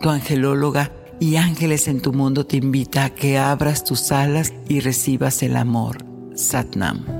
tu 0.01 0.09
angelóloga, 0.09 0.91
y 1.21 1.37
Ángeles 1.37 1.87
en 1.87 2.01
tu 2.01 2.13
mundo 2.13 2.47
te 2.47 2.57
invita 2.57 3.05
a 3.05 3.11
que 3.11 3.39
abras 3.39 3.85
tus 3.85 4.11
alas 4.11 4.53
y 4.69 4.81
recibas 4.81 5.43
el 5.43 5.55
amor. 5.55 5.99
Satnam. 6.35 7.20